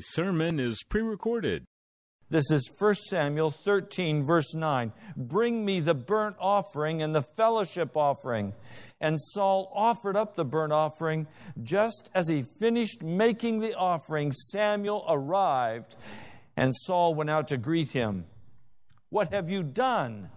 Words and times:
Today's 0.00 0.14
sermon 0.14 0.58
is 0.58 0.82
pre 0.88 1.02
recorded. 1.02 1.66
This 2.30 2.50
is 2.50 2.70
1 2.78 2.94
Samuel 2.94 3.50
13, 3.50 4.24
verse 4.24 4.54
9. 4.54 4.92
Bring 5.14 5.62
me 5.62 5.80
the 5.80 5.94
burnt 5.94 6.36
offering 6.40 7.02
and 7.02 7.14
the 7.14 7.24
fellowship 7.36 7.94
offering. 7.98 8.54
And 9.02 9.20
Saul 9.20 9.70
offered 9.74 10.16
up 10.16 10.34
the 10.34 10.44
burnt 10.44 10.72
offering. 10.72 11.26
Just 11.62 12.08
as 12.14 12.28
he 12.28 12.44
finished 12.60 13.02
making 13.02 13.60
the 13.60 13.74
offering, 13.74 14.32
Samuel 14.32 15.04
arrived, 15.06 15.96
and 16.56 16.72
Saul 16.74 17.14
went 17.14 17.28
out 17.28 17.48
to 17.48 17.58
greet 17.58 17.90
him. 17.90 18.24
What 19.10 19.34
have 19.34 19.50
you 19.50 19.62
done? 19.62 20.30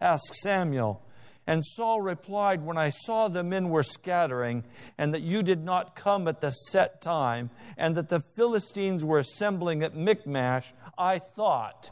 asked 0.00 0.36
Samuel. 0.36 1.02
And 1.48 1.64
Saul 1.64 2.02
replied, 2.02 2.62
When 2.62 2.76
I 2.76 2.90
saw 2.90 3.28
the 3.28 3.42
men 3.42 3.70
were 3.70 3.82
scattering, 3.82 4.64
and 4.98 5.14
that 5.14 5.22
you 5.22 5.42
did 5.42 5.64
not 5.64 5.96
come 5.96 6.28
at 6.28 6.42
the 6.42 6.50
set 6.50 7.00
time, 7.00 7.48
and 7.78 7.96
that 7.96 8.10
the 8.10 8.20
Philistines 8.20 9.02
were 9.02 9.16
assembling 9.16 9.82
at 9.82 9.96
Michmash, 9.96 10.74
I 10.98 11.18
thought. 11.18 11.90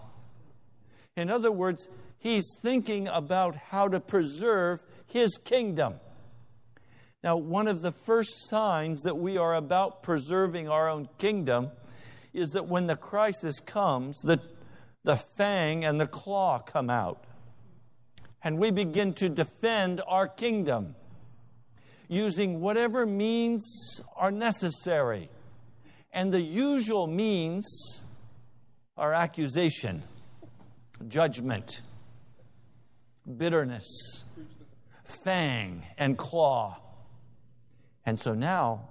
In 1.17 1.31
other 1.31 1.51
words, 1.51 1.89
he's 2.19 2.45
thinking 2.61 3.09
about 3.09 3.57
how 3.57 3.89
to 3.89 3.99
preserve 3.99 4.85
his 5.07 5.39
kingdom. 5.39 5.95
Now, 7.25 7.39
one 7.39 7.67
of 7.67 7.81
the 7.81 7.93
first 7.93 8.51
signs 8.51 9.05
that 9.05 9.17
we 9.17 9.39
are 9.39 9.55
about 9.55 10.03
preserving 10.03 10.69
our 10.69 10.91
own 10.91 11.09
kingdom 11.17 11.71
is 12.35 12.51
that 12.51 12.69
when 12.69 12.89
the 12.89 12.97
crisis 12.97 13.59
comes, 13.61 14.21
the, 14.21 14.39
the 15.05 15.17
fang 15.17 15.83
and 15.83 15.99
the 15.99 16.07
claw 16.07 16.59
come 16.59 16.91
out 16.91 17.26
and 18.47 18.61
we 18.61 18.71
begin 18.71 19.13
to 19.13 19.29
defend 19.29 20.01
our 20.07 20.29
kingdom 20.29 20.95
using 22.07 22.61
whatever 22.61 23.05
means 23.05 24.01
are 24.15 24.31
necessary. 24.31 25.29
And 26.13 26.33
the 26.33 26.41
usual 26.41 27.09
means 27.09 28.05
are 28.97 29.13
accusation, 29.13 30.05
judgment, 31.09 31.81
bitterness, 33.37 34.23
fang, 35.25 35.83
and 35.99 36.17
claw. 36.17 36.77
And 38.05 38.21
so 38.21 38.33
now, 38.33 38.91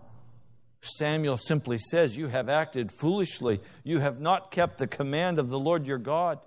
Samuel 0.82 1.38
simply 1.38 1.78
says, 1.78 2.18
You 2.18 2.28
have 2.28 2.50
acted 2.50 2.92
foolishly. 2.92 3.62
You 3.86 4.00
have 4.00 4.20
not 4.20 4.52
kept 4.52 4.80
the 4.80 4.88
command 4.88 5.40
of 5.40 5.48
the 5.48 5.58
Lord 5.58 5.88
your 5.88 5.98
God. 5.98 6.40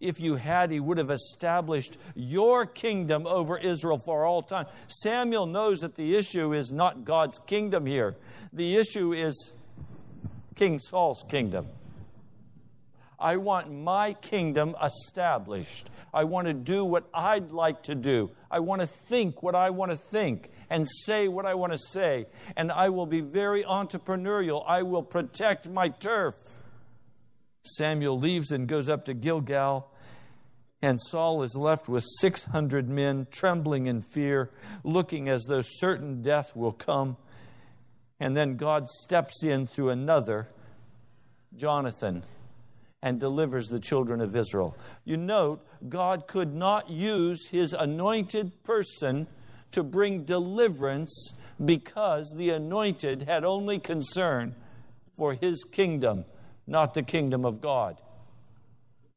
If 0.00 0.20
you 0.20 0.36
had, 0.36 0.70
he 0.70 0.80
would 0.80 0.98
have 0.98 1.10
established 1.10 1.98
your 2.14 2.66
kingdom 2.66 3.26
over 3.26 3.58
Israel 3.58 3.98
for 3.98 4.24
all 4.24 4.42
time. 4.42 4.66
Samuel 4.88 5.46
knows 5.46 5.80
that 5.80 5.94
the 5.94 6.16
issue 6.16 6.52
is 6.52 6.70
not 6.70 7.04
God's 7.04 7.38
kingdom 7.38 7.86
here, 7.86 8.16
the 8.52 8.76
issue 8.76 9.12
is 9.12 9.52
King 10.54 10.78
Saul's 10.78 11.24
kingdom. 11.28 11.66
I 13.18 13.36
want 13.36 13.72
my 13.72 14.12
kingdom 14.12 14.76
established. 14.82 15.88
I 16.12 16.24
want 16.24 16.48
to 16.48 16.54
do 16.54 16.84
what 16.84 17.08
I'd 17.14 17.50
like 17.50 17.84
to 17.84 17.94
do. 17.94 18.30
I 18.50 18.60
want 18.60 18.82
to 18.82 18.86
think 18.86 19.42
what 19.42 19.54
I 19.54 19.70
want 19.70 19.90
to 19.90 19.96
think 19.96 20.50
and 20.68 20.86
say 20.86 21.28
what 21.28 21.46
I 21.46 21.54
want 21.54 21.72
to 21.72 21.78
say. 21.78 22.26
And 22.56 22.70
I 22.70 22.90
will 22.90 23.06
be 23.06 23.20
very 23.20 23.64
entrepreneurial. 23.64 24.64
I 24.66 24.82
will 24.82 25.02
protect 25.02 25.68
my 25.68 25.88
turf. 25.88 26.34
Samuel 27.66 28.18
leaves 28.18 28.50
and 28.50 28.68
goes 28.68 28.88
up 28.88 29.04
to 29.06 29.14
Gilgal, 29.14 29.90
and 30.82 31.00
Saul 31.00 31.42
is 31.42 31.56
left 31.56 31.88
with 31.88 32.04
600 32.20 32.88
men 32.88 33.26
trembling 33.30 33.86
in 33.86 34.00
fear, 34.00 34.50
looking 34.84 35.28
as 35.28 35.44
though 35.44 35.62
certain 35.62 36.22
death 36.22 36.54
will 36.54 36.72
come. 36.72 37.16
And 38.20 38.36
then 38.36 38.56
God 38.56 38.88
steps 38.88 39.42
in 39.42 39.66
through 39.66 39.90
another, 39.90 40.48
Jonathan, 41.56 42.24
and 43.02 43.20
delivers 43.20 43.68
the 43.68 43.78
children 43.78 44.20
of 44.20 44.34
Israel. 44.34 44.76
You 45.04 45.16
note, 45.16 45.66
God 45.88 46.26
could 46.26 46.54
not 46.54 46.90
use 46.90 47.46
his 47.48 47.72
anointed 47.72 48.62
person 48.64 49.26
to 49.72 49.82
bring 49.82 50.24
deliverance 50.24 51.32
because 51.62 52.32
the 52.36 52.50
anointed 52.50 53.22
had 53.22 53.44
only 53.44 53.78
concern 53.78 54.54
for 55.16 55.34
his 55.34 55.64
kingdom 55.64 56.24
not 56.66 56.94
the 56.94 57.02
kingdom 57.02 57.44
of 57.44 57.60
God. 57.60 58.00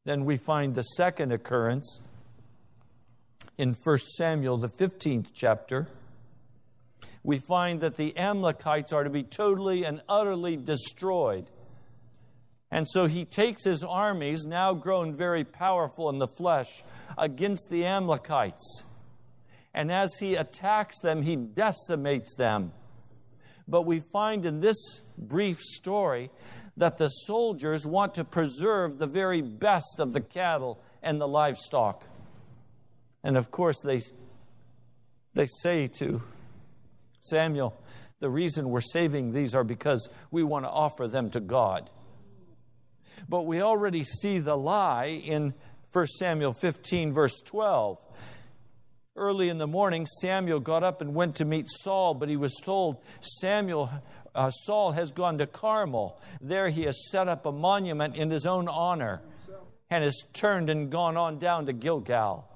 Then 0.04 0.24
we 0.24 0.36
find 0.36 0.74
the 0.74 0.82
second 0.82 1.32
occurrence 1.32 2.00
in 3.58 3.74
1 3.74 3.98
Samuel, 4.16 4.56
the 4.56 4.70
15th 4.80 5.28
chapter. 5.34 5.88
We 7.22 7.38
find 7.48 7.80
that 7.82 7.96
the 7.96 8.16
Amalekites 8.16 8.92
are 8.92 9.04
to 9.04 9.10
be 9.10 9.22
totally 9.22 9.84
and 9.84 10.00
utterly 10.08 10.56
destroyed. 10.56 11.50
And 12.70 12.88
so 12.88 13.06
he 13.06 13.24
takes 13.24 13.64
his 13.64 13.82
armies, 13.82 14.46
now 14.46 14.72
grown 14.74 15.16
very 15.16 15.44
powerful 15.44 16.08
in 16.08 16.18
the 16.18 16.28
flesh, 16.38 16.82
against 17.18 17.68
the 17.70 17.84
Amalekites. 17.84 18.84
And 19.74 19.92
as 19.92 20.16
he 20.18 20.36
attacks 20.36 21.00
them, 21.00 21.22
he 21.22 21.36
decimates 21.36 22.34
them. 22.36 22.72
But 23.68 23.82
we 23.82 24.00
find 24.00 24.46
in 24.46 24.60
this 24.60 25.00
brief 25.18 25.60
story 25.60 26.30
that 26.80 26.96
the 26.96 27.08
soldiers 27.08 27.86
want 27.86 28.14
to 28.14 28.24
preserve 28.24 28.98
the 28.98 29.06
very 29.06 29.42
best 29.42 30.00
of 30.00 30.14
the 30.14 30.20
cattle 30.20 30.80
and 31.02 31.20
the 31.20 31.28
livestock. 31.28 32.02
And 33.22 33.36
of 33.36 33.50
course, 33.50 33.82
they, 33.82 34.00
they 35.34 35.46
say 35.46 35.88
to 35.98 36.22
Samuel, 37.20 37.78
the 38.20 38.30
reason 38.30 38.70
we're 38.70 38.80
saving 38.80 39.32
these 39.32 39.54
are 39.54 39.62
because 39.62 40.08
we 40.30 40.42
want 40.42 40.64
to 40.64 40.70
offer 40.70 41.06
them 41.06 41.28
to 41.32 41.40
God. 41.40 41.90
But 43.28 43.42
we 43.42 43.60
already 43.60 44.04
see 44.04 44.38
the 44.38 44.56
lie 44.56 45.20
in 45.22 45.52
1 45.92 46.06
Samuel 46.06 46.54
15, 46.54 47.12
verse 47.12 47.42
12. 47.42 48.02
Early 49.16 49.50
in 49.50 49.58
the 49.58 49.66
morning, 49.66 50.06
Samuel 50.06 50.60
got 50.60 50.82
up 50.82 51.02
and 51.02 51.14
went 51.14 51.36
to 51.36 51.44
meet 51.44 51.66
Saul, 51.68 52.14
but 52.14 52.30
he 52.30 52.38
was 52.38 52.54
told, 52.64 53.02
Samuel 53.20 53.90
uh, 54.34 54.50
Saul 54.50 54.92
has 54.92 55.10
gone 55.10 55.38
to 55.38 55.46
Carmel. 55.46 56.20
There 56.40 56.68
he 56.68 56.82
has 56.82 57.10
set 57.10 57.28
up 57.28 57.46
a 57.46 57.52
monument 57.52 58.16
in 58.16 58.30
his 58.30 58.46
own 58.46 58.68
honor 58.68 59.22
and 59.90 60.04
has 60.04 60.24
turned 60.32 60.70
and 60.70 60.90
gone 60.90 61.16
on 61.16 61.38
down 61.38 61.66
to 61.66 61.72
Gilgal. 61.72 62.46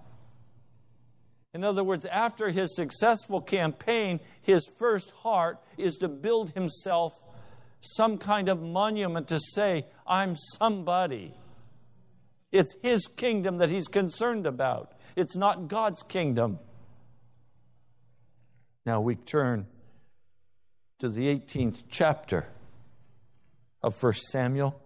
In 1.52 1.62
other 1.62 1.84
words, 1.84 2.04
after 2.04 2.50
his 2.50 2.74
successful 2.74 3.40
campaign, 3.40 4.20
his 4.42 4.66
first 4.78 5.12
heart 5.22 5.58
is 5.76 5.96
to 5.98 6.08
build 6.08 6.50
himself 6.50 7.12
some 7.80 8.18
kind 8.18 8.48
of 8.48 8.60
monument 8.60 9.28
to 9.28 9.38
say, 9.38 9.86
I'm 10.06 10.34
somebody. 10.36 11.34
It's 12.50 12.74
his 12.82 13.06
kingdom 13.06 13.58
that 13.58 13.68
he's 13.68 13.88
concerned 13.88 14.46
about, 14.46 14.92
it's 15.16 15.36
not 15.36 15.68
God's 15.68 16.02
kingdom. 16.02 16.58
Now 18.86 19.00
we 19.00 19.14
turn 19.14 19.66
to 20.98 21.08
the 21.08 21.26
18th 21.26 21.82
chapter 21.90 22.46
of 23.82 24.00
1 24.00 24.12
Samuel. 24.30 24.80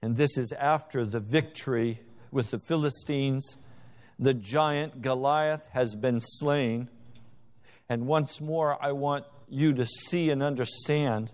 And 0.00 0.16
this 0.16 0.38
is 0.38 0.52
after 0.52 1.04
the 1.04 1.20
victory 1.20 2.00
with 2.30 2.50
the 2.50 2.60
Philistines. 2.68 3.56
The 4.18 4.34
giant 4.34 5.02
Goliath 5.02 5.66
has 5.72 5.96
been 5.96 6.20
slain. 6.20 6.88
And 7.88 8.06
once 8.06 8.40
more, 8.40 8.82
I 8.82 8.92
want 8.92 9.24
you 9.48 9.72
to 9.74 9.86
see 9.86 10.30
and 10.30 10.42
understand 10.42 11.32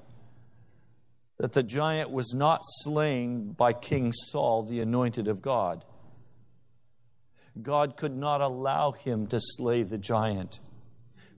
that 1.38 1.52
the 1.52 1.62
giant 1.62 2.10
was 2.10 2.32
not 2.34 2.60
slain 2.62 3.52
by 3.52 3.72
King 3.72 4.12
Saul, 4.12 4.62
the 4.62 4.81
anointed 4.81 5.28
of 5.28 5.42
God. 5.42 5.84
God 7.60 7.96
could 7.96 8.16
not 8.16 8.40
allow 8.40 8.92
him 8.92 9.26
to 9.28 9.38
slay 9.40 9.82
the 9.82 9.98
giant 9.98 10.60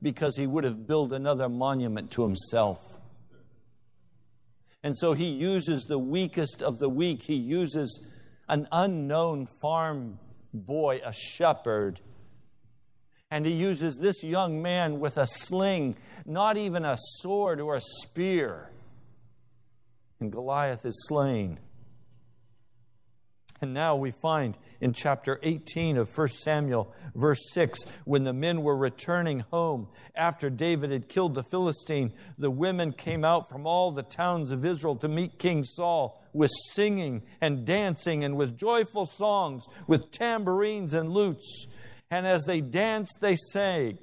because 0.06 0.36
he 0.36 0.46
would 0.46 0.62
have 0.62 0.86
built 0.86 1.10
another 1.10 1.48
monument 1.48 2.12
to 2.12 2.22
himself. 2.22 2.78
And 4.84 4.96
so 4.96 5.14
he 5.14 5.26
uses 5.26 5.82
the 5.82 5.98
weakest 5.98 6.62
of 6.62 6.78
the 6.78 6.88
weak. 6.88 7.22
He 7.24 7.34
uses 7.34 8.08
an 8.48 8.68
unknown 8.70 9.48
farm 9.60 10.20
boy, 10.54 11.00
a 11.04 11.12
shepherd. 11.12 11.98
And 13.32 13.44
he 13.44 13.52
uses 13.52 13.98
this 14.00 14.22
young 14.22 14.62
man 14.62 15.00
with 15.00 15.18
a 15.18 15.26
sling, 15.26 15.96
not 16.24 16.56
even 16.56 16.84
a 16.84 16.94
sword 16.96 17.60
or 17.60 17.74
a 17.74 17.80
spear. 17.80 18.70
And 20.20 20.30
Goliath 20.30 20.86
is 20.86 21.04
slain. 21.08 21.58
And 23.60 23.74
now 23.74 23.96
we 23.96 24.12
find 24.22 24.56
in 24.80 24.92
chapter 24.92 25.38
18 25.42 25.96
of 25.96 26.08
1 26.16 26.28
Samuel, 26.28 26.94
verse 27.14 27.40
6, 27.52 27.80
when 28.04 28.24
the 28.24 28.32
men 28.32 28.62
were 28.62 28.76
returning 28.76 29.40
home 29.50 29.88
after 30.14 30.50
David 30.50 30.90
had 30.90 31.08
killed 31.08 31.34
the 31.34 31.44
Philistine, 31.50 32.12
the 32.38 32.50
women 32.50 32.92
came 32.92 33.24
out 33.24 33.48
from 33.48 33.66
all 33.66 33.90
the 33.90 34.02
towns 34.02 34.52
of 34.52 34.64
Israel 34.64 34.96
to 34.96 35.08
meet 35.08 35.38
King 35.38 35.64
Saul 35.64 36.22
with 36.32 36.50
singing 36.72 37.22
and 37.40 37.64
dancing 37.64 38.24
and 38.24 38.36
with 38.36 38.58
joyful 38.58 39.06
songs, 39.06 39.66
with 39.86 40.10
tambourines 40.10 40.94
and 40.94 41.10
lutes. 41.10 41.66
And 42.10 42.26
as 42.26 42.44
they 42.44 42.60
danced, 42.60 43.18
they 43.20 43.36
sang, 43.36 43.98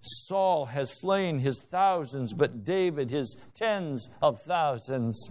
Saul 0.00 0.66
has 0.66 1.00
slain 1.00 1.40
his 1.40 1.58
thousands, 1.58 2.32
but 2.32 2.64
David 2.64 3.10
his 3.10 3.36
tens 3.54 4.08
of 4.22 4.40
thousands. 4.42 5.30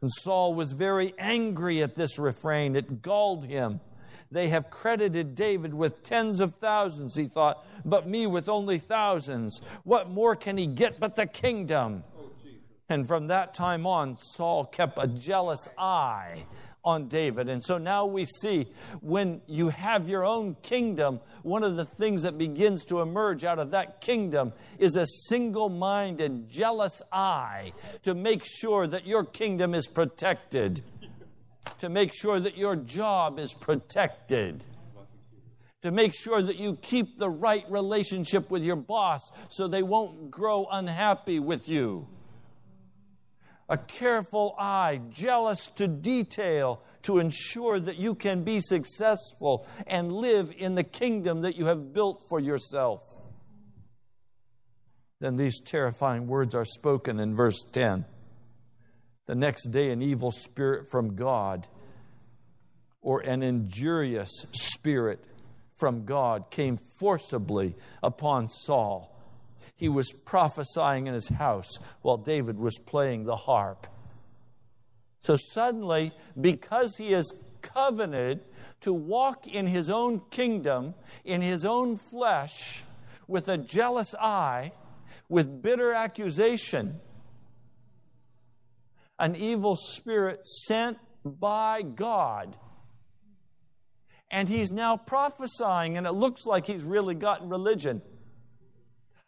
And 0.00 0.10
Saul 0.12 0.54
was 0.54 0.72
very 0.72 1.14
angry 1.18 1.82
at 1.82 1.96
this 1.96 2.18
refrain. 2.18 2.76
It 2.76 3.02
galled 3.02 3.44
him. 3.44 3.80
They 4.30 4.48
have 4.48 4.70
credited 4.70 5.34
David 5.34 5.72
with 5.72 6.02
tens 6.02 6.40
of 6.40 6.54
thousands, 6.54 7.14
he 7.14 7.26
thought, 7.26 7.64
but 7.84 8.08
me 8.08 8.26
with 8.26 8.48
only 8.48 8.78
thousands. 8.78 9.60
What 9.84 10.10
more 10.10 10.34
can 10.34 10.56
he 10.56 10.66
get 10.66 10.98
but 10.98 11.16
the 11.16 11.26
kingdom? 11.26 12.04
Oh, 12.18 12.30
and 12.88 13.06
from 13.06 13.28
that 13.28 13.54
time 13.54 13.86
on, 13.86 14.16
Saul 14.16 14.64
kept 14.64 14.98
a 15.00 15.06
jealous 15.06 15.68
eye 15.78 16.44
on 16.86 17.08
David. 17.08 17.48
And 17.48 17.62
so 17.62 17.78
now 17.78 18.06
we 18.06 18.24
see 18.24 18.68
when 19.00 19.40
you 19.48 19.70
have 19.70 20.08
your 20.08 20.24
own 20.24 20.54
kingdom, 20.62 21.20
one 21.42 21.64
of 21.64 21.74
the 21.74 21.84
things 21.84 22.22
that 22.22 22.38
begins 22.38 22.84
to 22.86 23.00
emerge 23.00 23.44
out 23.44 23.58
of 23.58 23.72
that 23.72 24.00
kingdom 24.00 24.52
is 24.78 24.94
a 24.94 25.04
single 25.28 25.68
minded, 25.68 26.48
jealous 26.48 27.02
eye 27.10 27.72
to 28.04 28.14
make 28.14 28.44
sure 28.44 28.86
that 28.86 29.04
your 29.04 29.24
kingdom 29.24 29.74
is 29.74 29.88
protected, 29.88 30.82
to 31.78 31.88
make 31.88 32.12
sure 32.12 32.40
that 32.40 32.56
your 32.56 32.76
job 32.76 33.38
is 33.38 33.52
protected 33.54 34.64
to 35.82 35.92
make 35.92 36.14
sure 36.14 36.42
that 36.42 36.58
you 36.58 36.76
keep 36.82 37.16
the 37.16 37.28
right 37.28 37.64
relationship 37.70 38.50
with 38.50 38.64
your 38.64 38.74
boss 38.74 39.30
so 39.50 39.68
they 39.68 39.84
won't 39.84 40.30
grow 40.32 40.66
unhappy 40.72 41.38
with 41.38 41.68
you 41.68 42.08
a 43.68 43.76
careful 43.76 44.54
eye, 44.58 45.00
jealous 45.10 45.70
to 45.76 45.88
detail, 45.88 46.82
to 47.02 47.18
ensure 47.18 47.80
that 47.80 47.96
you 47.96 48.14
can 48.14 48.44
be 48.44 48.60
successful 48.60 49.66
and 49.86 50.12
live 50.12 50.52
in 50.56 50.74
the 50.74 50.84
kingdom 50.84 51.42
that 51.42 51.56
you 51.56 51.66
have 51.66 51.92
built 51.92 52.22
for 52.28 52.38
yourself. 52.38 53.00
Then 55.20 55.36
these 55.36 55.60
terrifying 55.60 56.26
words 56.26 56.54
are 56.54 56.64
spoken 56.64 57.18
in 57.18 57.34
verse 57.34 57.64
10. 57.72 58.04
The 59.26 59.34
next 59.34 59.70
day, 59.70 59.90
an 59.90 60.02
evil 60.02 60.30
spirit 60.30 60.88
from 60.88 61.16
God, 61.16 61.66
or 63.02 63.20
an 63.20 63.42
injurious 63.42 64.30
spirit 64.52 65.24
from 65.78 66.04
God, 66.04 66.50
came 66.50 66.78
forcibly 66.98 67.76
upon 68.02 68.48
Saul 68.48 69.16
he 69.76 69.88
was 69.90 70.12
prophesying 70.24 71.06
in 71.06 71.14
his 71.14 71.28
house 71.28 71.78
while 72.00 72.16
David 72.16 72.58
was 72.58 72.78
playing 72.78 73.24
the 73.24 73.36
harp. 73.36 73.86
So 75.20 75.36
suddenly, 75.36 76.12
because 76.40 76.96
he 76.96 77.12
is 77.12 77.32
covenanted 77.60 78.40
to 78.80 78.92
walk 78.92 79.46
in 79.46 79.66
his 79.66 79.90
own 79.90 80.22
kingdom, 80.30 80.94
in 81.24 81.42
his 81.42 81.66
own 81.66 81.96
flesh, 81.96 82.84
with 83.28 83.48
a 83.48 83.58
jealous 83.58 84.14
eye, 84.14 84.72
with 85.28 85.62
bitter 85.62 85.92
accusation, 85.92 87.00
an 89.18 89.36
evil 89.36 89.76
spirit 89.76 90.44
sent 90.44 90.98
by 91.24 91.82
God. 91.82 92.56
And 94.30 94.48
he's 94.48 94.72
now 94.72 94.96
prophesying, 94.96 95.96
and 95.96 96.06
it 96.06 96.12
looks 96.12 96.46
like 96.46 96.66
he's 96.66 96.84
really 96.84 97.14
gotten 97.14 97.48
religion. 97.48 98.02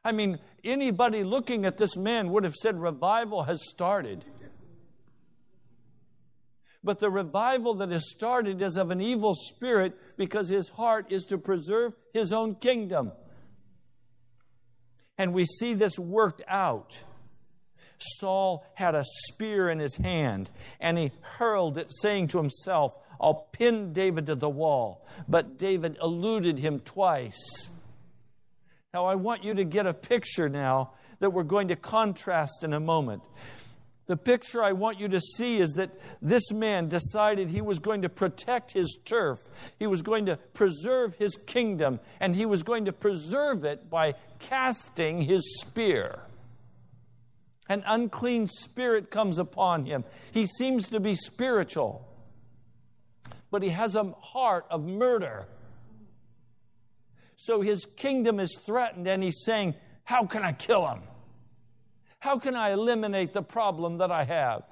I 0.05 0.13
mean, 0.13 0.39
anybody 0.65 1.23
looking 1.25 1.65
at 1.65 1.79
this 1.79 1.97
man 1.97 2.31
would 2.31 2.45
have 2.45 2.55
said 2.55 2.81
revival 2.81 3.45
has 3.45 3.69
started. 3.69 4.25
But 6.83 7.01
the 7.01 7.11
revival 7.11 7.75
that 7.77 7.91
has 7.91 8.09
started 8.09 8.63
is 8.63 8.77
of 8.77 8.91
an 8.91 9.01
evil 9.01 9.35
spirit 9.35 9.95
because 10.17 10.49
his 10.49 10.69
heart 10.69 11.13
is 11.13 11.25
to 11.27 11.39
preserve 11.39 11.93
his 12.13 12.33
own 12.33 12.55
kingdom. 12.55 13.13
And 15.19 15.35
we 15.35 15.45
see 15.45 15.75
this 15.75 15.99
worked 15.99 16.43
out. 16.47 17.03
Saul 17.99 18.65
had 18.75 18.95
a 18.95 19.05
spear 19.05 19.69
in 19.69 19.79
his 19.79 19.97
hand 19.97 20.51
and 20.81 20.99
he 20.99 21.13
hurled 21.21 21.79
it, 21.79 21.89
saying 22.01 22.29
to 22.29 22.39
himself, 22.39 22.93
I'll 23.21 23.49
pin 23.53 23.93
David 23.93 24.27
to 24.27 24.35
the 24.35 24.49
wall. 24.49 25.07
But 25.29 25.59
David 25.59 25.99
eluded 26.03 26.59
him 26.59 26.81
twice. 26.81 27.69
Now, 28.95 29.07
I 29.07 29.17
want 29.17 29.45
you 29.45 29.55
to 29.55 29.65
get 29.65 29.87
a 29.87 29.93
picture 29.95 30.49
now 30.49 30.93
that 31.19 31.31
we're 31.31 31.43
going 31.43 31.69
to 31.69 31.77
contrast 31.77 32.65
in 32.65 32.73
a 32.73 32.81
moment. 32.81 33.23
The 34.07 34.17
picture 34.17 34.63
I 34.63 34.73
want 34.73 34.99
you 34.99 35.09
to 35.09 35.21
see 35.21 35.59
is 35.59 35.75
that 35.75 35.91
this 36.23 36.51
man 36.51 36.89
decided 36.89 37.51
he 37.51 37.61
was 37.61 37.79
going 37.79 38.03
to 38.03 38.09
protect 38.09 38.73
his 38.73 38.99
turf. 39.05 39.39
He 39.79 39.87
was 39.87 40.01
going 40.01 40.25
to 40.27 40.39
preserve 40.55 41.15
his 41.15 41.37
kingdom, 41.37 42.01
and 42.19 42.35
he 42.35 42.47
was 42.47 42.63
going 42.63 42.87
to 42.87 42.93
preserve 42.93 43.65
it 43.65 43.91
by 43.91 44.15
casting 44.39 45.21
his 45.21 45.61
spear. 45.61 46.21
An 47.69 47.83
unclean 47.87 48.47
spirit 48.47 49.11
comes 49.11 49.39
upon 49.39 49.85
him. 49.85 50.05
He 50.33 50.47
seems 50.47 50.89
to 50.89 51.01
be 51.01 51.15
spiritual, 51.15 52.07
but 53.51 53.63
he 53.63 53.71
has 53.71 53.95
a 53.95 54.15
heart 54.21 54.67
of 54.71 54.85
murder. 54.85 55.47
So 57.37 57.61
his 57.61 57.87
kingdom 57.97 58.41
is 58.41 58.59
threatened, 58.65 59.07
and 59.07 59.23
he's 59.23 59.43
saying, 59.45 59.75
How 60.05 60.25
can 60.25 60.43
I 60.43 60.53
kill 60.53 60.87
him? 60.89 61.03
How 62.21 62.39
can 62.39 62.57
I 62.57 62.71
eliminate 62.71 63.33
the 63.33 63.43
problem 63.43 63.99
that 63.99 64.11
I 64.11 64.25
have? 64.25 64.65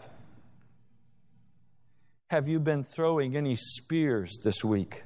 Have 2.29 2.49
you 2.49 2.59
been 2.59 2.83
throwing 2.83 3.37
any 3.37 3.55
spears 3.55 4.39
this 4.43 4.65
week? 4.65 5.05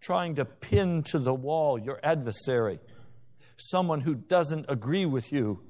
Trying 0.00 0.34
to 0.34 0.44
pin 0.44 1.02
to 1.04 1.18
the 1.18 1.32
wall 1.32 1.78
your 1.78 1.98
adversary, 2.02 2.78
someone 3.56 4.02
who 4.02 4.14
doesn't 4.14 4.66
agree 4.68 5.06
with 5.06 5.32
you. 5.32 5.60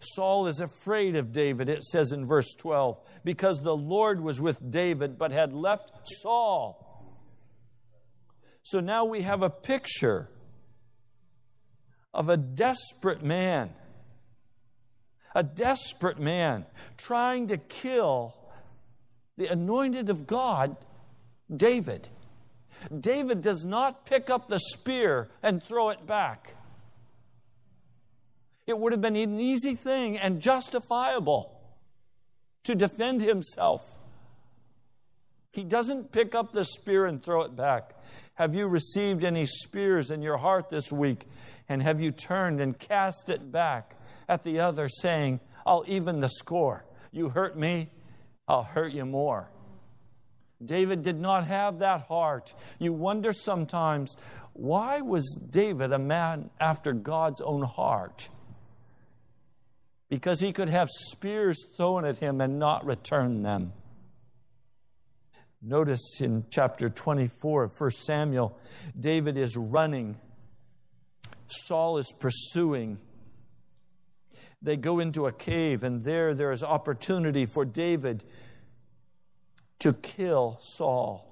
Saul 0.00 0.46
is 0.46 0.60
afraid 0.60 1.16
of 1.16 1.32
David, 1.32 1.68
it 1.68 1.82
says 1.82 2.12
in 2.12 2.26
verse 2.26 2.54
12, 2.54 3.00
because 3.24 3.60
the 3.60 3.76
Lord 3.76 4.20
was 4.20 4.40
with 4.40 4.70
David 4.70 5.18
but 5.18 5.32
had 5.32 5.52
left 5.52 5.90
Saul. 6.04 6.82
So 8.62 8.80
now 8.80 9.04
we 9.04 9.22
have 9.22 9.42
a 9.42 9.50
picture 9.50 10.28
of 12.12 12.28
a 12.28 12.36
desperate 12.36 13.22
man, 13.22 13.70
a 15.34 15.42
desperate 15.42 16.18
man 16.18 16.66
trying 16.96 17.46
to 17.48 17.58
kill 17.58 18.34
the 19.36 19.46
anointed 19.46 20.08
of 20.08 20.26
God, 20.26 20.76
David. 21.54 22.08
David 23.00 23.40
does 23.40 23.64
not 23.64 24.04
pick 24.04 24.30
up 24.30 24.48
the 24.48 24.58
spear 24.58 25.28
and 25.42 25.62
throw 25.62 25.90
it 25.90 26.06
back. 26.06 26.55
It 28.66 28.78
would 28.78 28.92
have 28.92 29.00
been 29.00 29.16
an 29.16 29.40
easy 29.40 29.74
thing 29.74 30.18
and 30.18 30.40
justifiable 30.40 31.52
to 32.64 32.74
defend 32.74 33.22
himself. 33.22 33.80
He 35.52 35.64
doesn't 35.64 36.12
pick 36.12 36.34
up 36.34 36.52
the 36.52 36.64
spear 36.64 37.06
and 37.06 37.22
throw 37.22 37.42
it 37.42 37.56
back. 37.56 37.94
Have 38.34 38.54
you 38.54 38.66
received 38.66 39.24
any 39.24 39.46
spears 39.46 40.10
in 40.10 40.20
your 40.20 40.36
heart 40.36 40.68
this 40.68 40.92
week? 40.92 41.26
And 41.68 41.82
have 41.82 42.00
you 42.00 42.10
turned 42.10 42.60
and 42.60 42.78
cast 42.78 43.30
it 43.30 43.50
back 43.50 43.96
at 44.28 44.44
the 44.44 44.60
other, 44.60 44.88
saying, 44.88 45.40
I'll 45.64 45.84
even 45.86 46.20
the 46.20 46.28
score. 46.28 46.84
You 47.12 47.28
hurt 47.28 47.56
me, 47.56 47.88
I'll 48.48 48.64
hurt 48.64 48.92
you 48.92 49.04
more. 49.04 49.48
David 50.64 51.02
did 51.02 51.20
not 51.20 51.46
have 51.46 51.78
that 51.80 52.02
heart. 52.02 52.54
You 52.78 52.92
wonder 52.92 53.32
sometimes 53.32 54.16
why 54.52 55.00
was 55.00 55.38
David 55.50 55.92
a 55.92 55.98
man 55.98 56.50
after 56.60 56.92
God's 56.92 57.40
own 57.40 57.62
heart? 57.62 58.28
Because 60.08 60.40
he 60.40 60.52
could 60.52 60.68
have 60.68 60.88
spears 60.90 61.66
thrown 61.76 62.04
at 62.04 62.18
him 62.18 62.40
and 62.40 62.58
not 62.58 62.86
return 62.86 63.42
them. 63.42 63.72
Notice 65.62 66.20
in 66.20 66.44
chapter 66.50 66.88
24 66.88 67.64
of 67.64 67.72
1 67.76 67.90
Samuel, 67.90 68.56
David 68.98 69.36
is 69.36 69.56
running, 69.56 70.16
Saul 71.48 71.98
is 71.98 72.12
pursuing. 72.18 72.98
They 74.62 74.76
go 74.76 75.00
into 75.00 75.26
a 75.26 75.32
cave, 75.32 75.82
and 75.82 76.04
there 76.04 76.34
there 76.34 76.52
is 76.52 76.62
opportunity 76.62 77.46
for 77.46 77.64
David 77.64 78.24
to 79.80 79.92
kill 79.92 80.58
Saul. 80.60 81.22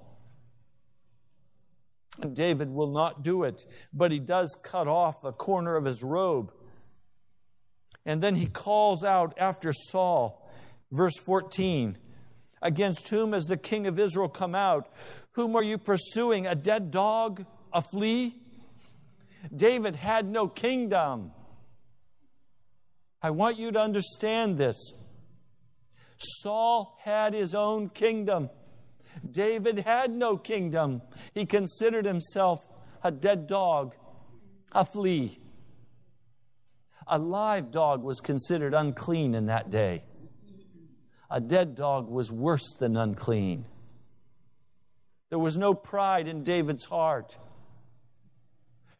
And 2.21 2.35
David 2.35 2.69
will 2.69 2.91
not 2.91 3.23
do 3.23 3.43
it, 3.43 3.65
but 3.93 4.11
he 4.11 4.19
does 4.19 4.57
cut 4.61 4.87
off 4.87 5.23
a 5.23 5.31
corner 5.31 5.75
of 5.75 5.85
his 5.85 6.01
robe. 6.03 6.53
And 8.05 8.21
then 8.21 8.35
he 8.35 8.45
calls 8.45 9.03
out 9.03 9.35
after 9.37 9.73
Saul, 9.73 10.47
verse 10.91 11.17
14 11.25 11.97
Against 12.61 13.09
whom 13.09 13.33
has 13.33 13.45
the 13.45 13.57
king 13.57 13.85
of 13.85 13.99
Israel 13.99 14.29
come 14.29 14.55
out? 14.55 14.91
Whom 15.33 15.55
are 15.55 15.63
you 15.63 15.77
pursuing? 15.77 16.47
A 16.47 16.55
dead 16.55 16.89
dog? 16.89 17.45
A 17.73 17.81
flea? 17.81 18.35
David 19.55 19.95
had 19.95 20.27
no 20.27 20.47
kingdom. 20.47 21.31
I 23.21 23.31
want 23.31 23.57
you 23.57 23.71
to 23.71 23.79
understand 23.79 24.57
this. 24.57 24.93
Saul 26.17 26.97
had 27.03 27.33
his 27.33 27.53
own 27.53 27.89
kingdom. 27.89 28.49
David 29.29 29.79
had 29.79 30.11
no 30.11 30.37
kingdom. 30.37 31.01
He 31.33 31.45
considered 31.45 32.05
himself 32.05 32.59
a 33.03 33.11
dead 33.11 33.47
dog, 33.47 33.95
a 34.71 34.85
flea. 34.85 35.39
A 37.07 37.19
live 37.19 37.71
dog 37.71 38.03
was 38.03 38.19
considered 38.19 38.73
unclean 38.73 39.35
in 39.35 39.45
that 39.47 39.69
day. 39.69 40.03
A 41.29 41.39
dead 41.39 41.75
dog 41.75 42.09
was 42.09 42.31
worse 42.31 42.73
than 42.79 42.97
unclean. 42.97 43.65
There 45.29 45.39
was 45.39 45.57
no 45.57 45.73
pride 45.73 46.27
in 46.27 46.43
David's 46.43 46.85
heart. 46.85 47.37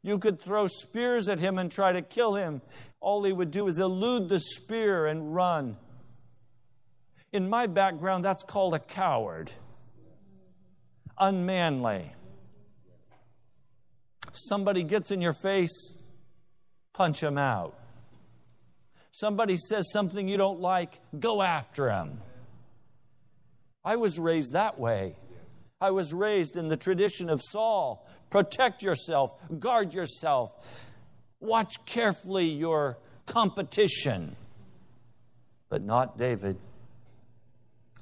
You 0.01 0.19
could 0.19 0.39
throw 0.39 0.67
spears 0.67 1.29
at 1.29 1.39
him 1.39 1.57
and 1.57 1.71
try 1.71 1.93
to 1.93 2.01
kill 2.01 2.35
him. 2.35 2.61
All 2.99 3.23
he 3.23 3.33
would 3.33 3.51
do 3.51 3.67
is 3.67 3.79
elude 3.79 4.29
the 4.29 4.39
spear 4.39 5.07
and 5.07 5.33
run. 5.33 5.77
In 7.31 7.49
my 7.49 7.67
background, 7.67 8.23
that's 8.23 8.43
called 8.43 8.75
a 8.75 8.79
coward, 8.79 9.51
unmanly. 11.17 12.13
Somebody 14.31 14.83
gets 14.83 15.11
in 15.11 15.21
your 15.21 15.33
face, 15.33 15.93
punch 16.93 17.23
him 17.23 17.37
out. 17.37 17.77
Somebody 19.17 19.55
says 19.55 19.93
something 19.93 20.27
you 20.27 20.35
don't 20.35 20.59
like, 20.59 20.99
go 21.17 21.41
after 21.41 21.89
him. 21.89 22.19
I 23.81 23.95
was 23.95 24.19
raised 24.19 24.51
that 24.51 24.77
way. 24.77 25.15
I 25.79 25.91
was 25.91 26.13
raised 26.13 26.57
in 26.57 26.67
the 26.67 26.75
tradition 26.75 27.29
of 27.29 27.41
Saul. 27.41 28.05
Protect 28.29 28.83
yourself, 28.83 29.29
guard 29.57 29.93
yourself, 29.93 30.51
watch 31.39 31.75
carefully 31.85 32.49
your 32.49 32.97
competition. 33.25 34.35
But 35.69 35.81
not 35.81 36.17
David. 36.17 36.57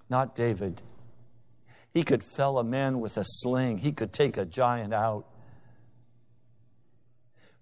Not 0.09 0.33
David. 0.33 0.81
He 1.93 2.01
could 2.01 2.23
fell 2.23 2.57
a 2.57 2.63
man 2.63 3.01
with 3.01 3.19
a 3.19 3.23
sling, 3.23 3.77
he 3.77 3.91
could 3.91 4.13
take 4.13 4.37
a 4.37 4.45
giant 4.45 4.95
out. 4.95 5.27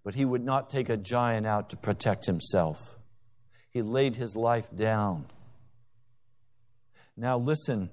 But 0.05 0.15
he 0.15 0.23
would 0.23 0.45
not 0.45 0.69
take 0.69 0.87
a 0.87 0.95
giant 0.95 1.45
out 1.45 1.71
to 1.71 1.75
protect 1.75 2.27
himself. 2.27 2.97
He 3.71 3.81
laid 3.81 4.15
his 4.15 4.35
life 4.35 4.67
down. 4.75 5.25
Now, 7.17 7.37
listen, 7.37 7.89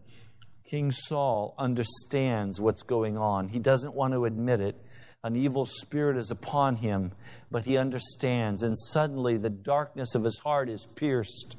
King 0.69 0.93
Saul 0.93 1.55
understands 1.59 2.61
what's 2.61 2.83
going 2.83 3.17
on. 3.17 3.49
He 3.49 3.59
doesn't 3.59 3.95
want 3.95 4.13
to 4.13 4.25
admit 4.25 4.61
it. 4.61 4.77
An 5.25 5.35
evil 5.35 5.65
spirit 5.65 6.17
is 6.17 6.31
upon 6.31 6.77
him, 6.77 7.13
but 7.51 7.65
he 7.65 7.77
understands. 7.77 8.63
And 8.63 8.79
suddenly, 8.79 9.37
the 9.37 9.51
darkness 9.51 10.15
of 10.15 10.25
his 10.25 10.39
heart 10.39 10.69
is 10.69 10.87
pierced, 10.95 11.57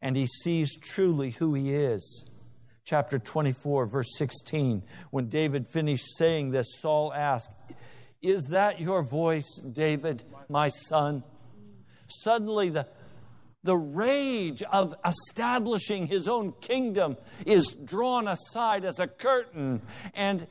and 0.00 0.16
he 0.16 0.26
sees 0.26 0.76
truly 0.78 1.30
who 1.30 1.54
he 1.54 1.74
is. 1.74 2.30
Chapter 2.84 3.18
24, 3.18 3.86
verse 3.86 4.16
16. 4.16 4.82
When 5.10 5.28
David 5.28 5.68
finished 5.68 6.16
saying 6.16 6.50
this, 6.50 6.66
Saul 6.80 7.12
asked, 7.12 7.50
Is 8.22 8.44
that 8.50 8.80
your 8.80 9.02
voice, 9.02 9.60
David, 9.72 10.24
my 10.48 10.68
son? 10.68 11.22
Suddenly, 12.08 12.70
the 12.70 12.88
the 13.62 13.76
rage 13.76 14.62
of 14.62 14.94
establishing 15.04 16.06
his 16.06 16.28
own 16.28 16.52
kingdom 16.60 17.16
is 17.44 17.76
drawn 17.84 18.26
aside 18.26 18.84
as 18.84 18.98
a 18.98 19.06
curtain, 19.06 19.82
and 20.14 20.46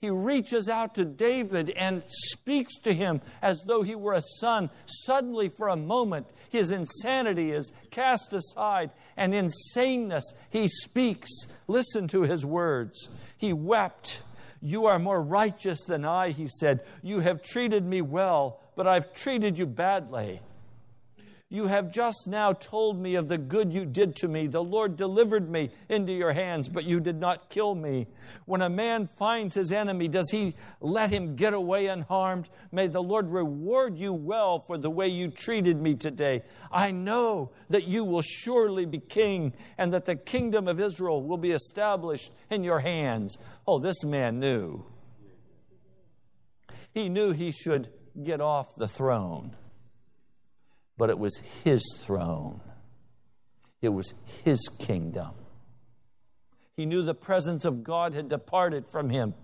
he 0.00 0.10
reaches 0.10 0.68
out 0.68 0.94
to 0.94 1.04
David 1.04 1.70
and 1.70 2.02
speaks 2.06 2.78
to 2.80 2.94
him 2.94 3.20
as 3.42 3.62
though 3.66 3.82
he 3.82 3.94
were 3.94 4.12
a 4.12 4.22
son. 4.40 4.70
Suddenly, 4.86 5.48
for 5.48 5.68
a 5.68 5.76
moment, 5.76 6.26
his 6.50 6.70
insanity 6.70 7.50
is 7.50 7.72
cast 7.90 8.32
aside, 8.32 8.90
and 9.16 9.34
in 9.34 9.50
saneness, 9.50 10.24
he 10.50 10.68
speaks. 10.68 11.30
Listen 11.66 12.08
to 12.08 12.22
his 12.22 12.44
words. 12.44 13.08
He 13.36 13.52
wept. 13.52 14.20
You 14.62 14.86
are 14.86 14.98
more 14.98 15.20
righteous 15.20 15.84
than 15.86 16.04
I, 16.04 16.30
he 16.30 16.46
said. 16.46 16.80
You 17.02 17.20
have 17.20 17.42
treated 17.42 17.84
me 17.84 18.00
well, 18.02 18.60
but 18.74 18.86
I've 18.86 19.12
treated 19.12 19.58
you 19.58 19.66
badly. 19.66 20.40
You 21.48 21.68
have 21.68 21.92
just 21.92 22.26
now 22.26 22.52
told 22.52 23.00
me 23.00 23.14
of 23.14 23.28
the 23.28 23.38
good 23.38 23.72
you 23.72 23.86
did 23.86 24.16
to 24.16 24.26
me. 24.26 24.48
The 24.48 24.64
Lord 24.64 24.96
delivered 24.96 25.48
me 25.48 25.70
into 25.88 26.12
your 26.12 26.32
hands, 26.32 26.68
but 26.68 26.84
you 26.84 26.98
did 26.98 27.20
not 27.20 27.50
kill 27.50 27.76
me. 27.76 28.08
When 28.46 28.62
a 28.62 28.68
man 28.68 29.08
finds 29.16 29.54
his 29.54 29.70
enemy, 29.70 30.08
does 30.08 30.28
he 30.32 30.56
let 30.80 31.10
him 31.10 31.36
get 31.36 31.54
away 31.54 31.86
unharmed? 31.86 32.48
May 32.72 32.88
the 32.88 33.02
Lord 33.02 33.30
reward 33.30 33.96
you 33.96 34.12
well 34.12 34.58
for 34.58 34.76
the 34.76 34.90
way 34.90 35.06
you 35.06 35.30
treated 35.30 35.80
me 35.80 35.94
today. 35.94 36.42
I 36.72 36.90
know 36.90 37.52
that 37.70 37.86
you 37.86 38.02
will 38.02 38.22
surely 38.22 38.84
be 38.84 38.98
king 38.98 39.52
and 39.78 39.94
that 39.94 40.04
the 40.04 40.16
kingdom 40.16 40.66
of 40.66 40.80
Israel 40.80 41.22
will 41.22 41.38
be 41.38 41.52
established 41.52 42.32
in 42.50 42.64
your 42.64 42.80
hands. 42.80 43.38
Oh, 43.68 43.78
this 43.78 44.02
man 44.02 44.40
knew. 44.40 44.84
He 46.92 47.08
knew 47.08 47.30
he 47.30 47.52
should 47.52 47.88
get 48.20 48.40
off 48.40 48.74
the 48.74 48.88
throne 48.88 49.54
but 50.96 51.10
it 51.10 51.18
was 51.18 51.40
his 51.64 51.82
throne, 51.96 52.60
it 53.82 53.90
was 53.90 54.14
his 54.44 54.68
kingdom. 54.78 55.32
He 56.76 56.84
knew 56.86 57.02
the 57.02 57.14
presence 57.14 57.64
of 57.64 57.82
God 57.82 58.14
had 58.14 58.28
departed 58.28 58.86
from 58.90 59.08
him. 59.08 59.34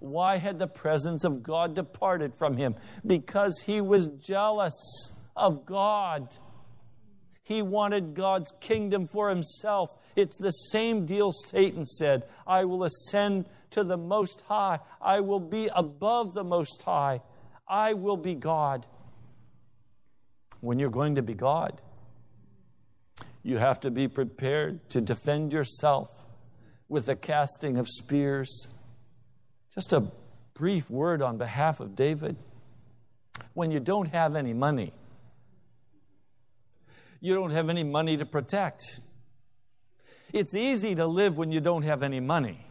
Why 0.00 0.36
had 0.36 0.58
the 0.58 0.66
presence 0.66 1.24
of 1.24 1.42
God 1.42 1.74
departed 1.74 2.32
from 2.36 2.56
him? 2.56 2.74
Because 3.06 3.62
he 3.64 3.80
was 3.80 4.08
jealous 4.08 5.12
of 5.36 5.64
God. 5.64 6.36
He 7.44 7.62
wanted 7.62 8.14
God's 8.14 8.52
kingdom 8.60 9.06
for 9.06 9.30
himself. 9.30 9.88
It's 10.16 10.36
the 10.36 10.50
same 10.50 11.06
deal 11.06 11.30
Satan 11.30 11.84
said 11.86 12.24
I 12.46 12.64
will 12.64 12.84
ascend 12.84 13.48
to 13.70 13.84
the 13.84 13.96
Most 13.96 14.42
High, 14.42 14.80
I 15.00 15.20
will 15.20 15.40
be 15.40 15.70
above 15.74 16.34
the 16.34 16.44
Most 16.44 16.82
High, 16.82 17.20
I 17.66 17.94
will 17.94 18.16
be 18.16 18.34
God 18.34 18.86
when 20.60 20.78
you're 20.78 20.90
going 20.90 21.14
to 21.14 21.22
be 21.22 21.34
God. 21.34 21.80
You 23.42 23.58
have 23.58 23.80
to 23.80 23.90
be 23.90 24.08
prepared 24.08 24.90
to 24.90 25.00
defend 25.00 25.52
yourself 25.52 26.10
with 26.88 27.06
the 27.06 27.16
casting 27.16 27.78
of 27.78 27.88
spears. 27.88 28.68
Just 29.74 29.92
a 29.92 30.10
brief 30.54 30.90
word 30.90 31.22
on 31.22 31.38
behalf 31.38 31.80
of 31.80 31.94
David. 31.94 32.36
When 33.54 33.70
you 33.70 33.80
don't 33.80 34.08
have 34.12 34.34
any 34.34 34.52
money, 34.52 34.92
you 37.20 37.34
don't 37.34 37.50
have 37.50 37.68
any 37.68 37.84
money 37.84 38.16
to 38.16 38.26
protect. 38.26 39.00
It's 40.32 40.54
easy 40.54 40.94
to 40.94 41.06
live 41.06 41.38
when 41.38 41.50
you 41.50 41.60
don't 41.60 41.82
have 41.82 42.02
any 42.02 42.20
money. 42.20 42.66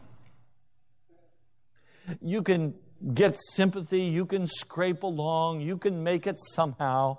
You 2.20 2.42
can 2.42 2.74
get 3.14 3.38
sympathy, 3.54 4.02
you 4.04 4.26
can 4.26 4.46
scrape 4.46 5.02
along, 5.02 5.60
you 5.60 5.76
can 5.76 6.02
make 6.02 6.26
it 6.26 6.36
somehow. 6.38 7.18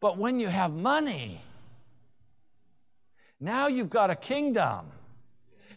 But 0.00 0.16
when 0.16 0.40
you 0.40 0.48
have 0.48 0.72
money, 0.72 1.42
now 3.38 3.68
you've 3.68 3.90
got 3.90 4.10
a 4.10 4.16
kingdom. 4.16 4.86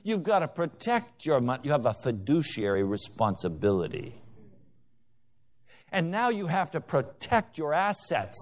You've 0.04 0.24
got 0.24 0.40
to 0.40 0.48
protect 0.48 1.26
your 1.26 1.40
money. 1.40 1.62
You 1.64 1.72
have 1.72 1.86
a 1.86 1.94
fiduciary 1.94 2.84
responsibility. 2.84 4.22
And 5.92 6.10
now 6.10 6.30
you 6.30 6.48
have 6.48 6.72
to 6.72 6.82
protect 6.82 7.58
your 7.58 7.74
assets. 7.74 8.38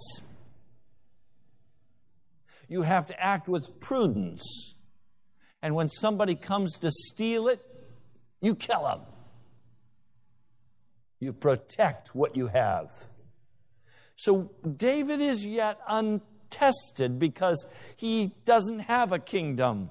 You 2.67 2.83
have 2.83 3.07
to 3.07 3.19
act 3.19 3.49
with 3.49 3.79
prudence. 3.79 4.75
And 5.61 5.75
when 5.75 5.89
somebody 5.89 6.35
comes 6.35 6.79
to 6.79 6.89
steal 6.89 7.47
it, 7.47 7.59
you 8.39 8.55
kill 8.55 8.83
them. 8.83 9.01
You 11.19 11.33
protect 11.33 12.15
what 12.15 12.35
you 12.35 12.47
have. 12.47 12.87
So 14.21 14.51
David 14.77 15.19
is 15.19 15.43
yet 15.43 15.79
untested 15.87 17.17
because 17.17 17.65
he 17.97 18.35
doesn't 18.45 18.81
have 18.81 19.11
a 19.11 19.17
kingdom. 19.17 19.89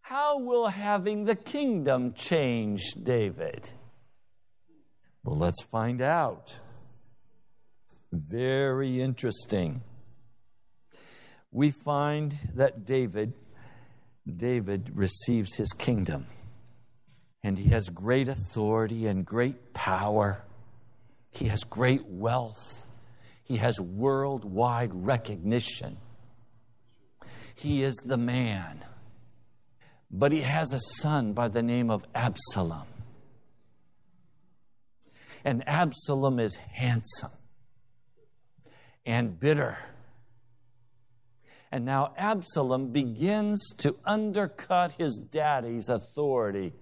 How 0.00 0.40
will 0.40 0.66
having 0.66 1.24
the 1.24 1.36
kingdom 1.36 2.14
change 2.14 2.82
David? 3.00 3.72
Well, 5.22 5.36
let's 5.36 5.62
find 5.62 6.02
out. 6.02 6.58
Very 8.10 9.00
interesting. 9.00 9.82
We 11.52 11.70
find 11.70 12.36
that 12.56 12.84
David 12.84 13.34
David 14.26 14.90
receives 14.94 15.54
his 15.54 15.72
kingdom 15.72 16.26
and 17.44 17.56
he 17.56 17.68
has 17.68 17.88
great 17.88 18.26
authority 18.26 19.06
and 19.06 19.24
great 19.24 19.72
power. 19.72 20.44
He 21.32 21.46
has 21.46 21.64
great 21.64 22.06
wealth. 22.06 22.86
He 23.42 23.56
has 23.56 23.80
worldwide 23.80 24.90
recognition. 24.94 25.96
He 27.54 27.82
is 27.82 27.94
the 28.04 28.18
man. 28.18 28.84
But 30.10 30.32
he 30.32 30.42
has 30.42 30.72
a 30.72 30.80
son 31.00 31.32
by 31.32 31.48
the 31.48 31.62
name 31.62 31.90
of 31.90 32.04
Absalom. 32.14 32.86
And 35.44 35.66
Absalom 35.66 36.38
is 36.38 36.56
handsome 36.56 37.32
and 39.04 39.40
bitter. 39.40 39.78
And 41.72 41.84
now 41.84 42.12
Absalom 42.16 42.92
begins 42.92 43.66
to 43.78 43.96
undercut 44.04 44.92
his 44.92 45.16
daddy's 45.16 45.88
authority 45.88 46.74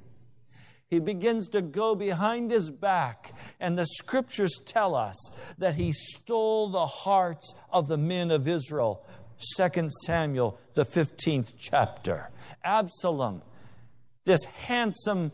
he 0.91 0.99
begins 0.99 1.49
to 1.51 1.63
go 1.63 1.95
behind 1.95 2.51
his 2.51 2.69
back, 2.69 3.33
and 3.61 3.79
the 3.79 3.87
scriptures 3.87 4.61
tell 4.67 4.97
us 4.97 5.17
that 5.57 5.77
he 5.77 5.93
stole 5.93 6.69
the 6.69 6.87
hearts 6.87 7.55
of 7.73 7.87
the 7.87 7.97
men 7.97 8.33
of 8.33 8.49
Israel. 8.49 9.07
2 9.57 9.89
Samuel, 10.05 10.59
the 10.75 10.85
15th 10.85 11.53
chapter. 11.57 12.31
Absalom, 12.65 13.41
this 14.25 14.45
handsome 14.45 15.31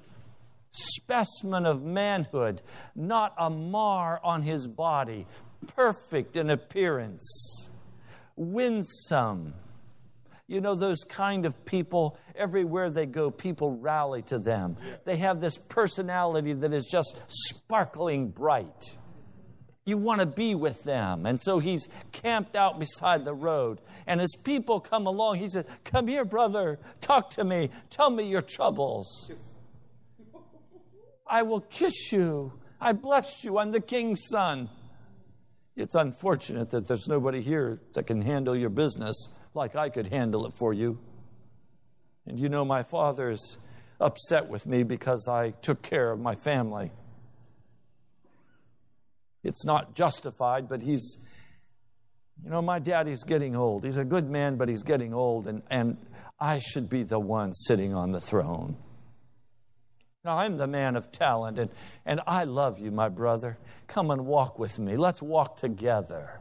specimen 0.73 1.65
of 1.65 1.83
manhood, 1.83 2.61
not 2.95 3.35
a 3.39 3.49
mar 3.49 4.21
on 4.23 4.43
his 4.43 4.67
body, 4.69 5.27
perfect 5.75 6.37
in 6.37 6.51
appearance, 6.51 7.71
winsome 8.37 9.55
you 10.49 10.61
know, 10.61 10.77
those 10.77 11.03
kind 11.03 11.45
of 11.45 11.65
people, 11.65 12.17
everywhere 12.37 12.91
they 12.91 13.07
go, 13.07 13.31
people 13.31 13.73
rally 13.73 14.23
to 14.23 14.39
them. 14.39 14.77
They 15.05 15.17
have 15.17 15.41
this 15.41 15.59
personality 15.59 16.53
that 16.53 16.73
is 16.73 16.87
just 16.87 17.17
sparkling 17.29 18.29
bright. 18.29 18.97
You 19.85 19.99
want 19.99 20.21
to 20.21 20.27
be 20.27 20.55
with 20.55 20.83
them. 20.85 21.27
And 21.27 21.41
so 21.41 21.59
he's 21.59 21.89
camped 22.13 22.57
out 22.57 22.79
beside 22.79 23.25
the 23.25 23.35
road. 23.35 23.81
And 24.07 24.21
as 24.21 24.33
people 24.43 24.81
come 24.81 25.07
along, 25.07 25.37
he 25.37 25.49
says, 25.49 25.65
Come 25.85 26.09
here, 26.09 26.25
brother, 26.25 26.79
talk 27.01 27.31
to 27.31 27.45
me, 27.45 27.71
tell 27.91 28.11
me 28.11 28.29
your 28.29 28.43
troubles. 28.43 29.31
I 31.29 31.43
will 31.43 31.61
kiss 31.61 32.13
you. 32.13 32.53
I 32.81 32.93
bless 32.93 33.43
you. 33.43 33.59
I'm 33.59 33.73
the 33.73 33.81
king's 33.81 34.23
son. 34.31 34.69
It's 35.77 35.95
unfortunate 35.95 36.71
that 36.71 36.87
there's 36.87 37.09
nobody 37.09 37.43
here 37.43 37.81
that 37.95 38.07
can 38.07 38.23
handle 38.23 38.57
your 38.57 38.71
business 38.71 39.29
like 39.57 39.75
I 39.75 39.89
could 39.89 40.07
handle 40.07 40.47
it 40.47 40.55
for 40.55 40.73
you. 40.73 40.99
And 42.27 42.39
you 42.39 42.49
know, 42.49 42.65
my 42.65 42.83
father's 42.83 43.59
upset 44.01 44.49
with 44.49 44.67
me 44.67 44.83
because 44.83 45.29
I 45.29 45.51
took 45.51 45.83
care 45.83 46.13
of 46.13 46.21
my 46.21 46.35
family. 46.35 46.93
It's 49.43 49.65
not 49.65 49.95
justified, 49.95 50.69
but 50.69 50.83
he's, 50.83 51.19
you 52.43 52.51
know, 52.51 52.61
my 52.61 52.79
daddy's 52.79 53.25
getting 53.25 53.57
old. 53.57 53.85
He's 53.85 53.97
a 53.97 54.05
good 54.05 54.29
man, 54.29 54.57
but 54.57 54.69
he's 54.69 54.83
getting 54.83 55.15
old, 55.15 55.47
and, 55.47 55.63
and 55.71 55.97
I 56.39 56.59
should 56.59 56.89
be 56.89 57.05
the 57.05 57.21
one 57.21 57.55
sitting 57.55 57.95
on 57.95 58.13
the 58.13 58.21
throne. 58.21 58.77
Now, 60.25 60.39
I'm 60.39 60.57
the 60.57 60.67
man 60.67 60.97
of 60.97 61.13
talent, 61.13 61.61
and, 61.61 61.71
and 62.05 62.21
I 62.27 62.43
love 62.45 62.81
you, 62.81 62.91
my 62.91 63.09
brother. 63.09 63.57
Come 63.87 64.11
and 64.11 64.27
walk 64.27 64.59
with 64.59 64.81
me. 64.81 64.97
Let's 64.97 65.23
walk 65.23 65.57
together. 65.57 66.41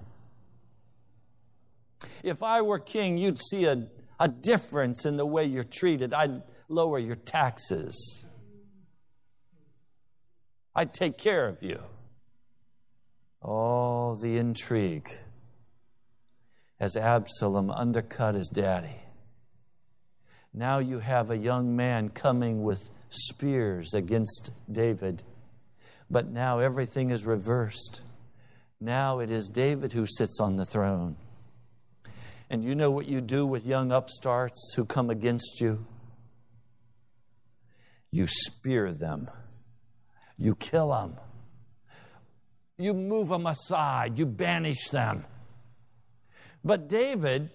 If 2.24 2.44
I 2.44 2.62
were 2.62 2.80
king, 2.80 3.18
you'd 3.18 3.40
see 3.42 3.66
a, 3.66 3.88
a 4.20 4.28
difference 4.28 5.06
in 5.06 5.18
the 5.18 5.26
way 5.26 5.46
you're 5.46 5.64
treated. 5.64 6.14
I'd 6.14 6.42
lower 6.68 7.00
your 7.00 7.16
taxes, 7.16 8.26
I'd 10.76 10.94
take 10.94 11.18
care 11.18 11.48
of 11.48 11.62
you. 11.62 11.82
All 13.42 14.16
the 14.16 14.38
intrigue 14.38 15.10
as 16.80 16.98
Absalom 16.98 17.70
undercut 17.70 18.36
his 18.36 18.50
daddy. 18.50 19.02
Now 20.54 20.80
you 20.80 21.00
have 21.00 21.30
a 21.30 21.38
young 21.38 21.76
man 21.76 22.10
coming 22.10 22.64
with 22.64 22.90
spears 23.10 23.94
against 23.94 24.52
David. 24.72 25.24
But 26.10 26.30
now 26.30 26.60
everything 26.60 27.12
is 27.12 27.26
reversed. 27.26 28.02
Now 28.80 29.20
it 29.20 29.32
is 29.32 29.48
David 29.48 29.94
who 29.94 30.06
sits 30.06 30.40
on 30.40 30.56
the 30.56 30.66
throne. 30.66 31.16
And 32.56 32.64
you 32.64 32.74
know 32.74 32.90
what 32.90 33.06
you 33.06 33.20
do 33.20 33.46
with 33.46 33.66
young 33.66 33.92
upstarts 33.92 34.76
who 34.78 34.86
come 34.86 35.10
against 35.10 35.60
you? 35.60 35.86
You 38.12 38.28
spear 38.28 38.94
them, 38.94 39.30
you 40.38 40.56
kill 40.56 40.92
them, 40.92 41.18
you 42.78 42.94
move 42.94 43.28
them 43.28 43.46
aside, 43.46 44.18
you 44.18 44.26
banish 44.26 44.88
them. 44.88 45.26
But 46.64 46.88
David, 46.88 47.50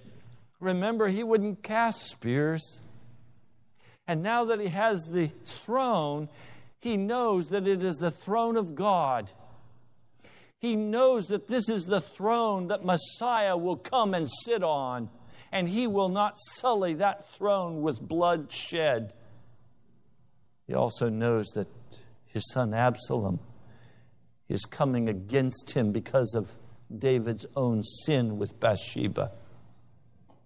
remember, 0.60 1.08
he 1.08 1.22
wouldn't 1.22 1.62
cast 1.62 2.10
spears. 2.10 2.82
And 4.06 4.22
now 4.22 4.44
that 4.44 4.60
he 4.60 4.68
has 4.68 5.06
the 5.06 5.30
throne, 5.46 6.28
he 6.78 6.98
knows 6.98 7.48
that 7.48 7.66
it 7.66 7.82
is 7.82 7.96
the 7.96 8.10
throne 8.10 8.58
of 8.58 8.74
God. 8.74 9.30
He 10.60 10.76
knows 10.76 11.28
that 11.28 11.48
this 11.48 11.70
is 11.70 11.86
the 11.86 12.02
throne 12.02 12.68
that 12.68 12.84
Messiah 12.84 13.56
will 13.56 13.78
come 13.78 14.12
and 14.12 14.28
sit 14.44 14.62
on, 14.62 15.08
and 15.50 15.66
he 15.66 15.86
will 15.86 16.10
not 16.10 16.34
sully 16.36 16.92
that 16.94 17.32
throne 17.32 17.80
with 17.80 17.98
blood 17.98 18.52
shed. 18.52 19.14
He 20.66 20.74
also 20.74 21.08
knows 21.08 21.46
that 21.54 21.66
his 22.26 22.48
son 22.52 22.74
Absalom 22.74 23.40
is 24.50 24.66
coming 24.66 25.08
against 25.08 25.70
him 25.70 25.92
because 25.92 26.34
of 26.34 26.52
David's 26.96 27.46
own 27.56 27.82
sin 27.82 28.36
with 28.36 28.60
Bathsheba. 28.60 29.32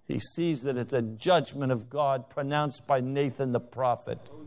He 0.06 0.20
sees 0.20 0.62
that 0.62 0.76
it's 0.76 0.92
a 0.92 1.02
judgment 1.02 1.72
of 1.72 1.90
God 1.90 2.30
pronounced 2.30 2.86
by 2.86 3.00
Nathan 3.00 3.50
the 3.50 3.60
prophet. 3.60 4.18
Oh, 4.30 4.46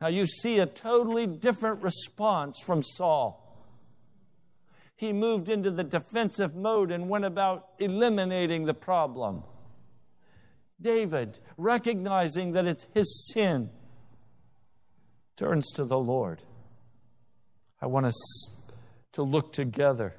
now 0.00 0.08
you 0.08 0.26
see 0.26 0.58
a 0.58 0.66
totally 0.66 1.26
different 1.26 1.82
response 1.82 2.60
from 2.64 2.82
Saul 2.82 3.41
he 4.96 5.12
moved 5.12 5.48
into 5.48 5.70
the 5.70 5.84
defensive 5.84 6.54
mode 6.54 6.90
and 6.90 7.08
went 7.08 7.24
about 7.24 7.68
eliminating 7.78 8.66
the 8.66 8.74
problem. 8.74 9.42
David, 10.80 11.38
recognizing 11.56 12.52
that 12.52 12.66
it's 12.66 12.86
his 12.94 13.32
sin, 13.32 13.70
turns 15.36 15.70
to 15.72 15.84
the 15.84 15.98
Lord. 15.98 16.42
I 17.80 17.86
want 17.86 18.06
us 18.06 18.50
to 19.12 19.22
look 19.22 19.52
together 19.52 20.14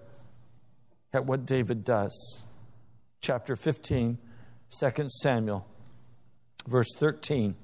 at 1.13 1.25
what 1.25 1.45
David 1.45 1.83
does. 1.83 2.43
Chapter 3.21 3.55
15, 3.55 4.17
2 4.79 4.91
Samuel, 5.21 5.65
verse 6.67 6.89
13. 6.97 7.55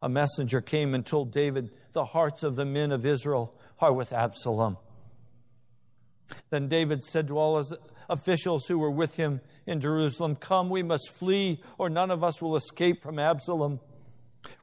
A 0.00 0.08
messenger 0.08 0.60
came 0.60 0.94
and 0.94 1.04
told 1.04 1.32
David, 1.32 1.70
The 1.92 2.04
hearts 2.04 2.42
of 2.44 2.54
the 2.54 2.64
men 2.64 2.92
of 2.92 3.04
Israel 3.04 3.58
are 3.80 3.92
with 3.92 4.12
Absalom. 4.12 4.76
Then 6.50 6.68
David 6.68 7.02
said 7.02 7.28
to 7.28 7.38
all 7.38 7.58
his 7.58 7.72
officials 8.08 8.66
who 8.66 8.78
were 8.78 8.90
with 8.90 9.16
him 9.16 9.40
in 9.66 9.80
Jerusalem, 9.80 10.36
Come, 10.36 10.70
we 10.70 10.82
must 10.82 11.10
flee, 11.18 11.62
or 11.78 11.90
none 11.90 12.10
of 12.10 12.24
us 12.24 12.40
will 12.40 12.56
escape 12.56 13.00
from 13.00 13.18
Absalom. 13.18 13.80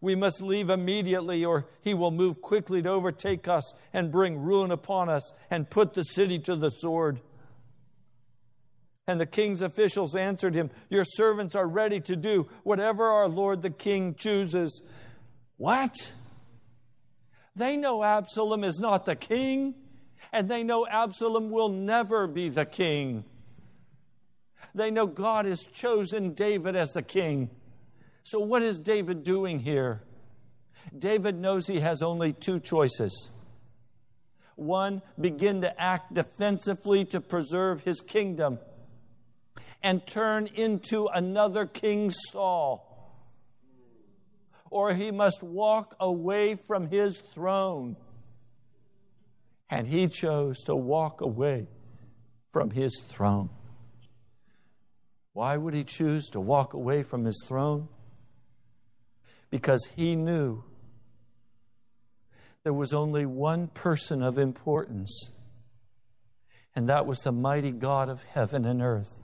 We 0.02 0.16
must 0.16 0.42
leave 0.42 0.70
immediately, 0.70 1.46
or 1.46 1.68
he 1.82 1.94
will 1.94 2.12
move 2.12 2.42
quickly 2.42 2.82
to 2.82 2.90
overtake 2.90 3.48
us 3.48 3.74
and 3.94 4.12
bring 4.12 4.40
ruin 4.40 4.72
upon 4.72 5.10
us 5.10 5.32
and 5.50 5.70
put 5.70 5.94
the 5.94 6.04
city 6.04 6.40
to 6.40 6.56
the 6.56 6.70
sword. 6.70 7.22
And 9.08 9.20
the 9.20 9.26
king's 9.28 9.62
officials 9.62 10.16
answered 10.16 10.56
him, 10.56 10.72
Your 10.90 11.04
servants 11.04 11.56
are 11.56 11.68
ready 11.68 12.00
to 12.02 12.16
do 12.16 12.48
whatever 12.64 13.06
our 13.06 13.28
lord 13.28 13.62
the 13.62 13.70
king 13.70 14.16
chooses. 14.16 14.82
What? 15.58 15.94
They 17.56 17.78
know 17.78 18.04
Absalom 18.04 18.64
is 18.64 18.80
not 18.80 19.06
the 19.06 19.16
king 19.16 19.76
and 20.36 20.50
they 20.50 20.64
know 20.64 20.86
Absalom 20.86 21.50
will 21.50 21.70
never 21.70 22.28
be 22.28 22.50
the 22.50 22.66
king. 22.66 23.24
They 24.76 24.92
know 24.92 25.08
God 25.08 25.46
has 25.46 25.66
chosen 25.66 26.34
David 26.34 26.76
as 26.76 26.92
the 26.92 27.02
king. 27.02 27.50
So, 28.24 28.40
what 28.42 28.62
is 28.62 28.82
David 28.82 29.24
doing 29.24 29.62
here? 29.62 30.02
David 30.98 31.40
knows 31.40 31.68
he 31.68 31.80
has 31.80 32.02
only 32.02 32.34
two 32.34 32.60
choices. 32.60 33.30
One, 34.58 35.02
begin 35.18 35.62
to 35.62 35.82
act 35.82 36.14
defensively 36.14 37.06
to 37.06 37.22
preserve 37.22 37.86
his 37.86 38.02
kingdom 38.02 38.60
and 39.82 40.06
turn 40.06 40.48
into 40.48 41.08
another 41.08 41.66
King 41.66 42.12
Saul. 42.12 42.92
Or 44.70 44.94
he 44.94 45.12
must 45.12 45.44
walk 45.44 45.96
away 45.98 46.56
from 46.56 46.90
his 46.90 47.22
throne. 47.34 47.96
And 49.70 49.88
he 49.88 50.08
chose 50.08 50.64
to 50.64 50.76
walk 50.76 51.22
away 51.22 51.68
from 52.52 52.70
his 52.72 53.02
throne. 53.08 53.50
Why 55.34 55.58
would 55.58 55.74
he 55.74 55.84
choose 55.84 56.30
to 56.30 56.40
walk 56.40 56.74
away 56.74 57.04
from 57.04 57.26
his 57.26 57.44
throne? 57.46 57.90
Because 59.50 59.92
he 59.96 60.16
knew 60.16 60.64
there 62.64 62.74
was 62.74 62.94
only 62.94 63.26
one 63.26 63.68
person 63.68 64.24
of 64.24 64.38
importance, 64.38 65.32
and 66.76 66.88
that 66.90 67.06
was 67.06 67.20
the 67.20 67.32
mighty 67.32 67.72
God 67.72 68.10
of 68.10 68.24
heaven 68.24 68.66
and 68.66 68.82
earth. 68.82 69.22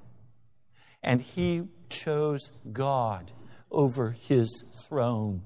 And 1.02 1.22
he 1.22 1.64
chose 1.90 2.52
God 2.72 3.32
over 3.72 4.12
his 4.12 4.64
throne. 4.86 5.42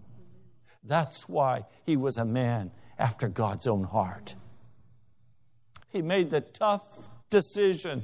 That's 0.84 1.30
why 1.30 1.66
he 1.86 1.96
was 1.96 2.18
a 2.18 2.26
man 2.26 2.72
after 2.98 3.28
God's 3.28 3.68
own 3.68 3.84
heart. 3.84 4.36
He 5.96 6.02
made 6.02 6.30
the 6.30 6.42
tough 6.42 7.10
decision 7.30 8.04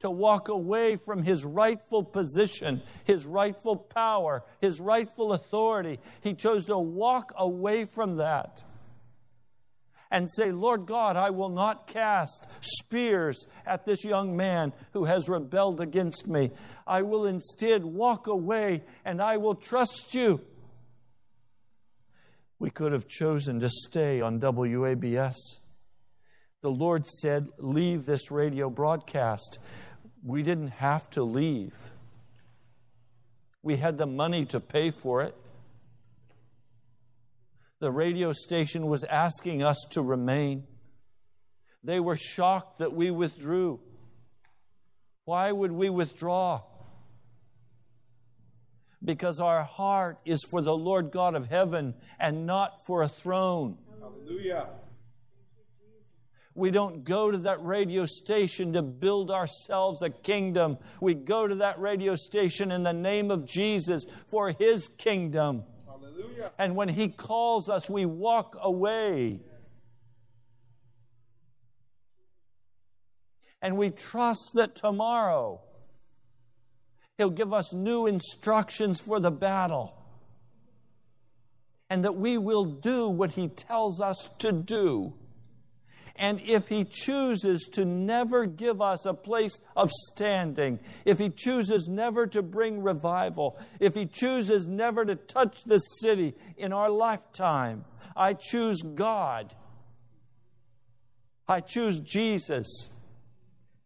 to 0.00 0.10
walk 0.10 0.48
away 0.48 0.96
from 0.96 1.22
his 1.22 1.44
rightful 1.44 2.02
position, 2.02 2.80
his 3.04 3.26
rightful 3.26 3.76
power, 3.76 4.42
his 4.62 4.80
rightful 4.80 5.34
authority. 5.34 6.00
He 6.22 6.32
chose 6.32 6.64
to 6.64 6.78
walk 6.78 7.34
away 7.36 7.84
from 7.84 8.16
that 8.16 8.64
and 10.10 10.32
say, 10.32 10.50
Lord 10.50 10.86
God, 10.86 11.18
I 11.18 11.28
will 11.28 11.50
not 11.50 11.88
cast 11.88 12.48
spears 12.60 13.46
at 13.66 13.84
this 13.84 14.02
young 14.02 14.34
man 14.34 14.72
who 14.94 15.04
has 15.04 15.28
rebelled 15.28 15.82
against 15.82 16.26
me. 16.26 16.52
I 16.86 17.02
will 17.02 17.26
instead 17.26 17.84
walk 17.84 18.28
away 18.28 18.82
and 19.04 19.20
I 19.20 19.36
will 19.36 19.56
trust 19.56 20.14
you. 20.14 20.40
We 22.58 22.70
could 22.70 22.92
have 22.92 23.08
chosen 23.08 23.60
to 23.60 23.68
stay 23.68 24.22
on 24.22 24.40
WABS. 24.40 25.34
The 26.62 26.70
Lord 26.70 27.06
said, 27.06 27.48
Leave 27.58 28.06
this 28.06 28.30
radio 28.30 28.70
broadcast 28.70 29.58
we 30.26 30.42
didn't 30.42 30.68
have 30.68 31.08
to 31.10 31.22
leave. 31.22 31.74
We 33.62 33.76
had 33.76 33.96
the 33.96 34.06
money 34.06 34.44
to 34.46 34.58
pay 34.58 34.90
for 34.90 35.22
it. 35.22 35.36
The 37.78 37.92
radio 37.92 38.32
station 38.32 38.88
was 38.88 39.04
asking 39.04 39.62
us 39.62 39.76
to 39.90 40.02
remain. 40.02 40.64
They 41.84 42.00
were 42.00 42.16
shocked 42.16 42.78
that 42.78 42.92
we 42.92 43.12
withdrew. 43.12 43.78
Why 45.26 45.52
would 45.52 45.70
we 45.70 45.90
withdraw? 45.90 46.62
Because 49.04 49.40
our 49.40 49.62
heart 49.62 50.18
is 50.24 50.42
for 50.50 50.60
the 50.60 50.76
Lord 50.76 51.12
God 51.12 51.36
of 51.36 51.48
heaven 51.48 51.94
and 52.18 52.46
not 52.46 52.84
for 52.84 53.02
a 53.02 53.08
throne. 53.08 53.78
Hallelujah. 54.00 54.66
We 56.56 56.70
don't 56.70 57.04
go 57.04 57.30
to 57.30 57.36
that 57.38 57.62
radio 57.62 58.06
station 58.06 58.72
to 58.72 58.82
build 58.82 59.30
ourselves 59.30 60.00
a 60.00 60.08
kingdom. 60.08 60.78
We 61.02 61.12
go 61.12 61.46
to 61.46 61.56
that 61.56 61.78
radio 61.78 62.14
station 62.14 62.72
in 62.72 62.82
the 62.82 62.94
name 62.94 63.30
of 63.30 63.44
Jesus 63.44 64.06
for 64.26 64.54
His 64.58 64.88
kingdom. 64.88 65.64
Hallelujah. 65.86 66.52
And 66.58 66.74
when 66.74 66.88
He 66.88 67.08
calls 67.08 67.68
us, 67.68 67.90
we 67.90 68.06
walk 68.06 68.56
away. 68.58 69.40
And 73.60 73.76
we 73.76 73.90
trust 73.90 74.52
that 74.54 74.76
tomorrow 74.76 75.60
He'll 77.18 77.30
give 77.30 77.52
us 77.52 77.74
new 77.74 78.06
instructions 78.06 78.98
for 78.98 79.20
the 79.20 79.30
battle. 79.30 79.94
And 81.90 82.02
that 82.04 82.16
we 82.16 82.38
will 82.38 82.64
do 82.64 83.08
what 83.08 83.32
He 83.32 83.48
tells 83.48 84.00
us 84.00 84.30
to 84.38 84.52
do. 84.52 85.12
And 86.18 86.40
if 86.40 86.68
He 86.68 86.84
chooses 86.84 87.68
to 87.72 87.84
never 87.84 88.46
give 88.46 88.80
us 88.80 89.04
a 89.06 89.14
place 89.14 89.60
of 89.76 89.90
standing, 89.90 90.80
if 91.04 91.18
He 91.18 91.28
chooses 91.28 91.88
never 91.88 92.26
to 92.28 92.42
bring 92.42 92.82
revival, 92.82 93.58
if 93.80 93.94
He 93.94 94.06
chooses 94.06 94.66
never 94.66 95.04
to 95.04 95.14
touch 95.16 95.64
the 95.64 95.78
city 95.78 96.34
in 96.56 96.72
our 96.72 96.90
lifetime, 96.90 97.84
I 98.16 98.32
choose 98.32 98.82
God. 98.82 99.54
I 101.48 101.60
choose 101.60 102.00
Jesus 102.00 102.88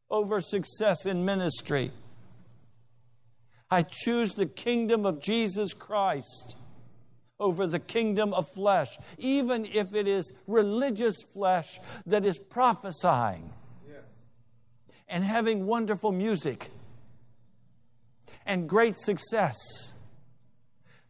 over 0.08 0.40
success 0.40 1.06
in 1.06 1.24
ministry. 1.24 1.92
I 3.70 3.82
choose 3.82 4.34
the 4.34 4.46
kingdom 4.46 5.06
of 5.06 5.20
Jesus 5.20 5.74
Christ 5.74 6.56
over 7.40 7.66
the 7.66 7.78
kingdom 7.80 8.32
of 8.34 8.46
flesh, 8.54 8.98
even 9.18 9.64
if 9.64 9.94
it 9.94 10.06
is 10.06 10.32
religious 10.46 11.16
flesh 11.32 11.80
that 12.06 12.24
is 12.24 12.38
prophesying 12.38 13.52
yes. 13.88 14.04
and 15.08 15.24
having 15.24 15.66
wonderful 15.66 16.12
music 16.12 16.70
and 18.46 18.68
great 18.68 18.96
success. 18.98 19.56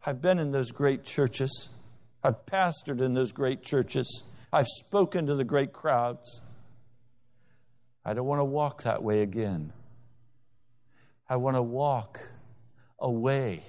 I've 0.05 0.21
been 0.21 0.39
in 0.39 0.51
those 0.51 0.71
great 0.71 1.03
churches. 1.03 1.69
I've 2.23 2.45
pastored 2.45 3.01
in 3.01 3.13
those 3.13 3.31
great 3.31 3.61
churches. 3.61 4.23
I've 4.51 4.67
spoken 4.67 5.27
to 5.27 5.35
the 5.35 5.43
great 5.43 5.73
crowds. 5.73 6.41
I 8.03 8.13
don't 8.13 8.25
want 8.25 8.39
to 8.39 8.45
walk 8.45 8.83
that 8.83 9.03
way 9.03 9.21
again. 9.21 9.73
I 11.29 11.35
want 11.35 11.55
to 11.55 11.61
walk 11.61 12.27
away 12.99 13.63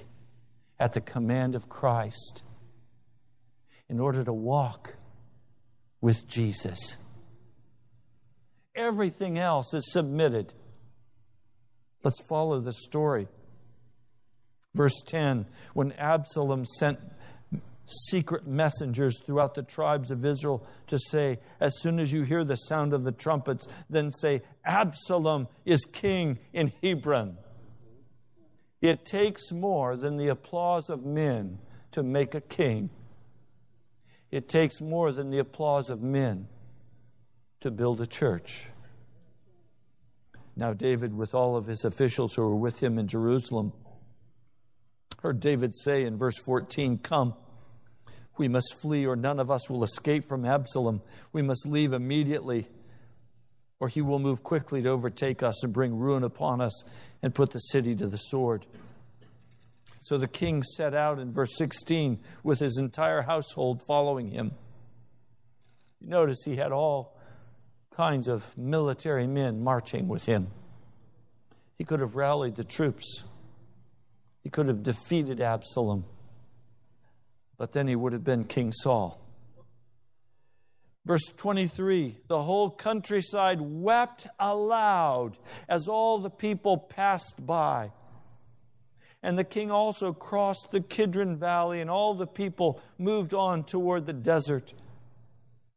at 0.79 0.93
the 0.95 1.01
command 1.01 1.55
of 1.55 1.69
Christ 1.69 2.43
in 3.89 4.01
order 4.01 4.25
to 4.25 4.33
walk 4.33 4.95
with 6.01 6.27
Jesus. 6.29 6.97
Everything 8.75 9.39
else 9.39 9.75
is 9.75 9.93
submitted. 9.93 10.55
Let's 12.03 12.25
follow 12.29 12.61
the 12.61 12.73
story. 12.73 13.29
Verse 14.75 15.03
10 15.07 15.47
When 15.75 15.93
Absalom 15.93 16.65
sent 16.65 16.99
secret 17.87 18.47
messengers 18.47 19.21
throughout 19.25 19.55
the 19.55 19.63
tribes 19.63 20.11
of 20.11 20.25
Israel 20.25 20.67
to 20.87 20.99
say, 20.99 21.39
As 21.61 21.79
soon 21.81 22.01
as 22.01 22.13
you 22.13 22.23
hear 22.23 22.45
the 22.45 22.57
sound 22.57 22.93
of 22.93 23.05
the 23.05 23.13
trumpets, 23.13 23.67
then 23.91 24.11
say, 24.11 24.43
Absalom 24.65 25.49
is 25.65 25.85
king 25.85 26.39
in 26.53 26.73
Hebron. 26.83 27.37
It 28.81 29.05
takes 29.05 29.53
more 29.53 29.97
than 29.97 30.17
the 30.17 30.29
applause 30.29 30.91
of 30.91 31.05
men 31.05 31.59
to 31.93 32.03
make 32.03 32.35
a 32.35 32.41
king. 32.41 32.91
It 34.33 34.49
takes 34.49 34.81
more 34.81 35.13
than 35.13 35.31
the 35.31 35.39
applause 35.39 35.91
of 35.91 36.03
men 36.03 36.49
to 37.61 37.71
build 37.71 38.01
a 38.01 38.07
church. 38.07 38.67
Now, 40.57 40.73
David, 40.73 41.15
with 41.15 41.35
all 41.35 41.55
of 41.57 41.67
his 41.67 41.85
officials 41.85 42.35
who 42.35 42.43
were 42.43 42.57
with 42.57 42.83
him 42.83 42.99
in 42.99 43.07
Jerusalem, 43.07 43.75
heard 45.21 45.39
David 45.39 45.75
say 45.75 46.05
in 46.05 46.17
verse 46.17 46.39
14, 46.39 46.99
Come, 46.99 47.35
we 48.39 48.49
must 48.49 48.81
flee, 48.81 49.07
or 49.07 49.17
none 49.17 49.39
of 49.39 49.51
us 49.51 49.69
will 49.69 49.85
escape 49.85 50.25
from 50.25 50.47
Absalom. 50.47 51.03
We 51.35 51.43
must 51.43 51.67
leave 51.67 51.93
immediately, 51.93 52.69
or 53.81 53.89
he 53.89 54.01
will 54.01 54.19
move 54.19 54.43
quickly 54.43 54.83
to 54.83 54.89
overtake 54.89 55.43
us 55.43 55.63
and 55.63 55.75
bring 55.75 55.95
ruin 55.95 56.25
upon 56.25 56.63
us 56.63 56.85
and 57.23 57.35
put 57.35 57.51
the 57.51 57.59
city 57.59 57.95
to 57.97 58.07
the 58.07 58.17
sword. 58.17 58.65
So 60.03 60.19
the 60.19 60.27
king 60.27 60.65
set 60.65 60.95
out 60.95 61.21
in 61.21 61.33
verse 61.33 61.57
16 61.57 62.19
with 62.43 62.59
his 62.59 62.77
entire 62.77 63.23
household 63.23 63.83
following 63.87 64.31
him. 64.31 64.51
You 66.01 66.09
notice 66.09 66.39
he 66.45 66.57
had 66.57 66.73
all 66.73 67.17
kinds 67.95 68.27
of 68.27 68.59
military 68.59 69.29
men 69.29 69.63
marching 69.63 70.09
with 70.09 70.27
him. 70.27 70.49
He 71.79 71.85
could 71.85 72.01
have 72.01 72.17
rallied 72.17 72.57
the 72.57 72.65
troops, 72.65 73.23
he 74.43 74.51
could 74.51 74.67
have 74.67 74.83
defeated 74.83 75.41
Absalom, 75.41 76.05
but 77.57 77.71
then 77.71 77.87
he 77.87 77.95
would 77.95 78.13
have 78.13 78.25
been 78.25 78.43
King 78.43 78.73
Saul. 78.73 79.21
Verse 81.05 81.33
23 81.37 82.19
The 82.27 82.43
whole 82.43 82.71
countryside 82.71 83.61
wept 83.61 84.27
aloud 84.41 85.39
as 85.69 85.87
all 85.87 86.19
the 86.19 86.31
people 86.31 86.77
passed 86.77 87.47
by. 87.47 87.93
And 89.23 89.39
the 89.39 89.45
king 89.45 89.71
also 89.71 90.13
crossed 90.13 90.71
the 90.73 90.81
Kidron 90.81 91.37
Valley, 91.37 91.81
and 91.81 91.89
all 91.89 92.15
the 92.15 92.27
people 92.27 92.81
moved 92.99 93.35
on 93.35 93.65
toward 93.65 94.07
the 94.07 94.13
desert. 94.13 94.75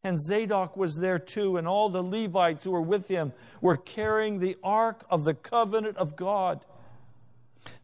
And 0.03 0.19
Zadok 0.19 0.77
was 0.77 0.95
there 0.95 1.19
too, 1.19 1.57
and 1.57 1.67
all 1.67 1.89
the 1.89 2.03
Levites 2.03 2.63
who 2.63 2.71
were 2.71 2.81
with 2.81 3.07
him 3.07 3.33
were 3.61 3.77
carrying 3.77 4.39
the 4.39 4.57
ark 4.63 5.03
of 5.09 5.23
the 5.23 5.33
covenant 5.33 5.97
of 5.97 6.15
God. 6.15 6.63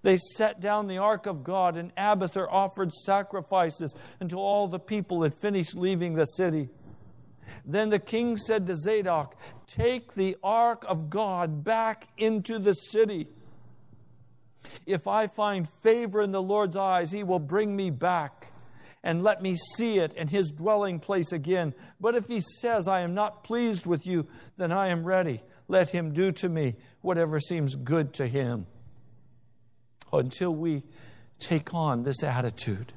They 0.04 0.18
set 0.18 0.62
down 0.62 0.88
the 0.88 0.98
ark 0.98 1.26
of 1.26 1.44
God, 1.44 1.78
and 1.78 1.92
Abiathar 1.98 2.50
offered 2.50 2.94
sacrifices 2.94 3.96
until 4.20 4.40
all 4.40 4.68
the 4.68 4.80
people 4.80 5.24
had 5.24 5.34
finished 5.34 5.76
leaving 5.76 6.14
the 6.14 6.26
city. 6.26 6.70
Then 7.66 7.90
the 7.90 8.00
king 8.00 8.38
said 8.38 8.68
to 8.68 8.78
Zadok, 8.78 9.36
Take 9.68 10.14
the 10.14 10.38
ark 10.44 10.86
of 10.88 11.10
God 11.10 11.64
back 11.64 12.08
into 12.18 12.60
the 12.60 12.74
city. 12.74 13.28
If 14.86 15.08
I 15.08 15.28
find 15.28 15.68
favor 15.84 16.22
in 16.22 16.32
the 16.32 16.42
Lord's 16.42 16.76
eyes, 16.76 17.12
he 17.12 17.24
will 17.24 17.40
bring 17.40 17.76
me 17.76 17.90
back 17.90 18.52
and 19.04 19.24
let 19.24 19.42
me 19.42 19.56
see 19.76 19.98
it 20.00 20.14
in 20.14 20.28
his 20.28 20.52
dwelling 20.52 21.00
place 21.00 21.32
again. 21.32 21.74
But 22.00 22.16
if 22.16 22.28
he 22.28 22.42
says, 22.42 22.88
I 22.88 23.02
am 23.02 23.14
not 23.14 23.44
pleased 23.44 23.86
with 23.86 24.06
you, 24.06 24.28
then 24.58 24.72
I 24.72 24.90
am 24.90 25.04
ready. 25.04 25.42
Let 25.68 25.90
him 25.90 26.14
do 26.14 26.32
to 26.32 26.50
me 26.50 26.76
whatever 27.02 27.40
seems 27.40 27.76
good 27.76 28.14
to 28.14 28.28
him. 28.28 28.68
Until 30.14 30.54
we 30.54 30.84
take 31.40 31.74
on 31.74 32.04
this 32.04 32.24
attitude, 32.24 32.94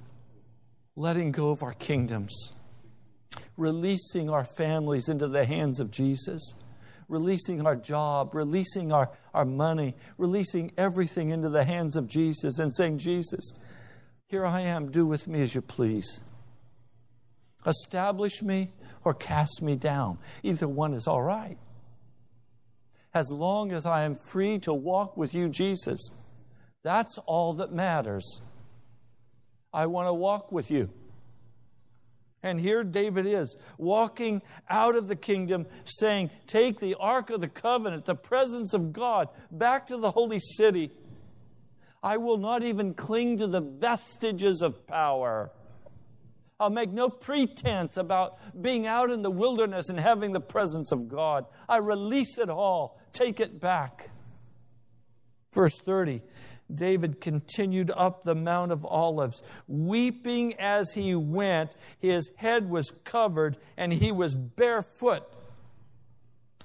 letting 0.97 1.33
go 1.33 1.51
of 1.51 1.63
our 1.63 1.73
kingdoms, 1.73 2.53
releasing 3.57 4.29
our 4.29 4.45
families 4.57 5.09
into 5.09 5.29
the 5.29 5.47
hands 5.47 5.81
of 5.81 5.91
Jesus, 5.91 6.55
releasing 7.09 7.65
our 7.65 7.77
job, 7.77 8.35
releasing 8.35 8.93
our, 8.93 9.11
our 9.35 9.45
money, 9.45 9.97
releasing 10.17 10.73
everything 10.79 11.31
into 11.31 11.51
the 11.51 11.65
hands 11.65 11.97
of 11.97 12.07
Jesus, 12.07 12.59
and 12.59 12.75
saying, 12.75 12.99
Jesus, 12.99 13.53
here 14.29 14.47
I 14.47 14.63
am, 14.63 14.91
do 14.91 15.05
with 15.05 15.27
me 15.27 15.43
as 15.43 15.55
you 15.55 15.61
please. 15.61 16.21
Establish 17.67 18.43
me 18.43 18.73
or 19.05 19.15
cast 19.15 19.61
me 19.63 19.77
down. 19.77 20.19
Either 20.43 20.69
one 20.69 20.95
is 20.95 21.07
all 21.07 21.23
right. 21.23 21.59
As 23.13 23.31
long 23.31 23.73
as 23.73 23.87
I 23.87 24.05
am 24.05 24.17
free 24.17 24.59
to 24.61 24.75
walk 24.75 25.17
with 25.17 25.35
you, 25.35 25.49
Jesus, 25.49 26.01
that's 26.83 27.17
all 27.27 27.55
that 27.55 27.73
matters. 27.73 28.41
I 29.73 29.87
want 29.87 30.09
to 30.09 30.15
walk 30.15 30.53
with 30.53 30.71
you. 30.71 30.91
And 32.45 32.61
here 32.61 32.85
David 32.85 33.25
is 33.25 33.57
walking 33.79 34.43
out 34.69 34.97
of 34.97 35.09
the 35.09 35.17
kingdom, 35.17 35.67
saying, 35.87 36.29
Take 36.47 36.79
the 36.79 36.95
Ark 36.97 37.31
of 37.31 37.41
the 37.41 37.49
Covenant, 37.49 38.05
the 38.05 38.15
presence 38.15 38.75
of 38.75 38.93
God, 38.93 39.31
back 39.51 39.87
to 39.87 39.97
the 39.97 40.11
holy 40.11 40.39
city. 40.39 40.93
I 42.03 42.19
will 42.19 42.37
not 42.37 42.63
even 42.63 42.93
cling 42.93 43.39
to 43.39 43.47
the 43.47 43.63
vestiges 43.63 44.61
of 44.61 44.87
power. 44.87 45.53
I'll 46.61 46.69
make 46.69 46.93
no 46.93 47.09
pretense 47.09 47.97
about 47.97 48.39
being 48.61 48.87
out 48.87 49.11
in 49.11 49.23
the 49.23 49.31
wilderness 49.31 49.89
and 49.89 49.99
having 49.99 50.33
the 50.33 50.41
presence 50.41 50.93
of 50.93 51.09
God. 51.09 51.47
I 51.67 51.79
release 51.79 52.37
it 52.37 52.51
all, 52.51 53.01
take 53.15 53.41
it 53.41 53.59
back. 53.59 54.11
Verse 55.55 55.79
30 55.79 56.21
David 56.75 57.21
continued 57.21 57.91
up 57.95 58.23
the 58.23 58.35
Mount 58.35 58.73
of 58.73 58.85
Olives, 58.85 59.43
weeping 59.69 60.55
as 60.59 60.93
he 60.93 61.15
went. 61.15 61.77
His 61.99 62.31
head 62.37 62.69
was 62.69 62.91
covered, 63.05 63.57
and 63.77 63.93
he 63.93 64.13
was 64.13 64.35
barefoot. 64.35 65.23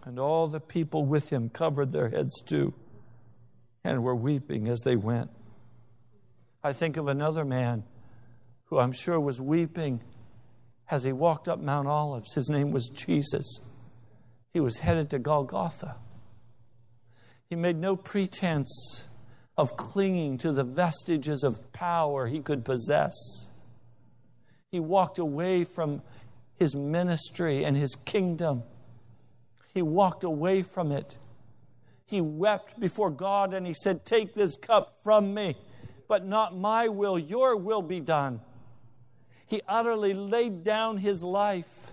And 0.05 0.19
all 0.19 0.47
the 0.47 0.59
people 0.59 1.05
with 1.05 1.29
him 1.29 1.49
covered 1.49 1.91
their 1.91 2.09
heads 2.09 2.41
too, 2.41 2.73
and 3.83 4.03
were 4.03 4.15
weeping 4.15 4.67
as 4.67 4.81
they 4.81 4.95
went. 4.95 5.29
I 6.63 6.73
think 6.73 6.97
of 6.97 7.07
another 7.07 7.45
man 7.45 7.83
who 8.65 8.79
I'm 8.79 8.91
sure 8.91 9.19
was 9.19 9.41
weeping 9.41 10.01
as 10.89 11.03
he 11.03 11.11
walked 11.11 11.47
up 11.47 11.59
Mount 11.59 11.87
Olives. 11.87 12.33
His 12.33 12.49
name 12.49 12.71
was 12.71 12.89
Jesus. 12.89 13.59
He 14.51 14.59
was 14.59 14.79
headed 14.79 15.09
to 15.11 15.19
Golgotha. 15.19 15.95
He 17.49 17.55
made 17.55 17.77
no 17.77 17.95
pretense 17.95 19.05
of 19.59 19.75
clinging 19.75 20.37
to 20.37 20.53
the 20.53 20.63
vestiges 20.63 21.43
of 21.43 21.73
power 21.73 22.27
he 22.27 22.39
could 22.39 22.63
possess. 22.63 23.13
He 24.71 24.79
walked 24.79 25.19
away 25.19 25.65
from 25.65 26.01
his 26.55 26.77
ministry 26.77 27.65
and 27.65 27.75
his 27.75 27.93
kingdom. 27.93 28.63
He 29.73 29.81
walked 29.81 30.23
away 30.23 30.61
from 30.61 30.93
it. 30.93 31.17
He 32.05 32.21
wept 32.21 32.79
before 32.79 33.09
God 33.09 33.53
and 33.53 33.67
he 33.67 33.73
said, 33.73 34.05
Take 34.05 34.33
this 34.33 34.55
cup 34.55 34.95
from 35.03 35.33
me, 35.33 35.57
but 36.07 36.25
not 36.25 36.57
my 36.57 36.87
will, 36.87 37.19
your 37.19 37.57
will 37.57 37.81
be 37.81 37.99
done. 37.99 38.39
He 39.45 39.61
utterly 39.67 40.13
laid 40.13 40.63
down 40.63 40.99
his 40.99 41.21
life. 41.21 41.91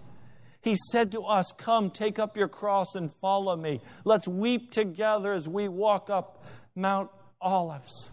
He 0.60 0.76
said 0.92 1.10
to 1.12 1.22
us, 1.22 1.50
Come, 1.58 1.90
take 1.90 2.20
up 2.20 2.36
your 2.36 2.48
cross 2.48 2.94
and 2.94 3.10
follow 3.20 3.56
me. 3.56 3.80
Let's 4.04 4.28
weep 4.28 4.70
together 4.70 5.32
as 5.32 5.48
we 5.48 5.66
walk 5.66 6.10
up 6.10 6.44
Mount 6.76 7.10
olives. 7.46 8.10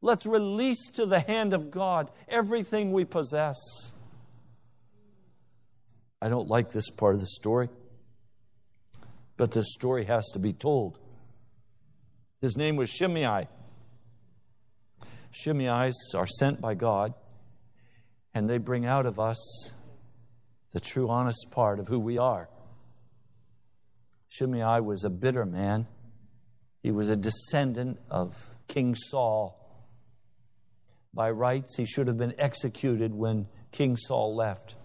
Let's 0.00 0.26
release 0.26 0.90
to 0.94 1.06
the 1.06 1.20
hand 1.20 1.52
of 1.52 1.70
God 1.70 2.10
everything 2.28 2.92
we 2.92 3.04
possess. 3.04 3.56
I 6.20 6.28
don't 6.28 6.48
like 6.48 6.72
this 6.72 6.90
part 6.90 7.14
of 7.14 7.20
the 7.20 7.26
story, 7.26 7.68
but 9.36 9.50
the 9.52 9.64
story 9.64 10.04
has 10.06 10.26
to 10.32 10.38
be 10.38 10.52
told. 10.52 10.98
His 12.40 12.56
name 12.56 12.76
was 12.76 12.88
Shimei. 12.88 13.48
Shimei's 15.30 16.14
are 16.14 16.26
sent 16.26 16.60
by 16.60 16.74
God, 16.74 17.14
and 18.34 18.48
they 18.48 18.58
bring 18.58 18.86
out 18.86 19.06
of 19.06 19.20
us 19.20 19.70
the 20.72 20.80
true, 20.80 21.08
honest 21.08 21.50
part 21.50 21.80
of 21.80 21.88
who 21.88 21.98
we 21.98 22.18
are. 22.18 22.48
Shimei 24.28 24.80
was 24.80 25.04
a 25.04 25.10
bitter 25.10 25.44
man 25.44 25.86
he 26.82 26.90
was 26.90 27.10
a 27.10 27.16
descendant 27.16 27.98
of 28.10 28.34
King 28.68 28.94
Saul. 28.94 29.54
By 31.12 31.30
rights, 31.30 31.76
he 31.76 31.84
should 31.84 32.06
have 32.06 32.18
been 32.18 32.34
executed 32.38 33.14
when 33.14 33.46
King 33.72 33.96
Saul 33.96 34.36
left. 34.36 34.76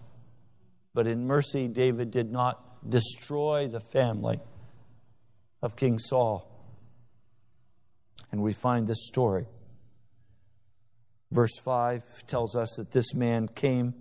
But 0.92 1.06
in 1.06 1.26
mercy, 1.26 1.68
David 1.68 2.10
did 2.10 2.30
not 2.30 2.90
destroy 2.90 3.68
the 3.68 3.80
family 3.80 4.40
of 5.62 5.76
King 5.76 5.98
Saul. 5.98 6.50
And 8.30 8.42
we 8.42 8.52
find 8.52 8.86
this 8.86 9.06
story. 9.06 9.46
Verse 11.30 11.58
5 11.64 12.02
tells 12.26 12.54
us 12.56 12.74
that 12.76 12.90
this 12.92 13.14
man 13.14 13.48
came 13.48 13.94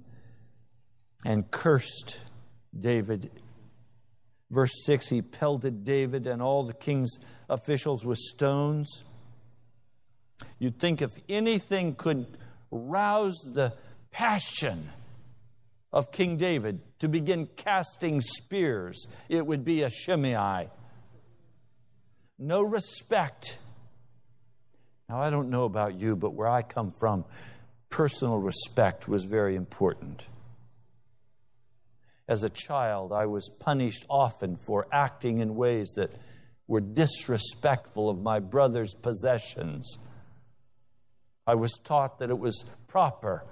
and 1.25 1.49
cursed 1.49 2.17
David 2.77 3.31
Verse 4.53 4.71
6 4.85 5.09
He 5.09 5.21
pelted 5.21 5.83
David 5.83 6.27
and 6.27 6.41
all 6.41 6.63
the 6.63 6.73
king's 6.73 7.17
officials 7.49 8.05
with 8.05 8.19
stones. 8.19 9.03
You'd 10.59 10.79
think 10.79 11.01
if 11.01 11.09
anything 11.27 11.95
could 11.95 12.37
rouse 12.69 13.37
the 13.45 13.73
passion 14.11 14.89
of 15.91 16.11
King 16.11 16.37
David 16.37 16.81
to 16.99 17.07
begin 17.07 17.47
casting 17.55 18.21
spears, 18.21 19.07
it 19.27 19.45
would 19.45 19.65
be 19.65 19.81
a 19.81 19.89
Shimei. 19.89 20.69
No 22.37 22.61
respect. 22.61 23.57
Now, 25.09 25.21
I 25.21 25.29
don't 25.29 25.49
know 25.49 25.63
about 25.63 25.99
you, 25.99 26.15
but 26.15 26.33
where 26.33 26.47
I 26.47 26.61
come 26.61 26.91
from, 26.91 27.25
personal 27.89 28.37
respect 28.37 29.07
was 29.07 29.25
very 29.25 29.55
important. 29.55 30.23
As 32.27 32.43
a 32.43 32.49
child, 32.49 33.11
I 33.11 33.25
was 33.25 33.49
punished 33.59 34.05
often 34.09 34.57
for 34.65 34.87
acting 34.91 35.39
in 35.39 35.55
ways 35.55 35.91
that 35.97 36.13
were 36.67 36.79
disrespectful 36.79 38.09
of 38.09 38.21
my 38.21 38.39
brother's 38.39 38.95
possessions. 38.95 39.97
I 41.45 41.55
was 41.55 41.73
taught 41.83 42.19
that 42.19 42.29
it 42.29 42.39
was 42.39 42.63
proper 42.87 43.43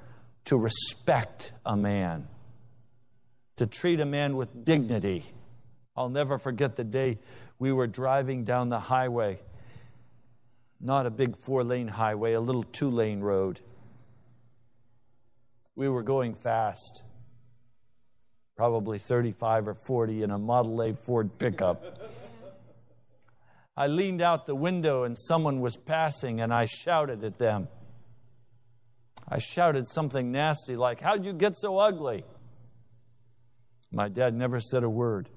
to 0.46 0.58
respect 0.58 1.52
a 1.66 1.76
man, 1.76 2.28
to 3.58 3.68
treat 3.68 4.00
a 4.00 4.06
man 4.06 4.38
with 4.38 4.64
dignity. 4.64 5.26
I'll 5.96 6.10
never 6.10 6.40
forget 6.40 6.78
the 6.78 6.86
day 6.86 7.20
we 7.60 7.74
were 7.74 7.88
driving 7.88 8.46
down 8.46 8.70
the 8.70 8.80
highway, 8.80 9.40
not 10.80 11.06
a 11.06 11.12
big 11.12 11.36
four 11.38 11.66
lane 11.66 11.90
highway, 11.90 12.34
a 12.34 12.42
little 12.42 12.64
two 12.64 12.90
lane 12.90 13.20
road. 13.20 13.60
We 15.76 15.90
were 15.90 16.04
going 16.04 16.36
fast 16.36 17.04
probably 18.62 19.00
35 19.00 19.70
or 19.70 19.74
40 19.74 20.22
in 20.22 20.30
a 20.30 20.38
Model 20.38 20.84
A 20.84 20.94
Ford 20.94 21.40
pickup. 21.40 21.98
I 23.76 23.88
leaned 23.88 24.22
out 24.22 24.46
the 24.46 24.54
window 24.54 25.04
and 25.04 25.18
someone 25.18 25.62
was 25.62 25.76
passing 25.76 26.42
and 26.42 26.54
I 26.54 26.68
shouted 26.68 27.24
at 27.24 27.40
them. 27.40 27.70
I 29.28 29.40
shouted 29.40 29.88
something 29.88 30.32
nasty 30.32 30.76
like, 30.76 31.02
How'd 31.02 31.26
you 31.26 31.34
get 31.34 31.58
so 31.58 31.80
ugly? 31.80 32.24
My 33.92 34.10
dad 34.10 34.36
never 34.36 34.60
said 34.60 34.84
a 34.84 34.90
word 34.90 35.28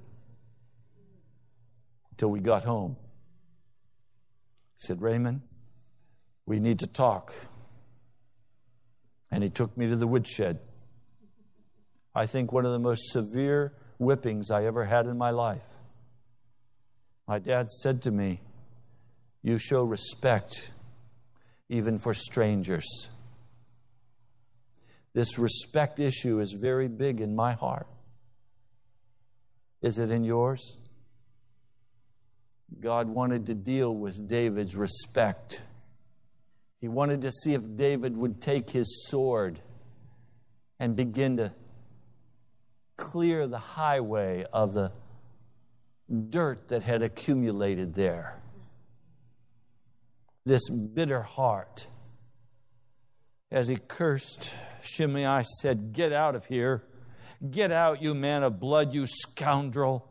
until 2.11 2.29
we 2.29 2.41
got 2.41 2.65
home. 2.65 2.99
He 4.77 4.87
said, 4.87 5.01
Raymond, 5.01 5.41
we 6.45 6.61
need 6.61 6.81
to 6.81 6.87
talk. 6.87 7.33
And 9.31 9.43
he 9.43 9.49
took 9.49 9.79
me 9.79 9.89
to 9.89 9.97
the 9.97 10.07
woodshed. 10.07 10.59
I 12.14 12.27
think 12.27 12.53
one 12.53 12.64
of 12.64 12.72
the 12.72 12.79
most 12.79 13.11
severe 13.11 13.72
whippings 13.98 14.50
I 14.50 14.64
ever 14.64 14.85
had 14.85 15.07
in 15.07 15.18
my 15.18 15.31
life. 15.31 15.62
My 17.27 17.38
dad 17.38 17.70
said 17.70 18.03
to 18.03 18.11
me, 18.11 18.40
You 19.42 19.59
show 19.59 19.83
respect 19.83 20.70
even 21.68 21.98
for 21.98 22.14
strangers. 22.14 22.87
This 25.14 25.38
respect 25.38 26.00
issue 26.00 26.40
is 26.40 26.57
very 26.61 26.88
big 26.88 27.20
in 27.20 27.35
my 27.35 27.53
heart. 27.53 27.87
Is 29.81 29.98
it 29.98 30.11
in 30.11 30.24
yours? 30.24 30.77
God 32.81 33.09
wanted 33.09 33.46
to 33.46 33.55
deal 33.55 33.94
with 33.94 34.29
David's 34.29 34.74
respect. 34.74 35.62
He 36.81 36.88
wanted 36.88 37.22
to 37.22 37.31
see 37.31 37.55
if 37.55 37.62
David 37.77 38.16
would 38.16 38.40
take 38.40 38.70
his 38.70 39.07
sword 39.09 39.61
and 40.81 40.96
begin 40.96 41.37
to 41.37 41.53
clear 42.97 43.47
the 43.47 43.59
highway 43.59 44.45
of 44.53 44.75
the 44.75 44.93
dirt 46.29 46.69
that 46.69 46.83
had 46.83 47.03
accumulated 47.03 47.95
there. 47.95 48.41
This 50.45 50.69
bitter 50.69 51.23
heart. 51.23 51.87
As 53.51 53.69
he 53.69 53.77
cursed, 53.77 54.55
Shimei 54.83 55.45
said, 55.61 55.93
Get 55.93 56.13
out 56.13 56.35
of 56.35 56.47
here. 56.47 56.85
Get 57.51 57.73
out, 57.73 58.03
you 58.03 58.15
man 58.15 58.43
of 58.43 58.59
blood, 58.59 58.93
you 58.95 59.07
scoundrel. 59.07 60.09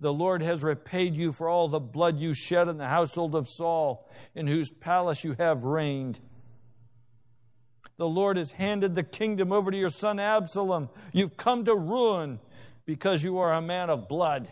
The 0.00 0.12
Lord 0.12 0.42
has 0.42 0.62
repaid 0.62 1.14
you 1.14 1.32
for 1.32 1.48
all 1.48 1.68
the 1.68 1.80
blood 1.80 2.18
you 2.18 2.32
shed 2.34 2.68
in 2.68 2.78
the 2.78 2.88
household 2.88 3.34
of 3.34 3.48
Saul, 3.48 4.08
in 4.34 4.46
whose 4.46 4.70
palace 4.70 5.24
you 5.24 5.34
have 5.38 5.64
reigned. 5.64 6.20
The 7.96 8.08
Lord 8.08 8.36
has 8.36 8.52
handed 8.52 8.94
the 8.94 9.04
kingdom 9.04 9.52
over 9.52 9.70
to 9.70 9.76
your 9.76 9.90
son 9.90 10.18
Absalom. 10.18 10.88
You've 11.12 11.36
come 11.36 11.64
to 11.64 11.76
ruin 11.76 12.40
because 12.86 13.22
you 13.22 13.38
are 13.38 13.52
a 13.52 13.62
man 13.62 13.88
of 13.90 14.08
blood. 14.08 14.48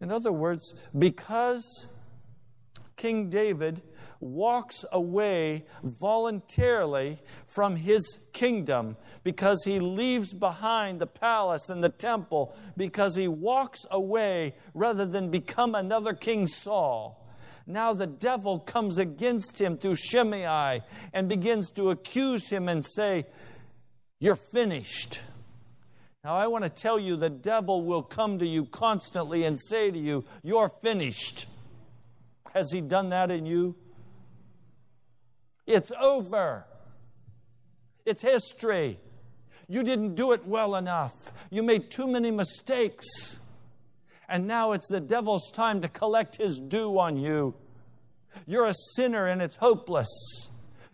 In 0.00 0.12
other 0.12 0.32
words, 0.32 0.74
because 0.96 1.88
King 2.96 3.28
David 3.28 3.82
walks 4.20 4.84
away 4.92 5.64
voluntarily 5.82 7.20
from 7.46 7.76
his 7.76 8.18
kingdom 8.32 8.96
because 9.22 9.64
he 9.64 9.78
leaves 9.80 10.32
behind 10.32 11.00
the 11.00 11.06
palace 11.06 11.68
and 11.68 11.82
the 11.82 11.88
temple, 11.88 12.56
because 12.76 13.16
he 13.16 13.28
walks 13.28 13.84
away 13.90 14.54
rather 14.72 15.04
than 15.04 15.30
become 15.30 15.74
another 15.74 16.14
King 16.14 16.46
Saul. 16.46 17.23
Now 17.66 17.94
the 17.94 18.06
devil 18.06 18.58
comes 18.58 18.98
against 18.98 19.60
him 19.60 19.78
through 19.78 19.96
Shimei 19.96 20.82
and 21.12 21.28
begins 21.28 21.70
to 21.72 21.90
accuse 21.90 22.48
him 22.48 22.68
and 22.68 22.84
say, 22.84 23.26
You're 24.20 24.36
finished. 24.36 25.20
Now, 26.24 26.36
I 26.36 26.46
want 26.46 26.64
to 26.64 26.70
tell 26.70 26.98
you 26.98 27.16
the 27.16 27.28
devil 27.28 27.84
will 27.84 28.02
come 28.02 28.38
to 28.38 28.46
you 28.46 28.64
constantly 28.64 29.44
and 29.44 29.60
say 29.60 29.90
to 29.90 29.98
you, 29.98 30.24
You're 30.42 30.70
finished. 30.82 31.46
Has 32.54 32.72
he 32.72 32.80
done 32.80 33.10
that 33.10 33.30
in 33.30 33.44
you? 33.46 33.74
It's 35.66 35.92
over. 36.00 36.64
It's 38.06 38.22
history. 38.22 38.98
You 39.68 39.82
didn't 39.82 40.14
do 40.14 40.32
it 40.32 40.46
well 40.46 40.76
enough. 40.76 41.32
You 41.50 41.62
made 41.62 41.90
too 41.90 42.06
many 42.06 42.30
mistakes. 42.30 43.38
And 44.28 44.46
now 44.46 44.72
it's 44.72 44.88
the 44.88 45.00
devil's 45.00 45.50
time 45.50 45.82
to 45.82 45.88
collect 45.88 46.36
his 46.36 46.58
due 46.58 46.98
on 46.98 47.16
you. 47.16 47.54
You're 48.46 48.66
a 48.66 48.74
sinner 48.94 49.26
and 49.26 49.42
it's 49.42 49.56
hopeless. 49.56 50.08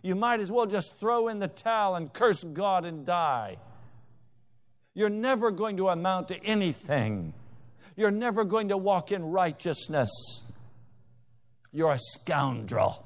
You 0.01 0.15
might 0.15 0.39
as 0.39 0.51
well 0.51 0.65
just 0.65 0.99
throw 0.99 1.27
in 1.27 1.39
the 1.39 1.47
towel 1.47 1.95
and 1.95 2.11
curse 2.11 2.43
God 2.43 2.85
and 2.85 3.05
die. 3.05 3.57
You're 4.93 5.09
never 5.09 5.51
going 5.51 5.77
to 5.77 5.89
amount 5.89 6.29
to 6.29 6.43
anything. 6.43 7.33
You're 7.95 8.11
never 8.11 8.43
going 8.43 8.69
to 8.69 8.77
walk 8.77 9.11
in 9.11 9.23
righteousness. 9.23 10.09
You're 11.71 11.91
a 11.91 11.99
scoundrel. 11.99 13.05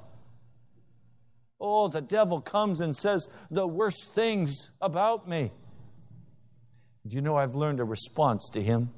Oh, 1.60 1.88
the 1.88 2.02
devil 2.02 2.42
comes 2.42 2.82
and 2.82 2.96
says 2.96 3.28
the 3.52 3.68
worst 3.68 4.14
things 4.14 4.72
about 4.82 5.28
me. 5.28 5.52
Do 7.08 7.16
you 7.16 7.22
know 7.22 7.36
I've 7.36 7.56
learned 7.56 7.80
a 7.80 7.84
response 7.84 8.50
to 8.54 8.62
him? 8.62 8.92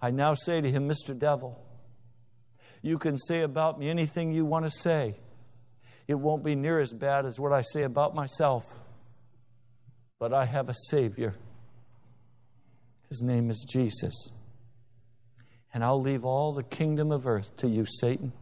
I 0.00 0.10
now 0.10 0.34
say 0.34 0.60
to 0.60 0.70
him, 0.70 0.88
Mr. 0.88 1.18
Devil, 1.18 1.60
you 2.82 2.98
can 2.98 3.16
say 3.16 3.42
about 3.42 3.78
me 3.78 3.88
anything 3.88 4.32
you 4.32 4.44
want 4.44 4.66
to 4.66 4.70
say. 4.70 5.16
It 6.06 6.14
won't 6.14 6.44
be 6.44 6.54
near 6.54 6.80
as 6.80 6.92
bad 6.92 7.24
as 7.24 7.40
what 7.40 7.52
I 7.52 7.62
say 7.62 7.82
about 7.82 8.14
myself. 8.14 8.62
But 10.18 10.34
I 10.34 10.44
have 10.44 10.68
a 10.68 10.74
Savior. 10.90 11.34
His 13.08 13.22
name 13.22 13.50
is 13.50 13.64
Jesus. 13.70 14.30
And 15.72 15.82
I'll 15.82 16.00
leave 16.00 16.24
all 16.24 16.52
the 16.52 16.62
kingdom 16.62 17.10
of 17.10 17.26
earth 17.26 17.56
to 17.58 17.68
you, 17.68 17.84
Satan. 17.86 18.32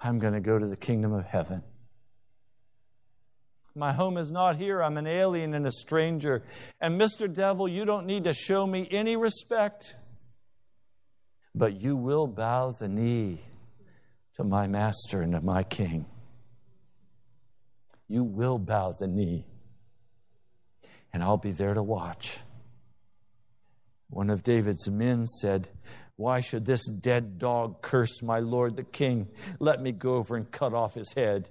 I'm 0.00 0.18
going 0.18 0.32
to 0.32 0.40
go 0.40 0.58
to 0.58 0.66
the 0.66 0.76
kingdom 0.76 1.12
of 1.12 1.24
heaven. 1.24 1.62
My 3.80 3.94
home 3.94 4.18
is 4.18 4.30
not 4.30 4.56
here. 4.56 4.82
I'm 4.82 4.98
an 4.98 5.06
alien 5.06 5.54
and 5.54 5.66
a 5.66 5.70
stranger. 5.70 6.42
And 6.82 7.00
Mr. 7.00 7.32
Devil, 7.32 7.66
you 7.66 7.86
don't 7.86 8.04
need 8.04 8.24
to 8.24 8.34
show 8.34 8.66
me 8.66 8.86
any 8.90 9.16
respect, 9.16 9.96
but 11.54 11.80
you 11.80 11.96
will 11.96 12.26
bow 12.26 12.72
the 12.72 12.88
knee 12.88 13.40
to 14.36 14.44
my 14.44 14.66
master 14.66 15.22
and 15.22 15.32
to 15.32 15.40
my 15.40 15.62
king. 15.62 16.04
You 18.06 18.22
will 18.22 18.58
bow 18.58 18.92
the 19.00 19.08
knee, 19.08 19.46
and 21.14 21.22
I'll 21.22 21.38
be 21.38 21.52
there 21.52 21.72
to 21.72 21.82
watch. 21.82 22.40
One 24.10 24.28
of 24.28 24.42
David's 24.42 24.90
men 24.90 25.26
said, 25.26 25.70
why 26.16 26.40
should 26.40 26.66
this 26.66 26.84
dead 26.86 27.38
dog 27.38 27.80
curse 27.80 28.22
my 28.22 28.40
lord 28.40 28.76
the 28.76 28.84
king? 28.84 29.28
Let 29.58 29.80
me 29.80 29.90
go 29.90 30.16
over 30.16 30.36
and 30.36 30.50
cut 30.50 30.74
off 30.74 30.92
his 30.92 31.14
head. 31.14 31.48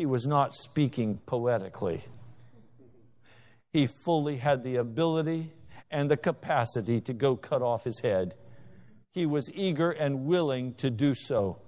He 0.00 0.06
was 0.06 0.26
not 0.26 0.54
speaking 0.54 1.20
poetically. 1.26 2.00
He 3.70 3.86
fully 3.86 4.38
had 4.38 4.64
the 4.64 4.76
ability 4.76 5.52
and 5.90 6.10
the 6.10 6.16
capacity 6.16 7.02
to 7.02 7.12
go 7.12 7.36
cut 7.36 7.60
off 7.60 7.84
his 7.84 8.00
head. 8.00 8.34
He 9.12 9.26
was 9.26 9.50
eager 9.52 9.90
and 9.90 10.24
willing 10.24 10.72
to 10.76 10.88
do 10.88 11.14
so. 11.14 11.58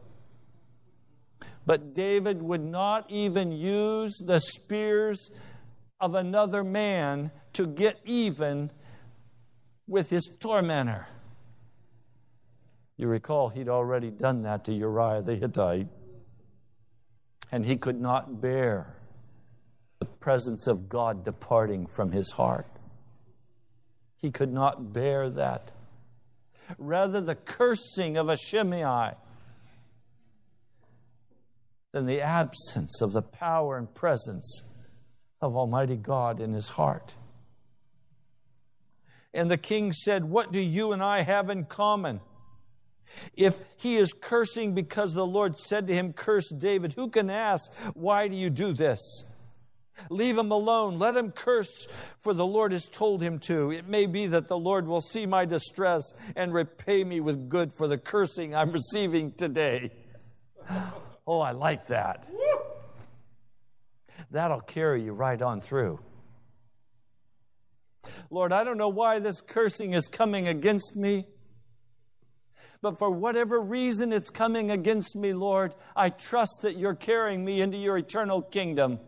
But 1.67 1.93
David 1.93 2.41
would 2.41 2.65
not 2.65 3.05
even 3.11 3.53
use 3.53 4.17
the 4.25 4.39
spears 4.39 5.31
of 6.01 6.15
another 6.15 6.65
man 6.65 7.33
to 7.53 7.67
get 7.67 8.01
even 8.07 8.71
with 9.87 10.09
his 10.09 10.31
tormentor. 10.41 11.07
You 12.97 13.09
recall 13.09 13.51
he'd 13.51 13.69
already 13.69 14.11
done 14.11 14.41
that 14.45 14.65
to 14.65 14.73
Uriah 14.73 15.21
the 15.21 15.35
Hittite. 15.35 15.89
And 17.53 17.67
he 17.67 17.77
could 17.77 18.01
not 18.01 18.41
bear 18.41 18.97
the 20.01 20.07
presence 20.07 20.67
of 20.67 20.89
God 20.89 21.25
departing 21.25 21.87
from 21.87 22.11
his 22.11 22.33
heart. 22.33 22.67
He 24.17 24.31
could 24.31 24.53
not 24.53 24.93
bear 24.93 25.29
that. 25.31 25.71
Rather, 26.79 27.21
the 27.21 27.35
cursing 27.35 28.17
of 28.17 28.29
a 28.29 28.37
Shimei 28.37 29.13
than 31.93 32.07
the 32.07 32.21
absence 32.21 33.01
of 33.03 33.13
the 33.13 33.23
power 33.23 33.77
and 33.77 33.95
presence 33.95 34.65
of 35.41 35.55
Almighty 35.55 35.97
God 35.97 36.41
in 36.41 36.55
his 36.55 36.71
heart. 36.71 37.15
And 39.35 39.51
the 39.51 39.59
king 39.59 39.93
said, 39.93 40.25
What 40.25 40.53
do 40.53 40.61
you 40.61 40.93
and 40.93 41.03
I 41.03 41.23
have 41.23 41.51
in 41.51 41.65
common? 41.65 42.21
If 43.35 43.59
he 43.77 43.97
is 43.97 44.13
cursing 44.13 44.75
because 44.75 45.15
the 45.15 45.27
Lord 45.27 45.57
said 45.57 45.87
to 45.87 45.95
him, 45.95 46.13
Curse 46.13 46.51
David, 46.51 46.95
who 46.95 47.09
can 47.09 47.31
ask, 47.31 47.73
Why 47.95 48.29
do 48.29 48.37
you 48.37 48.51
do 48.51 48.73
this? 48.73 49.25
Leave 50.11 50.39
him 50.39 50.51
alone. 50.51 50.99
Let 50.99 51.17
him 51.17 51.31
curse, 51.31 51.87
for 52.19 52.35
the 52.35 52.47
Lord 52.47 52.73
has 52.73 52.87
told 52.87 53.23
him 53.23 53.39
to. 53.41 53.71
It 53.71 53.89
may 53.89 54.07
be 54.07 54.27
that 54.27 54.49
the 54.49 54.59
Lord 54.59 54.87
will 54.87 55.01
see 55.01 55.27
my 55.27 55.45
distress 55.45 56.03
and 56.35 56.53
repay 56.53 57.05
me 57.05 57.21
with 57.21 57.49
good 57.49 57.73
for 57.73 57.87
the 57.87 57.99
cursing 57.99 58.55
I'm 58.55 58.73
receiving 58.73 59.33
today. 59.33 59.93
Oh, 61.27 61.41
I 61.41 61.53
like 61.53 61.87
that. 61.87 62.27
That'll 64.31 64.61
carry 64.61 65.03
you 65.05 65.13
right 65.13 65.41
on 65.41 65.61
through. 65.61 66.01
Lord, 68.31 68.53
I 68.53 68.65
don't 68.65 68.79
know 68.79 68.89
why 68.89 69.19
this 69.19 69.41
cursing 69.41 69.93
is 69.93 70.09
coming 70.09 70.49
against 70.49 70.97
me 70.97 71.27
but 72.83 72.99
for 72.99 73.11
whatever 73.11 73.61
reason 73.61 74.13
it's 74.13 74.29
coming 74.29 74.73
against 74.73 75.15
me, 75.15 75.33
Lord, 75.33 75.75
I 75.95 76.11
trust 76.11 76.63
that 76.63 76.77
you're 76.77 76.97
carrying 76.97 77.45
me 77.45 77.61
into 77.61 77.79
your 77.79 77.97
eternal 77.97 78.43
kingdom. 78.43 78.99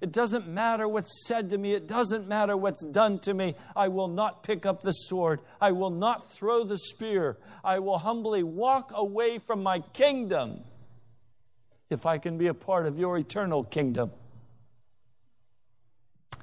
It 0.00 0.12
doesn't 0.12 0.48
matter 0.48 0.88
what's 0.88 1.26
said 1.26 1.50
to 1.50 1.58
me. 1.58 1.72
It 1.74 1.88
doesn't 1.88 2.26
matter 2.28 2.56
what's 2.56 2.84
done 2.84 3.18
to 3.20 3.34
me. 3.34 3.56
I 3.74 3.88
will 3.88 4.08
not 4.08 4.42
pick 4.42 4.64
up 4.64 4.82
the 4.82 4.92
sword. 4.92 5.40
I 5.60 5.72
will 5.72 5.90
not 5.90 6.32
throw 6.32 6.64
the 6.64 6.78
spear. 6.78 7.36
I 7.64 7.80
will 7.80 7.98
humbly 7.98 8.42
walk 8.42 8.92
away 8.94 9.38
from 9.38 9.62
my 9.62 9.80
kingdom 9.80 10.60
if 11.90 12.06
I 12.06 12.18
can 12.18 12.38
be 12.38 12.46
a 12.46 12.54
part 12.54 12.86
of 12.86 12.98
your 12.98 13.18
eternal 13.18 13.64
kingdom. 13.64 14.10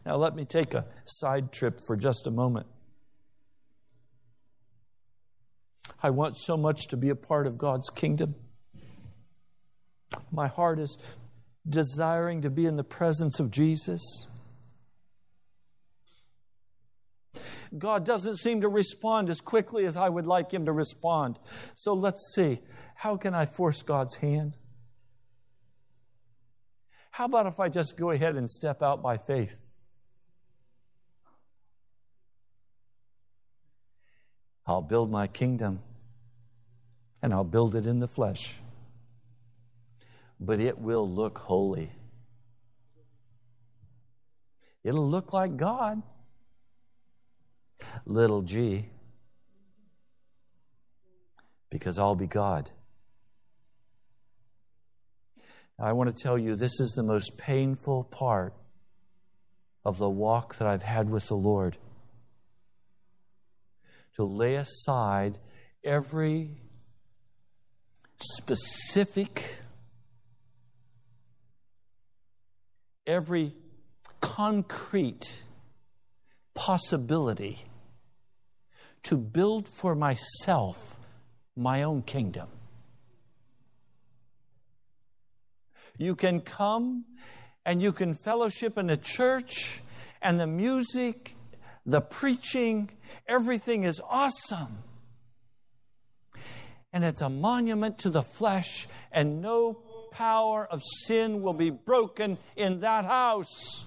Now, 0.05 0.17
let 0.17 0.35
me 0.35 0.43
take 0.43 0.73
a 0.73 0.85
side 1.05 1.53
trip 1.53 1.79
for 1.85 1.95
just 1.95 2.27
a 2.27 2.31
moment. 2.31 2.67
I 6.05 6.09
want 6.09 6.37
so 6.37 6.57
much 6.57 6.87
to 6.89 6.97
be 6.97 7.09
a 7.09 7.15
part 7.15 7.47
of 7.47 7.57
God's 7.57 7.89
kingdom. 7.89 8.35
My 10.31 10.49
heart 10.49 10.77
is 10.77 10.97
desiring 11.67 12.41
to 12.41 12.49
be 12.49 12.65
in 12.65 12.75
the 12.75 12.83
presence 12.83 13.39
of 13.39 13.49
Jesus. 13.49 14.27
God 17.75 18.05
doesn't 18.05 18.35
seem 18.35 18.61
to 18.61 18.67
respond 18.67 19.29
as 19.29 19.39
quickly 19.39 19.85
as 19.85 19.95
I 19.95 20.09
would 20.09 20.27
like 20.27 20.53
Him 20.53 20.65
to 20.65 20.73
respond. 20.73 21.39
So 21.75 21.93
let's 21.93 22.33
see. 22.35 22.59
How 22.95 23.15
can 23.15 23.33
I 23.33 23.45
force 23.45 23.81
God's 23.81 24.15
hand? 24.15 24.57
How 27.11 27.25
about 27.25 27.47
if 27.47 27.61
I 27.61 27.69
just 27.69 27.95
go 27.95 28.11
ahead 28.11 28.35
and 28.35 28.49
step 28.49 28.83
out 28.83 29.01
by 29.01 29.17
faith? 29.17 29.55
I'll 34.67 34.81
build 34.81 35.09
my 35.09 35.27
kingdom 35.27 35.79
and 37.23 37.33
I'll 37.33 37.45
build 37.45 37.73
it 37.73 37.87
in 37.87 37.99
the 37.99 38.07
flesh. 38.07 38.59
But 40.41 40.59
it 40.59 40.77
will 40.77 41.09
look 41.09 41.37
holy. 41.37 41.89
It'll 44.83 45.09
look 45.09 45.31
like 45.31 45.55
God. 45.55 46.03
Little 48.05 48.41
g. 48.41 48.89
Because 51.69 51.97
I'll 51.97 52.13
be 52.13 52.27
God. 52.27 52.69
I 55.79 55.93
want 55.93 56.15
to 56.15 56.23
tell 56.23 56.37
you 56.37 56.57
this 56.57 56.81
is 56.81 56.91
the 56.91 57.03
most 57.03 57.37
painful 57.37 58.03
part 58.03 58.53
of 59.85 59.97
the 59.97 60.09
walk 60.09 60.57
that 60.57 60.67
I've 60.67 60.83
had 60.83 61.09
with 61.09 61.27
the 61.27 61.35
Lord. 61.35 61.77
To 64.17 64.25
lay 64.25 64.55
aside 64.55 65.39
every 65.85 66.62
specific, 68.23 69.57
every 73.05 73.53
concrete 74.21 75.43
possibility 76.53 77.59
to 79.03 79.17
build 79.17 79.67
for 79.67 79.95
myself 79.95 80.97
my 81.55 81.83
own 81.83 82.01
kingdom. 82.01 82.47
You 85.97 86.15
can 86.15 86.41
come 86.41 87.05
and 87.65 87.81
you 87.81 87.91
can 87.91 88.13
fellowship 88.13 88.77
in 88.77 88.89
a 88.89 88.97
church, 88.97 89.81
and 90.21 90.39
the 90.39 90.47
music, 90.47 91.35
the 91.85 92.01
preaching, 92.01 92.89
everything 93.27 93.83
is 93.83 94.01
awesome 94.09 94.83
and 96.93 97.03
it's 97.03 97.21
a 97.21 97.29
monument 97.29 97.97
to 97.99 98.09
the 98.11 98.21
flesh, 98.21 98.87
and 99.11 99.41
no 99.41 99.73
power 100.11 100.65
of 100.65 100.81
sin 101.05 101.41
will 101.41 101.53
be 101.53 101.71
broken 101.71 102.37
in 102.55 102.81
that 102.81 103.03
house. 103.03 103.83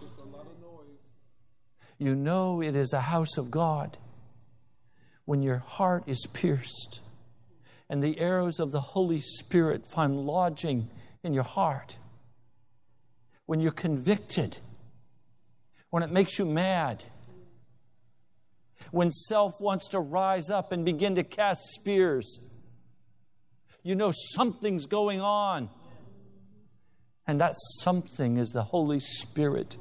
You 1.98 2.16
know 2.16 2.60
it 2.60 2.74
is 2.74 2.92
a 2.92 3.00
house 3.00 3.38
of 3.38 3.50
God 3.50 3.96
when 5.24 5.40
your 5.40 5.58
heart 5.58 6.04
is 6.08 6.26
pierced 6.32 7.00
and 7.88 8.02
the 8.02 8.18
arrows 8.18 8.58
of 8.58 8.72
the 8.72 8.80
Holy 8.80 9.20
Spirit 9.20 9.86
find 9.86 10.16
lodging 10.16 10.90
in 11.22 11.32
your 11.32 11.44
heart. 11.44 11.96
When 13.46 13.60
you're 13.60 13.72
convicted, 13.72 14.58
when 15.90 16.02
it 16.02 16.10
makes 16.10 16.38
you 16.38 16.44
mad, 16.44 17.04
when 18.90 19.10
self 19.10 19.54
wants 19.60 19.88
to 19.90 20.00
rise 20.00 20.50
up 20.50 20.72
and 20.72 20.84
begin 20.84 21.14
to 21.14 21.24
cast 21.24 21.62
spears 21.74 22.40
you 23.86 23.94
know 23.94 24.12
something's 24.12 24.86
going 24.86 25.20
on. 25.20 25.70
And 27.24 27.40
that 27.40 27.54
something 27.80 28.36
is 28.36 28.50
the 28.50 28.64
Holy 28.64 28.98
Spirit. 28.98 29.76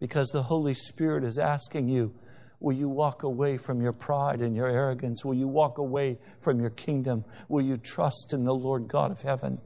Because 0.00 0.28
the 0.28 0.42
Holy 0.42 0.72
Spirit 0.72 1.22
is 1.22 1.38
asking 1.38 1.88
you, 1.88 2.14
Will 2.60 2.74
you 2.74 2.88
walk 2.88 3.22
away 3.22 3.56
from 3.56 3.80
your 3.82 3.92
pride 3.92 4.40
and 4.40 4.56
your 4.56 4.66
arrogance? 4.66 5.24
Will 5.24 5.34
you 5.34 5.46
walk 5.46 5.78
away 5.78 6.18
from 6.40 6.58
your 6.58 6.70
kingdom? 6.70 7.24
Will 7.48 7.64
you 7.64 7.76
trust 7.76 8.32
in 8.32 8.42
the 8.42 8.54
Lord 8.54 8.88
God 8.88 9.12
of 9.12 9.20
heaven? 9.22 9.60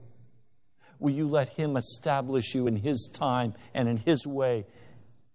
Will 0.98 1.12
you 1.12 1.28
let 1.28 1.50
Him 1.50 1.76
establish 1.76 2.54
you 2.54 2.66
in 2.66 2.76
His 2.76 3.08
time 3.12 3.54
and 3.72 3.88
in 3.88 3.96
His 3.98 4.26
way, 4.26 4.66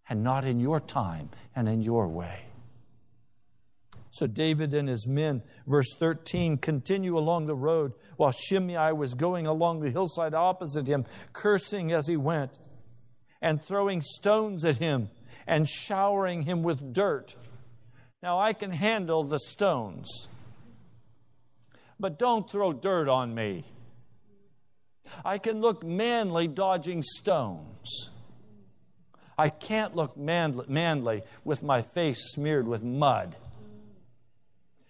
and 0.07 0.23
not 0.23 0.45
in 0.45 0.59
your 0.59 0.79
time 0.79 1.29
and 1.55 1.67
in 1.67 1.81
your 1.81 2.07
way? 2.09 2.46
So 4.17 4.25
David 4.25 4.73
and 4.73 4.89
his 4.89 5.05
men, 5.05 5.43
verse 5.67 5.93
13, 5.93 6.57
continue 6.57 7.19
along 7.19 7.45
the 7.45 7.55
road 7.55 7.93
while 8.15 8.31
Shimei 8.31 8.91
was 8.91 9.13
going 9.13 9.45
along 9.45 9.81
the 9.81 9.91
hillside 9.91 10.33
opposite 10.33 10.87
him, 10.87 11.05
cursing 11.33 11.91
as 11.91 12.07
he 12.07 12.17
went, 12.17 12.51
and 13.43 13.61
throwing 13.61 14.01
stones 14.01 14.65
at 14.65 14.77
him 14.77 15.11
and 15.45 15.69
showering 15.69 16.41
him 16.41 16.63
with 16.63 16.93
dirt. 16.93 17.35
Now 18.23 18.39
I 18.39 18.53
can 18.53 18.71
handle 18.71 19.23
the 19.23 19.37
stones, 19.37 20.27
but 21.99 22.17
don't 22.17 22.49
throw 22.49 22.73
dirt 22.73 23.07
on 23.07 23.35
me. 23.35 23.65
I 25.23 25.37
can 25.37 25.61
look 25.61 25.83
manly 25.83 26.47
dodging 26.47 27.03
stones. 27.03 28.09
I 29.37 29.49
can't 29.49 29.95
look 29.95 30.17
manly 30.17 31.21
with 31.43 31.61
my 31.61 31.83
face 31.83 32.31
smeared 32.31 32.67
with 32.67 32.81
mud. 32.81 33.35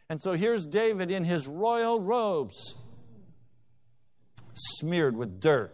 And 0.10 0.22
so 0.22 0.34
here's 0.34 0.66
David 0.66 1.12
in 1.12 1.24
his 1.26 1.48
royal 1.48 2.00
robes, 2.00 2.76
smeared 4.54 5.18
with 5.18 5.40
dirt. 5.40 5.74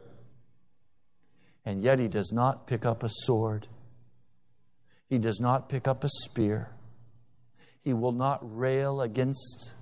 And 1.66 1.84
yet 1.84 2.00
he 2.00 2.08
does 2.08 2.32
not 2.34 2.68
pick 2.68 2.86
up 2.86 3.04
a 3.04 3.10
sword. 3.10 3.68
He 5.08 5.18
does 5.18 5.40
not 5.40 5.70
pick 5.70 5.88
up 5.88 6.04
a 6.04 6.10
spear. 6.10 6.72
He 7.82 7.94
will 7.94 8.12
not 8.12 8.40
rail 8.42 9.02
against 9.02 9.74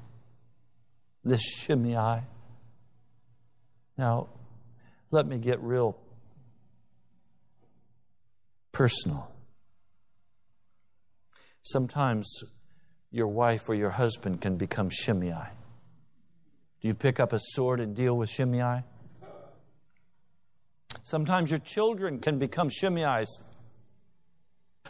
this 1.24 1.42
Shimei. 1.42 2.24
Now, 3.98 4.30
let 5.12 5.28
me 5.28 5.38
get 5.38 5.62
real 5.62 5.98
personal. 8.72 9.32
Sometimes 11.62 12.28
your 13.12 13.28
wife 13.28 13.70
or 13.70 13.76
your 13.76 13.92
husband 13.92 14.42
can 14.42 14.56
become 14.56 14.90
Shimei. 14.90 15.50
Do 16.82 16.88
you 16.88 16.94
pick 16.94 17.20
up 17.20 17.34
a 17.34 17.40
sword 17.40 17.80
and 17.80 17.96
deal 17.96 18.18
with 18.18 18.30
Shimei? 18.30 18.84
Sometimes 21.04 21.52
your 21.52 21.60
children 21.60 22.20
can 22.20 22.40
become 22.40 22.70
Shimeis. 22.70 23.28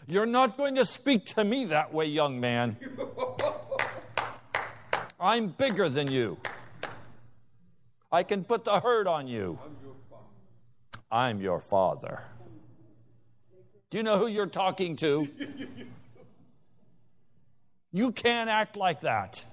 You're 0.07 0.25
not 0.25 0.57
going 0.57 0.75
to 0.75 0.85
speak 0.85 1.25
to 1.27 1.43
me 1.43 1.65
that 1.65 1.93
way, 1.93 2.05
young 2.05 2.39
man. 2.39 2.77
I'm 5.19 5.49
bigger 5.49 5.89
than 5.89 6.11
you. 6.11 6.37
I 8.11 8.23
can 8.23 8.43
put 8.43 8.65
the 8.65 8.79
hurt 8.79 9.07
on 9.07 9.27
you. 9.27 9.59
I'm 11.11 11.39
your 11.39 11.59
father. 11.59 12.23
Do 13.89 13.97
you 13.97 14.03
know 14.03 14.17
who 14.17 14.27
you're 14.27 14.47
talking 14.47 14.95
to? 14.97 15.27
You 17.91 18.11
can't 18.11 18.49
act 18.49 18.77
like 18.77 19.01
that. 19.01 19.43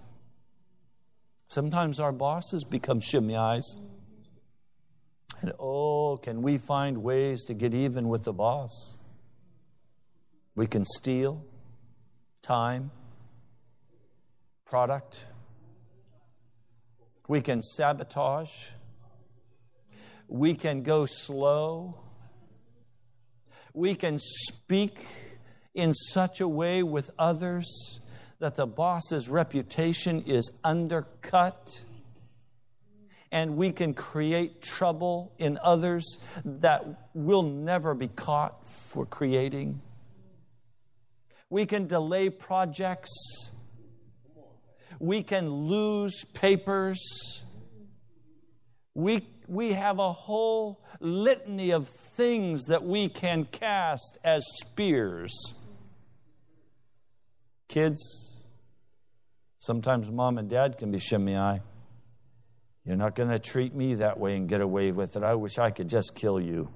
Sometimes 1.49 1.99
our 1.99 2.13
bosses 2.13 2.63
become 2.63 3.01
Shimeis. 3.01 3.65
And 5.41 5.53
oh, 5.59 6.19
can 6.23 6.43
we 6.43 6.59
find 6.59 6.99
ways 6.99 7.45
to 7.45 7.55
get 7.55 7.75
even 7.75 8.09
with 8.09 8.25
the 8.25 8.33
boss? 8.33 8.99
We 10.55 10.67
can 10.67 10.85
steal 10.85 11.45
time, 12.43 12.91
product. 14.67 15.27
We 17.29 17.41
can 17.41 17.63
sabotage. 17.63 18.71
We 20.29 20.55
can 20.55 20.83
go 20.83 21.07
slow. 21.07 22.01
We 23.73 23.95
can 23.95 24.19
speak 24.19 25.07
in 25.75 25.93
such 25.93 26.41
a 26.41 26.49
way 26.49 26.83
with 26.83 27.11
others 27.19 28.01
that 28.41 28.55
the 28.55 28.67
boss's 28.67 29.29
reputation 29.29 30.23
is 30.23 30.51
undercut 30.63 31.85
and 33.31 33.57
we 33.57 33.73
can 33.73 33.93
create 33.93 34.63
trouble 34.63 35.33
in 35.39 35.59
others 35.63 36.19
that 36.45 37.11
will 37.15 37.43
never 37.43 37.95
be 37.95 38.09
caught 38.09 38.67
for 38.69 39.05
creating. 39.05 39.83
We 41.51 41.67
can 41.67 41.87
delay 41.87 42.31
projects. 42.31 43.11
We 44.99 45.23
can 45.23 45.51
lose 45.51 46.25
papers. 46.33 46.99
We, 48.95 49.27
we 49.47 49.73
have 49.73 49.99
a 49.99 50.13
whole 50.13 50.85
litany 51.01 51.71
of 51.71 51.89
things 52.17 52.65
that 52.65 52.83
we 52.83 53.09
can 53.09 53.45
cast 53.45 54.19
as 54.25 54.43
spears. 54.61 55.35
Kids, 57.69 58.47
sometimes 59.59 60.11
mom 60.11 60.39
and 60.39 60.49
dad 60.49 60.79
can 60.79 60.91
be 60.91 60.99
Shimei. 60.99 61.61
You're 62.85 62.97
not 62.97 63.15
going 63.15 63.29
to 63.29 63.39
treat 63.39 63.75
me 63.75 63.97
that 63.97 64.19
way 64.19 64.35
and 64.37 64.49
get 64.49 64.63
away 64.63 64.93
with 64.93 65.17
it. 65.17 65.23
I 65.23 65.35
wish 65.35 65.59
I 65.59 65.71
could 65.71 65.89
just 65.89 66.15
kill 66.15 66.41
you. 66.41 66.71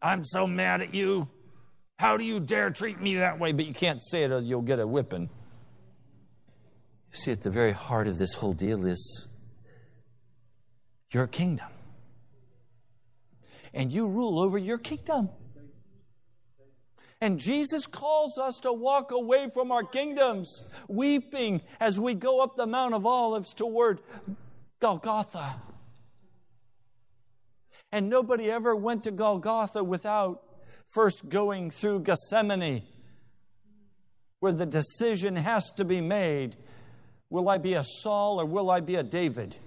I'm 0.00 0.24
so 0.24 0.46
mad 0.46 0.80
at 0.80 0.94
you. 0.94 1.28
How 1.98 2.16
do 2.16 2.24
you 2.24 2.40
dare 2.40 2.70
treat 2.70 2.98
me 3.00 3.16
that 3.16 3.38
way? 3.38 3.52
But 3.52 3.66
you 3.66 3.74
can't 3.74 4.00
say 4.02 4.22
it 4.22 4.32
or 4.32 4.40
you'll 4.40 4.62
get 4.62 4.78
a 4.78 4.86
whipping. 4.86 5.28
You 7.12 7.18
see, 7.18 7.32
at 7.32 7.42
the 7.42 7.50
very 7.50 7.72
heart 7.72 8.06
of 8.06 8.16
this 8.16 8.34
whole 8.34 8.54
deal 8.54 8.86
is 8.86 9.28
your 11.10 11.26
kingdom. 11.26 11.68
And 13.74 13.92
you 13.92 14.08
rule 14.08 14.40
over 14.40 14.56
your 14.56 14.78
kingdom. 14.78 15.28
And 17.20 17.38
Jesus 17.38 17.86
calls 17.86 18.38
us 18.38 18.60
to 18.60 18.72
walk 18.72 19.10
away 19.10 19.48
from 19.52 19.72
our 19.72 19.82
kingdoms, 19.82 20.62
weeping 20.86 21.62
as 21.80 21.98
we 21.98 22.14
go 22.14 22.40
up 22.40 22.56
the 22.56 22.66
Mount 22.66 22.94
of 22.94 23.06
Olives 23.06 23.52
toward 23.52 24.00
Golgotha. 24.80 25.56
And 27.90 28.08
nobody 28.08 28.50
ever 28.50 28.76
went 28.76 29.04
to 29.04 29.10
Golgotha 29.10 29.82
without 29.82 30.42
first 30.86 31.28
going 31.28 31.70
through 31.70 32.00
Gethsemane, 32.00 32.82
where 34.40 34.52
the 34.52 34.66
decision 34.66 35.34
has 35.34 35.70
to 35.72 35.84
be 35.84 36.00
made 36.00 36.56
will 37.30 37.48
I 37.48 37.58
be 37.58 37.74
a 37.74 37.84
Saul 37.84 38.40
or 38.40 38.46
will 38.46 38.70
I 38.70 38.80
be 38.80 38.94
a 38.94 39.02
David? 39.02 39.58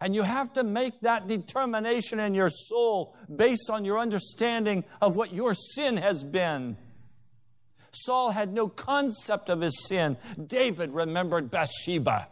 And 0.00 0.14
you 0.14 0.22
have 0.22 0.52
to 0.54 0.64
make 0.64 1.00
that 1.00 1.26
determination 1.26 2.20
in 2.20 2.34
your 2.34 2.50
soul 2.50 3.16
based 3.34 3.70
on 3.70 3.84
your 3.84 3.98
understanding 3.98 4.84
of 5.00 5.16
what 5.16 5.32
your 5.32 5.54
sin 5.54 5.96
has 5.96 6.22
been. 6.22 6.76
Saul 7.92 8.30
had 8.30 8.52
no 8.52 8.68
concept 8.68 9.48
of 9.48 9.62
his 9.62 9.86
sin. 9.86 10.18
David 10.46 10.92
remembered 10.92 11.50
Bathsheba. 11.50 12.28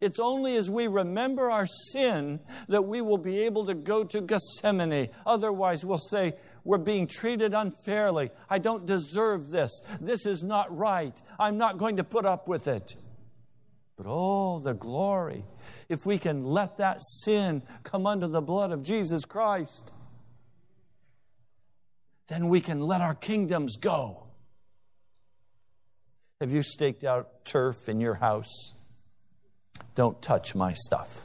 It's 0.00 0.20
only 0.20 0.56
as 0.56 0.70
we 0.70 0.86
remember 0.86 1.50
our 1.50 1.66
sin 1.66 2.40
that 2.68 2.82
we 2.82 3.00
will 3.00 3.18
be 3.18 3.40
able 3.40 3.66
to 3.66 3.74
go 3.74 4.04
to 4.04 4.20
Gethsemane. 4.20 5.08
Otherwise, 5.26 5.84
we'll 5.84 5.98
say, 5.98 6.34
We're 6.62 6.78
being 6.78 7.08
treated 7.08 7.52
unfairly. 7.52 8.30
I 8.48 8.58
don't 8.58 8.86
deserve 8.86 9.50
this. 9.50 9.80
This 10.00 10.24
is 10.24 10.44
not 10.44 10.76
right. 10.76 11.20
I'm 11.38 11.58
not 11.58 11.78
going 11.78 11.96
to 11.96 12.04
put 12.04 12.26
up 12.26 12.48
with 12.48 12.68
it. 12.68 12.94
But 13.96 14.06
oh, 14.08 14.60
the 14.60 14.74
glory 14.74 15.44
if 15.88 16.06
we 16.06 16.18
can 16.18 16.44
let 16.44 16.78
that 16.78 17.00
sin 17.02 17.62
come 17.82 18.06
under 18.06 18.28
the 18.28 18.40
blood 18.40 18.72
of 18.72 18.82
Jesus 18.82 19.24
Christ, 19.24 19.92
then 22.28 22.48
we 22.48 22.60
can 22.60 22.80
let 22.80 23.00
our 23.00 23.14
kingdoms 23.14 23.76
go. 23.76 24.26
Have 26.40 26.52
you 26.52 26.62
staked 26.62 27.04
out 27.04 27.44
turf 27.44 27.88
in 27.88 28.00
your 28.00 28.14
house? 28.14 28.72
Don't 29.94 30.20
touch 30.22 30.54
my 30.54 30.72
stuff. 30.72 31.22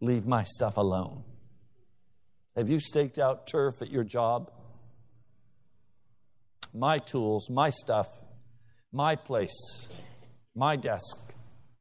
Leave 0.00 0.26
my 0.26 0.44
stuff 0.44 0.76
alone. 0.76 1.24
Have 2.56 2.70
you 2.70 2.80
staked 2.80 3.18
out 3.18 3.46
turf 3.46 3.74
at 3.82 3.90
your 3.90 4.04
job? 4.04 4.50
My 6.72 6.98
tools, 6.98 7.50
my 7.50 7.70
stuff, 7.70 8.06
my 8.92 9.16
place, 9.16 9.88
my 10.54 10.76
desk, 10.76 11.34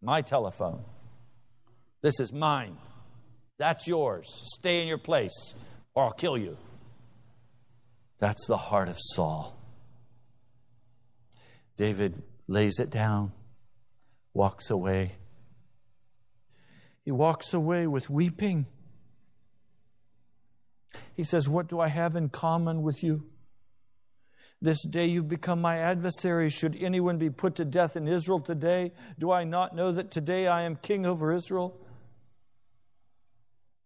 my 0.05 0.21
telephone. 0.21 0.83
This 2.01 2.19
is 2.19 2.31
mine. 2.31 2.77
That's 3.57 3.87
yours. 3.87 4.27
Stay 4.55 4.81
in 4.81 4.87
your 4.87 4.99
place, 4.99 5.55
or 5.95 6.05
I'll 6.05 6.11
kill 6.11 6.37
you. 6.37 6.57
That's 8.19 8.45
the 8.47 8.57
heart 8.57 8.87
of 8.87 8.97
Saul. 8.99 9.57
David 11.77 12.21
lays 12.47 12.79
it 12.79 12.89
down, 12.89 13.31
walks 14.33 14.69
away. 14.69 15.13
He 17.03 17.11
walks 17.11 17.53
away 17.53 17.87
with 17.87 18.09
weeping. 18.09 18.67
He 21.15 21.23
says, 21.23 21.49
What 21.49 21.67
do 21.67 21.79
I 21.79 21.87
have 21.87 22.15
in 22.15 22.29
common 22.29 22.81
with 22.81 23.03
you? 23.03 23.25
This 24.65 24.81
day 24.81 25.05
you've 25.05 25.27
become 25.27 25.61
my 25.61 25.77
adversary. 25.77 26.49
Should 26.49 26.75
anyone 26.81 27.19
be 27.19 27.29
put 27.29 27.53
to 27.57 27.65
death 27.65 27.95
in 27.95 28.07
Israel 28.07 28.39
today, 28.39 28.93
do 29.19 29.31
I 29.31 29.43
not 29.43 29.75
know 29.75 29.91
that 29.91 30.09
today 30.09 30.47
I 30.47 30.63
am 30.63 30.75
king 30.75 31.05
over 31.05 31.31
Israel? 31.31 31.79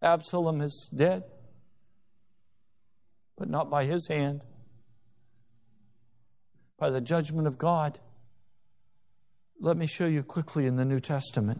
Absalom 0.01 0.61
is 0.61 0.89
dead, 0.95 1.23
but 3.38 3.49
not 3.49 3.69
by 3.69 3.84
his 3.84 4.07
hand, 4.07 4.39
by 6.77 6.89
the 6.89 7.01
judgment 7.01 7.45
of 7.45 7.57
God. 7.57 7.99
Let 9.59 9.75
me 9.75 9.86
show 9.86 10.07
you 10.07 10.23
quickly 10.23 10.65
in 10.65 10.77
the 10.77 10.86
New 10.86 11.01
Testament. 11.01 11.59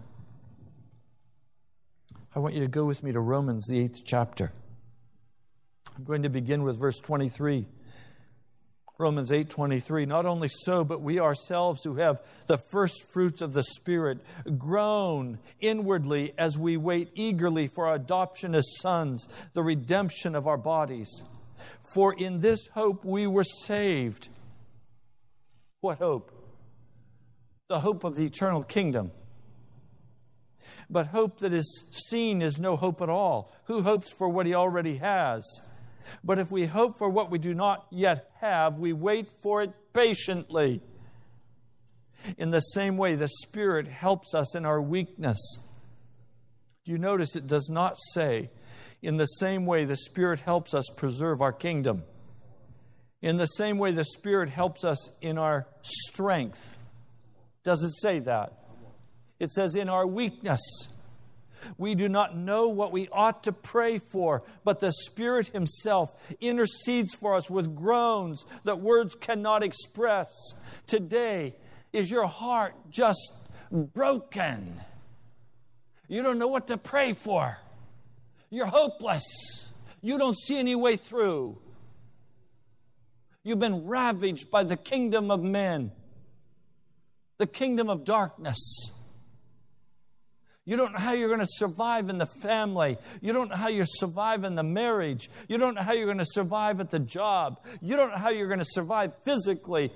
I 2.34 2.40
want 2.40 2.54
you 2.54 2.62
to 2.62 2.70
go 2.70 2.86
with 2.86 3.04
me 3.04 3.12
to 3.12 3.20
Romans, 3.20 3.68
the 3.68 3.80
eighth 3.80 4.06
chapter. 4.06 4.54
I'm 5.98 6.06
going 6.06 6.24
to 6.24 6.30
begin 6.30 6.64
with 6.64 6.80
verse 6.80 7.02
23. 7.02 7.68
Romans 9.00 9.32
8:23 9.32 10.06
Not 10.06 10.26
only 10.26 10.50
so 10.50 10.84
but 10.84 11.02
we 11.02 11.20
ourselves 11.20 11.84
who 11.86 11.96
have 11.96 12.22
the 12.48 12.60
first 12.70 13.02
fruits 13.14 13.42
of 13.42 13.54
the 13.54 13.64
spirit 13.64 14.20
groan 14.58 15.40
inwardly 15.62 16.34
as 16.38 16.60
we 16.60 16.76
wait 16.76 17.10
eagerly 17.16 17.68
for 17.68 17.88
our 17.88 17.96
adoption 17.96 18.54
as 18.54 18.76
sons 18.82 19.26
the 19.54 19.64
redemption 19.64 20.36
of 20.36 20.48
our 20.48 20.58
bodies. 20.58 21.24
For 21.94 22.14
in 22.14 22.42
this 22.42 22.68
hope 22.74 23.06
we 23.06 23.26
were 23.26 23.46
saved. 23.46 24.28
What 25.80 26.00
hope? 26.00 26.34
The 27.70 27.80
hope 27.80 28.04
of 28.04 28.16
the 28.16 28.26
eternal 28.26 28.64
kingdom. 28.64 29.12
But 30.90 31.08
hope 31.08 31.40
that 31.40 31.54
is 31.54 31.86
seen 31.92 32.42
is 32.42 32.60
no 32.60 32.76
hope 32.76 33.02
at 33.02 33.10
all. 33.10 33.54
Who 33.66 33.82
hopes 33.82 34.12
for 34.12 34.28
what 34.28 34.46
he 34.46 34.56
already 34.56 34.98
has 34.98 35.46
but 36.24 36.40
if 36.40 36.52
we 36.52 36.66
hope 36.66 36.98
for 36.98 37.10
what 37.10 37.32
we 37.32 37.38
do 37.38 37.54
not 37.54 37.88
yet 37.92 38.32
have, 38.40 38.78
we 38.78 38.94
wait 38.94 39.30
for 39.42 39.62
it 39.62 39.72
patiently. 39.94 40.82
In 42.38 42.52
the 42.52 42.60
same 42.60 42.98
way, 42.98 43.16
the 43.16 43.30
Spirit 43.44 43.88
helps 43.88 44.34
us 44.34 44.56
in 44.56 44.66
our 44.66 44.82
weakness. 44.82 45.38
Do 46.86 46.92
you 46.92 46.98
notice 46.98 47.36
it 47.36 47.48
does 47.48 47.70
not 47.70 47.98
say, 48.14 48.50
in 49.02 49.18
the 49.18 49.26
same 49.26 49.66
way, 49.66 49.86
the 49.86 49.96
Spirit 49.96 50.40
helps 50.40 50.74
us 50.74 50.86
preserve 50.96 51.42
our 51.42 51.54
kingdom? 51.54 52.04
In 53.22 53.38
the 53.38 53.46
same 53.46 53.78
way, 53.78 53.92
the 53.92 54.04
Spirit 54.04 54.50
helps 54.50 54.84
us 54.84 55.10
in 55.22 55.38
our 55.38 55.68
strength. 55.82 56.78
Does 57.64 57.84
it 57.84 57.92
say 58.02 58.20
that? 58.20 58.54
It 59.40 59.52
says, 59.52 59.76
in 59.76 59.90
our 59.90 60.08
weakness. 60.08 60.62
We 61.78 61.96
do 61.96 62.10
not 62.10 62.36
know 62.36 62.68
what 62.70 62.92
we 62.92 63.08
ought 63.10 63.44
to 63.44 63.52
pray 63.52 64.00
for, 64.00 64.44
but 64.64 64.80
the 64.80 64.92
Spirit 64.92 65.48
Himself 65.48 66.10
intercedes 66.40 67.16
for 67.16 67.36
us 67.36 67.50
with 67.50 67.76
groans 67.76 68.46
that 68.64 68.80
words 68.80 69.16
cannot 69.16 69.64
express. 69.64 70.32
Today, 70.88 71.56
is 71.94 72.10
your 72.12 72.28
heart 72.28 72.76
just 72.90 73.34
broken? 73.72 74.80
You 76.08 76.24
don't 76.24 76.40
know 76.40 76.48
what 76.48 76.68
to 76.68 76.78
pray 76.78 77.14
for. 77.14 77.58
You're 78.50 78.66
hopeless. 78.66 79.72
You 80.02 80.18
don't 80.18 80.38
see 80.38 80.58
any 80.58 80.76
way 80.76 80.96
through. 80.96 81.60
You've 83.44 83.60
been 83.60 83.86
ravaged 83.86 84.52
by 84.52 84.64
the 84.64 84.78
kingdom 84.78 85.32
of 85.32 85.42
men, 85.42 85.92
the 87.38 87.48
kingdom 87.48 87.90
of 87.90 88.04
darkness. 88.04 88.92
You 90.70 90.78
don't 90.78 90.94
know 90.94 91.00
how 91.00 91.14
you're 91.14 91.30
going 91.30 91.40
to 91.40 91.48
survive 91.50 92.10
in 92.10 92.20
the 92.20 92.28
family. 92.44 93.00
You 93.22 93.34
don't 93.34 93.50
know 93.50 93.56
how 93.56 93.70
you 93.70 93.86
survive 93.88 94.44
in 94.44 94.54
the 94.54 94.62
marriage. 94.62 95.28
You 95.48 95.58
don't 95.58 95.74
know 95.74 95.82
how 95.82 95.94
you're 95.94 96.06
going 96.06 96.20
to 96.20 96.26
survive 96.28 96.80
at 96.80 96.92
the 96.92 97.00
job. 97.00 97.66
You 97.82 97.96
don't 97.96 98.12
know 98.12 98.20
how 98.20 98.30
you're 98.30 98.46
going 98.46 98.60
to 98.60 98.66
survive 98.66 99.14
physically. 99.26 99.92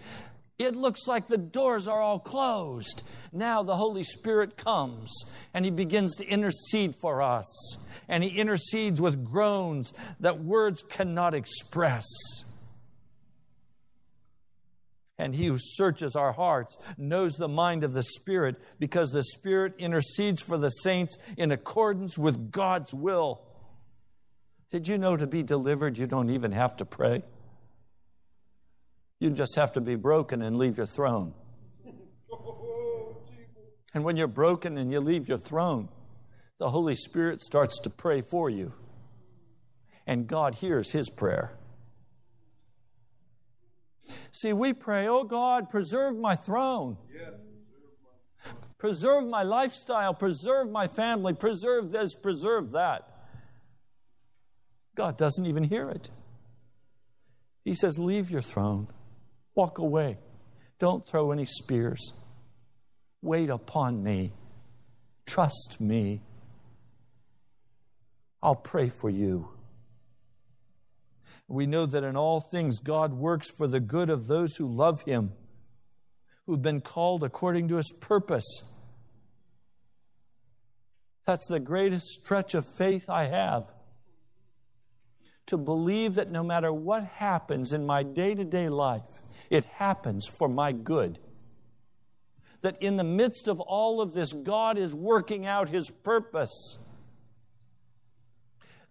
It 0.58 0.76
looks 0.76 1.06
like 1.06 1.28
the 1.28 1.38
doors 1.38 1.88
are 1.88 2.02
all 2.02 2.18
closed. 2.18 3.04
Now 3.32 3.62
the 3.62 3.76
Holy 3.76 4.04
Spirit 4.04 4.58
comes 4.58 5.12
and 5.54 5.64
He 5.64 5.70
begins 5.70 6.16
to 6.16 6.26
intercede 6.26 6.96
for 7.00 7.22
us. 7.22 7.78
And 8.10 8.24
He 8.24 8.32
intercedes 8.32 9.00
with 9.00 9.24
groans 9.24 9.94
that 10.22 10.44
words 10.44 10.82
cannot 10.82 11.36
express. 11.36 12.04
And 15.18 15.36
he 15.36 15.46
who 15.46 15.58
searches 15.60 16.16
our 16.16 16.34
hearts 16.34 16.76
knows 16.98 17.34
the 17.34 17.48
mind 17.48 17.84
of 17.84 17.94
the 17.94 18.04
Spirit 18.04 18.56
because 18.80 19.12
the 19.12 19.24
Spirit 19.24 19.76
intercedes 19.78 20.42
for 20.42 20.58
the 20.58 20.70
saints 20.70 21.18
in 21.38 21.52
accordance 21.52 22.18
with 22.18 22.52
God's 22.52 22.94
will. 22.94 23.42
Did 24.72 24.88
you 24.88 24.98
know 24.98 25.16
to 25.16 25.28
be 25.28 25.44
delivered, 25.44 26.00
you 26.00 26.08
don't 26.08 26.32
even 26.32 26.52
have 26.52 26.76
to 26.78 26.86
pray? 26.86 27.24
You 29.20 29.30
just 29.30 29.56
have 29.56 29.72
to 29.74 29.82
be 29.82 29.96
broken 29.96 30.42
and 30.42 30.58
leave 30.58 30.78
your 30.78 30.88
throne. 30.88 31.34
And 33.94 34.04
when 34.04 34.18
you're 34.18 34.28
broken 34.28 34.78
and 34.78 34.92
you 34.92 35.00
leave 35.00 35.30
your 35.30 35.38
throne, 35.38 35.90
the 36.58 36.70
Holy 36.70 36.96
Spirit 36.96 37.42
starts 37.42 37.80
to 37.82 37.90
pray 37.90 38.22
for 38.22 38.50
you. 38.50 38.74
And 40.08 40.28
God 40.28 40.56
hears 40.56 40.92
his 40.92 41.10
prayer. 41.10 41.54
See, 44.32 44.54
we 44.54 44.74
pray, 44.74 45.08
oh 45.08 45.24
God, 45.24 45.70
preserve 45.70 46.18
my 46.18 46.36
throne. 46.36 46.98
Yes. 47.14 47.34
Preserve 48.78 49.26
my 49.28 49.44
lifestyle, 49.44 50.14
preserve 50.14 50.70
my 50.70 50.88
family, 50.88 51.34
preserve 51.34 51.92
this, 51.92 52.14
preserve 52.16 52.72
that. 52.72 53.08
God 54.96 55.18
doesn't 55.18 55.46
even 55.46 55.64
hear 55.64 55.90
it. 55.90 56.10
He 57.64 57.76
says, 57.76 57.98
Leave 57.98 58.30
your 58.30 58.42
throne, 58.42 58.90
walk 59.56 59.78
away, 59.78 60.18
don't 60.80 61.08
throw 61.08 61.32
any 61.32 61.46
spears. 61.46 62.12
Wait 63.22 63.50
upon 63.50 64.04
me, 64.04 64.34
trust 65.26 65.78
me. 65.80 66.22
I'll 68.42 68.56
pray 68.56 68.90
for 68.90 69.10
you. 69.10 69.48
We 71.54 71.68
know 71.68 71.86
that 71.86 72.04
in 72.04 72.18
all 72.18 72.40
things 72.40 72.80
God 72.80 73.14
works 73.14 73.48
for 73.48 73.68
the 73.68 73.80
good 73.80 74.10
of 74.10 74.26
those 74.26 74.56
who 74.56 74.68
love 74.68 75.04
Him, 75.04 75.34
who've 76.48 76.62
been 76.62 76.82
called 76.82 77.24
according 77.24 77.68
to 77.68 77.76
His 77.76 77.94
purpose. 78.00 78.64
That's 81.28 81.48
the 81.48 81.60
greatest 81.60 82.08
stretch 82.08 82.56
of 82.56 82.66
faith 82.76 83.08
I 83.08 83.28
have. 83.28 83.66
To 85.48 85.58
believe 85.58 86.16
that 86.16 86.32
no 86.32 86.42
matter 86.42 86.74
what 86.74 87.04
happens 87.04 87.72
in 87.72 87.86
my 87.86 88.02
day 88.02 88.34
to 88.34 88.44
day 88.44 88.68
life, 88.68 89.04
it 89.52 89.66
happens 89.66 90.26
for 90.26 90.50
my 90.50 90.72
good. 90.72 91.20
That 92.62 92.82
in 92.82 92.98
the 92.98 93.04
midst 93.04 93.48
of 93.48 93.60
all 93.60 94.02
of 94.02 94.14
this, 94.14 94.34
God 94.34 94.80
is 94.80 94.96
working 94.96 95.46
out 95.46 95.70
His 95.70 95.92
purpose. 95.92 96.80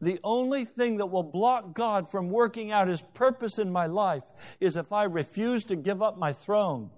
The 0.03 0.19
only 0.25 0.65
thing 0.65 0.97
that 0.97 1.07
will 1.07 1.23
block 1.23 1.75
God 1.75 2.11
from 2.11 2.29
working 2.29 2.73
out 2.73 2.89
His 2.89 3.03
purpose 3.15 3.59
in 3.59 3.71
my 3.71 3.87
life 3.87 4.25
is 4.59 4.77
if 4.77 4.93
I 4.93 5.05
refuse 5.05 5.63
to 5.65 5.77
give 5.77 6.03
up 6.03 6.19
my 6.19 6.33
throne 6.33 6.91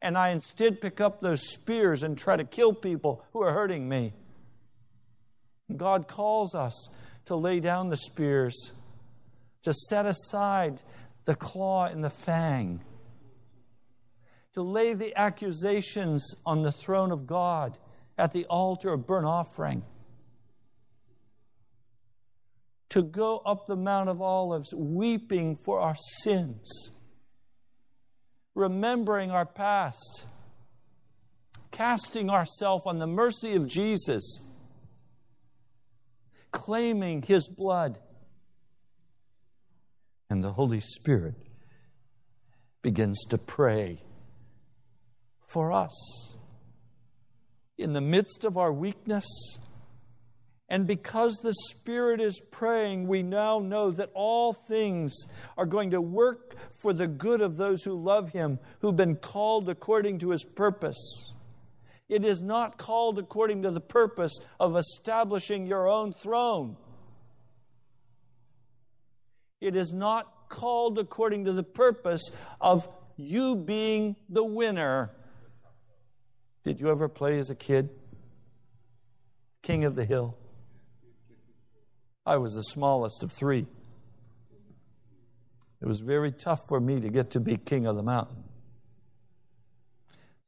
and 0.00 0.16
I 0.16 0.30
instead 0.30 0.80
pick 0.80 1.02
up 1.02 1.20
those 1.20 1.42
spears 1.50 2.02
and 2.02 2.16
try 2.16 2.36
to 2.36 2.44
kill 2.44 2.72
people 2.72 3.22
who 3.32 3.42
are 3.42 3.52
hurting 3.52 3.86
me. 3.86 4.14
God 5.76 6.08
calls 6.08 6.54
us 6.54 6.88
to 7.26 7.36
lay 7.36 7.60
down 7.60 7.90
the 7.90 7.96
spears, 7.96 8.72
to 9.62 9.74
set 9.74 10.06
aside 10.06 10.80
the 11.26 11.34
claw 11.34 11.84
and 11.86 12.02
the 12.02 12.10
fang, 12.10 12.82
to 14.54 14.62
lay 14.62 14.94
the 14.94 15.14
accusations 15.18 16.34
on 16.46 16.62
the 16.62 16.72
throne 16.72 17.12
of 17.12 17.26
God 17.26 17.78
at 18.16 18.32
the 18.32 18.46
altar 18.46 18.92
of 18.94 19.06
burnt 19.06 19.26
offering, 19.26 19.82
to 22.94 23.02
go 23.02 23.38
up 23.38 23.66
the 23.66 23.74
Mount 23.74 24.08
of 24.08 24.22
Olives 24.22 24.72
weeping 24.72 25.56
for 25.56 25.80
our 25.80 25.96
sins, 26.22 26.92
remembering 28.54 29.32
our 29.32 29.44
past, 29.44 30.24
casting 31.72 32.30
ourselves 32.30 32.84
on 32.86 33.00
the 33.00 33.06
mercy 33.06 33.56
of 33.56 33.66
Jesus 33.66 34.38
claiming 36.52 37.22
His 37.22 37.48
blood. 37.48 37.98
And 40.30 40.42
the 40.42 40.52
Holy 40.52 40.78
Spirit 40.78 41.34
begins 42.80 43.24
to 43.30 43.38
pray 43.38 44.04
for 45.48 45.72
us 45.72 46.36
in 47.76 47.92
the 47.92 48.00
midst 48.00 48.44
of 48.44 48.56
our 48.56 48.72
weakness. 48.72 49.26
And 50.68 50.86
because 50.86 51.36
the 51.36 51.52
Spirit 51.70 52.20
is 52.20 52.40
praying, 52.50 53.06
we 53.06 53.22
now 53.22 53.58
know 53.58 53.90
that 53.92 54.10
all 54.14 54.52
things 54.52 55.14
are 55.58 55.66
going 55.66 55.90
to 55.90 56.00
work 56.00 56.56
for 56.80 56.92
the 56.92 57.06
good 57.06 57.42
of 57.42 57.56
those 57.56 57.82
who 57.82 57.94
love 57.94 58.30
Him, 58.30 58.58
who've 58.80 58.96
been 58.96 59.16
called 59.16 59.68
according 59.68 60.20
to 60.20 60.30
His 60.30 60.44
purpose. 60.44 61.32
It 62.08 62.24
is 62.24 62.40
not 62.40 62.78
called 62.78 63.18
according 63.18 63.62
to 63.62 63.70
the 63.70 63.80
purpose 63.80 64.38
of 64.58 64.76
establishing 64.76 65.66
your 65.66 65.88
own 65.88 66.12
throne. 66.12 66.76
It 69.60 69.76
is 69.76 69.92
not 69.92 70.48
called 70.48 70.98
according 70.98 71.46
to 71.46 71.52
the 71.52 71.62
purpose 71.62 72.30
of 72.60 72.88
you 73.16 73.56
being 73.56 74.16
the 74.28 74.44
winner. 74.44 75.10
Did 76.64 76.80
you 76.80 76.90
ever 76.90 77.08
play 77.08 77.38
as 77.38 77.50
a 77.50 77.54
kid? 77.54 77.90
King 79.62 79.84
of 79.84 79.94
the 79.94 80.04
Hill. 80.04 80.36
I 82.26 82.36
was 82.38 82.54
the 82.54 82.62
smallest 82.62 83.22
of 83.22 83.30
three. 83.30 83.66
It 85.82 85.86
was 85.86 86.00
very 86.00 86.32
tough 86.32 86.66
for 86.66 86.80
me 86.80 87.00
to 87.00 87.10
get 87.10 87.30
to 87.32 87.40
be 87.40 87.58
king 87.58 87.86
of 87.86 87.96
the 87.96 88.02
mountain. 88.02 88.44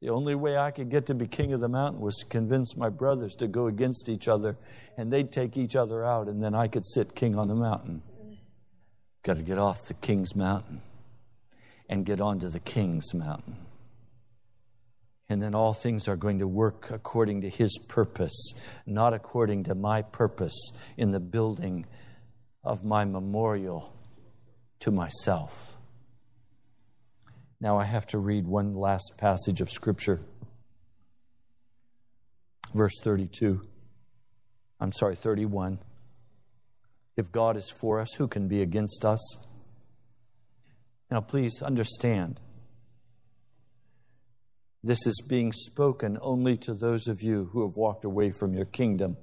The 0.01 0.09
only 0.09 0.35
way 0.35 0.57
I 0.57 0.71
could 0.71 0.89
get 0.89 1.05
to 1.07 1.13
be 1.13 1.27
king 1.27 1.53
of 1.53 1.59
the 1.59 1.67
mountain 1.67 2.01
was 2.01 2.17
to 2.17 2.25
convince 2.25 2.75
my 2.75 2.89
brothers 2.89 3.35
to 3.35 3.47
go 3.47 3.67
against 3.67 4.09
each 4.09 4.27
other, 4.27 4.57
and 4.95 5.11
they'd 5.11 5.31
take 5.31 5.57
each 5.57 5.75
other 5.75 6.03
out, 6.03 6.27
and 6.27 6.41
then 6.41 6.55
I 6.55 6.67
could 6.67 6.85
sit 6.85 7.15
king 7.15 7.37
on 7.37 7.47
the 7.47 7.55
mountain. 7.55 8.01
Got 9.21 9.37
to 9.37 9.43
get 9.43 9.59
off 9.59 9.85
the 9.87 9.93
king's 9.93 10.35
mountain 10.35 10.81
and 11.89 12.05
get 12.05 12.21
onto 12.21 12.49
the 12.49 12.59
king's 12.59 13.13
mountain. 13.13 13.66
And 15.29 15.41
then 15.41 15.53
all 15.53 15.73
things 15.73 16.07
are 16.07 16.15
going 16.15 16.39
to 16.39 16.47
work 16.47 16.89
according 16.89 17.41
to 17.41 17.49
his 17.49 17.77
purpose, 17.87 18.53
not 18.85 19.13
according 19.13 19.65
to 19.65 19.75
my 19.75 20.01
purpose 20.01 20.71
in 20.95 21.11
the 21.11 21.19
building 21.19 21.85
of 22.63 22.83
my 22.83 23.03
memorial 23.03 23.93
to 24.79 24.91
myself. 24.91 25.75
Now 27.59 27.77
I 27.77 27.85
have 27.85 28.05
to 28.07 28.19
read 28.19 28.47
one 28.47 28.75
last 28.75 29.13
passage 29.17 29.61
of 29.61 29.69
Scripture. 29.69 30.21
Verse 32.73 32.99
32. 33.01 33.61
I'm 34.79 34.91
sorry, 34.91 35.15
31. 35.15 35.79
If 37.15 37.31
God 37.31 37.57
is 37.57 37.73
for 37.81 37.99
us, 37.99 38.13
who 38.13 38.27
can 38.27 38.47
be 38.47 38.61
against 38.61 39.03
us? 39.03 39.19
Now, 41.09 41.21
please 41.21 41.61
understand, 41.63 42.39
this 44.83 45.05
is 45.05 45.21
being 45.27 45.51
spoken 45.51 46.17
only 46.21 46.55
to 46.57 46.73
those 46.73 47.07
of 47.07 47.21
you 47.21 47.49
who 47.51 47.61
have 47.63 47.75
walked 47.75 48.05
away 48.05 48.31
from 48.31 48.53
your 48.53 48.65
kingdom 48.65 49.17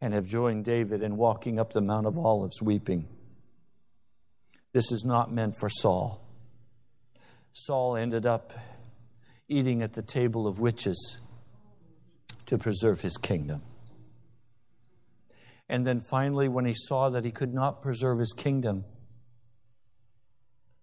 and 0.00 0.14
have 0.14 0.26
joined 0.26 0.64
David 0.64 1.02
in 1.02 1.16
walking 1.16 1.58
up 1.58 1.72
the 1.72 1.80
Mount 1.80 2.06
of 2.06 2.16
Olives 2.16 2.62
weeping. 2.62 3.08
This 4.72 4.92
is 4.92 5.04
not 5.04 5.32
meant 5.32 5.54
for 5.58 5.68
Saul. 5.68 6.24
Saul 7.52 7.96
ended 7.96 8.26
up 8.26 8.52
eating 9.48 9.82
at 9.82 9.94
the 9.94 10.02
table 10.02 10.46
of 10.46 10.60
witches 10.60 11.18
to 12.46 12.58
preserve 12.58 13.00
his 13.00 13.16
kingdom. 13.16 13.62
And 15.68 15.86
then 15.86 16.00
finally, 16.00 16.48
when 16.48 16.64
he 16.64 16.74
saw 16.74 17.10
that 17.10 17.24
he 17.24 17.30
could 17.30 17.52
not 17.52 17.82
preserve 17.82 18.20
his 18.20 18.32
kingdom, 18.32 18.84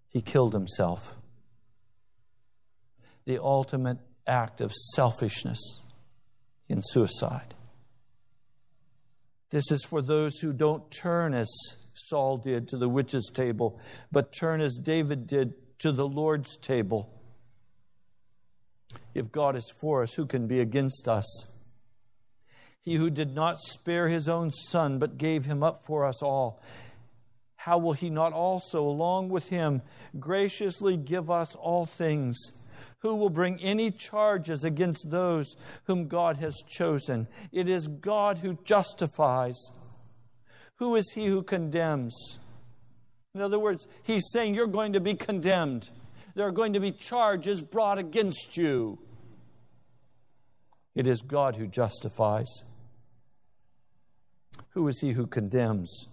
he 0.09 0.21
killed 0.21 0.53
himself. 0.53 1.15
The 3.25 3.41
ultimate 3.41 3.97
act 4.27 4.61
of 4.61 4.73
selfishness 4.73 5.81
in 6.67 6.81
suicide. 6.81 7.53
This 9.49 9.71
is 9.71 9.83
for 9.83 10.01
those 10.01 10.39
who 10.39 10.51
don't 10.51 10.89
turn 10.91 11.33
as 11.33 11.49
Saul 11.93 12.37
did 12.37 12.67
to 12.69 12.77
the 12.77 12.89
witch's 12.89 13.31
table, 13.33 13.79
but 14.11 14.33
turn 14.33 14.61
as 14.61 14.77
David 14.77 15.27
did 15.27 15.53
to 15.79 15.91
the 15.91 16.07
Lord's 16.07 16.57
table. 16.57 17.11
If 19.13 19.31
God 19.31 19.55
is 19.55 19.71
for 19.79 20.01
us, 20.03 20.13
who 20.13 20.25
can 20.25 20.47
be 20.47 20.59
against 20.59 21.07
us? 21.07 21.47
He 22.81 22.95
who 22.95 23.09
did 23.09 23.33
not 23.33 23.59
spare 23.59 24.07
his 24.07 24.29
own 24.29 24.51
son, 24.51 24.99
but 24.99 25.17
gave 25.17 25.45
him 25.45 25.63
up 25.63 25.85
for 25.85 26.05
us 26.05 26.21
all, 26.21 26.61
how 27.55 27.79
will 27.79 27.93
he 27.93 28.11
not 28.11 28.31
also, 28.31 28.81
along 28.83 29.29
with 29.29 29.49
him, 29.49 29.81
graciously 30.19 30.97
give 30.97 31.31
us 31.31 31.55
all 31.55 31.85
things? 31.85 32.37
Who 33.05 33.13
will 33.13 33.29
bring 33.29 33.59
any 33.59 33.91
charges 33.91 34.63
against 34.63 35.11
those 35.11 35.55
whom 35.83 36.07
God 36.07 36.37
has 36.37 36.63
chosen? 36.67 37.27
It 37.51 37.69
is 37.69 37.87
God 37.87 38.39
who 38.39 38.57
justifies. 38.63 39.53
Who 40.77 40.95
is 40.95 41.11
he 41.11 41.27
who 41.27 41.43
condemns? 41.43 42.39
In 43.35 43.41
other 43.41 43.59
words, 43.59 43.85
he's 44.01 44.25
saying 44.31 44.55
you're 44.55 44.65
going 44.65 44.93
to 44.93 44.99
be 44.99 45.13
condemned. 45.13 45.91
There 46.33 46.47
are 46.47 46.51
going 46.51 46.73
to 46.73 46.79
be 46.79 46.91
charges 46.91 47.61
brought 47.61 47.99
against 47.99 48.57
you. 48.57 48.97
It 50.95 51.05
is 51.05 51.21
God 51.21 51.57
who 51.57 51.67
justifies. 51.67 52.63
Who 54.69 54.87
is 54.87 54.99
he 55.01 55.11
who 55.11 55.27
condemns? 55.27 56.07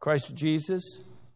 Christ 0.00 0.34
Jesus, 0.34 0.84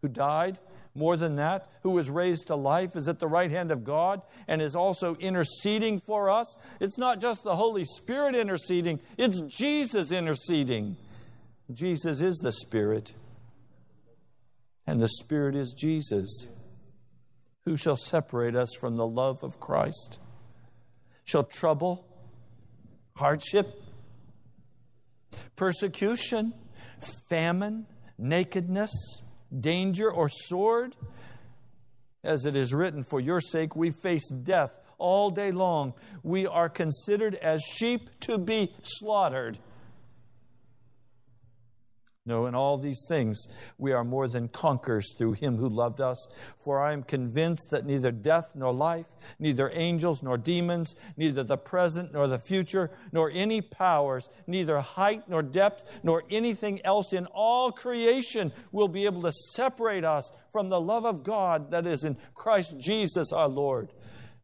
who 0.02 0.08
died, 0.08 0.58
More 0.96 1.18
than 1.18 1.36
that, 1.36 1.68
who 1.82 1.90
was 1.90 2.08
raised 2.08 2.46
to 2.46 2.56
life, 2.56 2.96
is 2.96 3.06
at 3.06 3.18
the 3.18 3.28
right 3.28 3.50
hand 3.50 3.70
of 3.70 3.84
God, 3.84 4.22
and 4.48 4.62
is 4.62 4.74
also 4.74 5.14
interceding 5.16 6.00
for 6.00 6.30
us. 6.30 6.56
It's 6.80 6.96
not 6.96 7.20
just 7.20 7.44
the 7.44 7.54
Holy 7.54 7.84
Spirit 7.84 8.34
interceding, 8.34 9.00
it's 9.18 9.42
Jesus 9.42 10.10
interceding. 10.10 10.96
Jesus 11.70 12.22
is 12.22 12.36
the 12.38 12.52
Spirit, 12.52 13.12
and 14.86 15.00
the 15.00 15.08
Spirit 15.08 15.54
is 15.54 15.74
Jesus. 15.76 16.46
Who 17.66 17.76
shall 17.76 17.96
separate 17.96 18.56
us 18.56 18.74
from 18.80 18.96
the 18.96 19.06
love 19.06 19.42
of 19.42 19.60
Christ? 19.60 20.18
Shall 21.24 21.44
trouble, 21.44 22.06
hardship, 23.16 23.66
persecution, 25.56 26.54
famine, 27.28 27.86
nakedness, 28.16 29.22
danger, 29.60 30.10
or 30.10 30.28
sword? 30.28 30.94
As 32.24 32.44
it 32.44 32.56
is 32.56 32.74
written, 32.74 33.04
For 33.04 33.20
your 33.20 33.40
sake 33.40 33.76
we 33.76 33.90
face 33.90 34.28
death 34.30 34.78
all 34.98 35.30
day 35.30 35.52
long. 35.52 35.94
We 36.22 36.46
are 36.46 36.68
considered 36.68 37.34
as 37.36 37.62
sheep 37.62 38.10
to 38.20 38.38
be 38.38 38.74
slaughtered. 38.82 39.58
No, 42.28 42.46
in 42.46 42.56
all 42.56 42.76
these 42.76 43.04
things 43.06 43.46
we 43.78 43.92
are 43.92 44.02
more 44.02 44.26
than 44.26 44.48
conquerors 44.48 45.14
through 45.16 45.34
him 45.34 45.56
who 45.56 45.68
loved 45.68 46.00
us. 46.00 46.26
For 46.58 46.82
I 46.82 46.92
am 46.92 47.04
convinced 47.04 47.70
that 47.70 47.86
neither 47.86 48.10
death 48.10 48.50
nor 48.56 48.72
life, 48.72 49.06
neither 49.38 49.70
angels 49.72 50.24
nor 50.24 50.36
demons, 50.36 50.96
neither 51.16 51.44
the 51.44 51.56
present 51.56 52.12
nor 52.12 52.26
the 52.26 52.40
future, 52.40 52.90
nor 53.12 53.30
any 53.30 53.60
powers, 53.60 54.28
neither 54.48 54.80
height 54.80 55.28
nor 55.28 55.40
depth, 55.40 55.84
nor 56.02 56.24
anything 56.28 56.84
else 56.84 57.12
in 57.12 57.26
all 57.26 57.70
creation 57.70 58.52
will 58.72 58.88
be 58.88 59.04
able 59.04 59.22
to 59.22 59.32
separate 59.52 60.04
us 60.04 60.28
from 60.50 60.68
the 60.68 60.80
love 60.80 61.06
of 61.06 61.22
God 61.22 61.70
that 61.70 61.86
is 61.86 62.04
in 62.04 62.16
Christ 62.34 62.74
Jesus 62.80 63.32
our 63.32 63.48
Lord. 63.48 63.92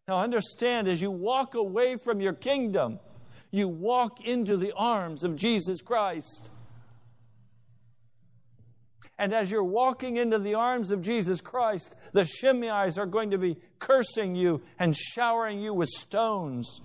Now 0.06 0.18
understand, 0.18 0.86
as 0.86 1.02
you 1.02 1.10
walk 1.10 1.56
away 1.56 1.96
from 1.96 2.20
your 2.20 2.32
kingdom, 2.32 3.00
you 3.50 3.66
walk 3.66 4.24
into 4.24 4.56
the 4.56 4.72
arms 4.76 5.24
of 5.24 5.34
Jesus 5.34 5.80
Christ. 5.80 6.51
And 9.22 9.32
as 9.32 9.52
you're 9.52 9.62
walking 9.62 10.16
into 10.16 10.40
the 10.40 10.54
arms 10.54 10.90
of 10.90 11.00
Jesus 11.00 11.40
Christ, 11.40 11.94
the 12.10 12.22
Shimeites 12.22 12.98
are 12.98 13.06
going 13.06 13.30
to 13.30 13.38
be 13.38 13.56
cursing 13.78 14.34
you 14.34 14.62
and 14.80 14.96
showering 14.96 15.60
you 15.60 15.72
with 15.72 15.90
stones 15.90 16.80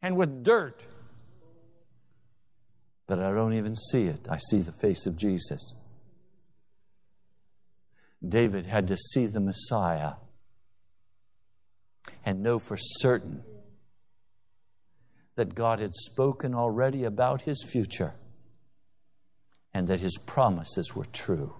and 0.00 0.16
with 0.16 0.44
dirt. 0.44 0.84
But 3.08 3.18
I 3.18 3.32
don't 3.32 3.54
even 3.54 3.74
see 3.74 4.04
it. 4.04 4.28
I 4.30 4.38
see 4.38 4.58
the 4.58 4.70
face 4.70 5.04
of 5.06 5.16
Jesus. 5.16 5.74
David 8.26 8.66
had 8.66 8.86
to 8.86 8.96
see 8.96 9.26
the 9.26 9.40
Messiah 9.40 10.12
and 12.24 12.40
know 12.40 12.60
for 12.60 12.76
certain 12.78 13.42
that 15.34 15.56
God 15.56 15.80
had 15.80 15.96
spoken 15.96 16.54
already 16.54 17.02
about 17.02 17.42
his 17.42 17.64
future 17.68 18.14
and 19.74 19.88
that 19.88 19.98
his 19.98 20.16
promises 20.18 20.94
were 20.94 21.06
true. 21.06 21.56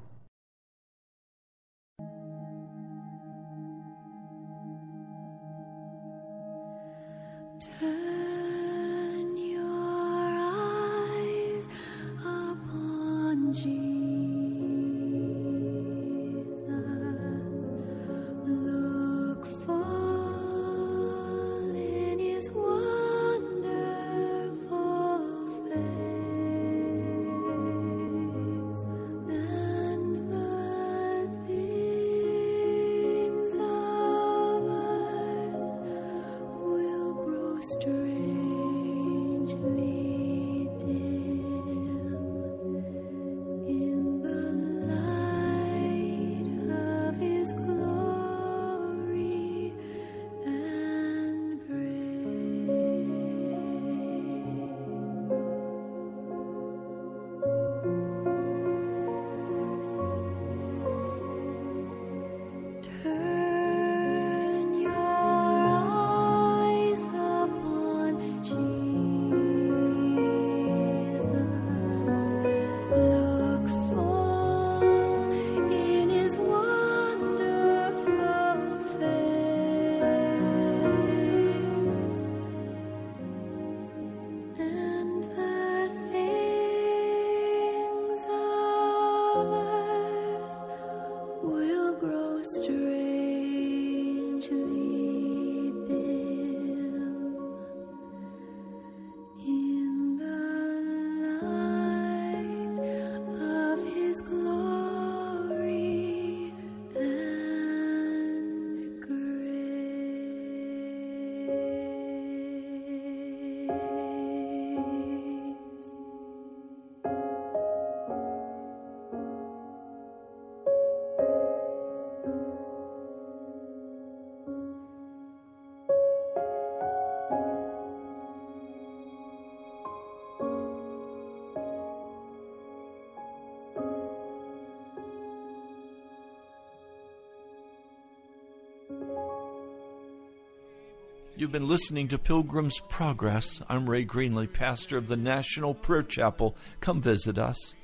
You've 141.41 141.51
been 141.51 141.69
listening 141.69 142.09
to 142.09 142.19
Pilgrim's 142.19 142.81
Progress. 142.91 143.63
I'm 143.67 143.89
Ray 143.89 144.05
Greenley, 144.05 144.47
pastor 144.47 144.99
of 144.99 145.09
the 145.09 145.17
National 145.17 145.73
Prayer 145.73 146.03
Chapel. 146.03 146.55
Come 146.81 147.01
visit 147.01 147.39
us. 147.39 147.75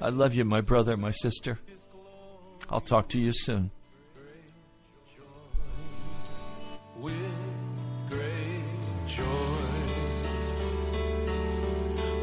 I 0.00 0.08
love 0.08 0.34
you, 0.34 0.44
my 0.44 0.60
brother, 0.60 0.96
my 0.96 1.12
sister. 1.12 1.60
I'll 2.68 2.80
talk 2.80 3.06
to 3.10 3.20
you 3.20 3.30
soon. 3.32 3.70
With 6.98 7.14
great 8.08 9.06
joy. 9.06 9.24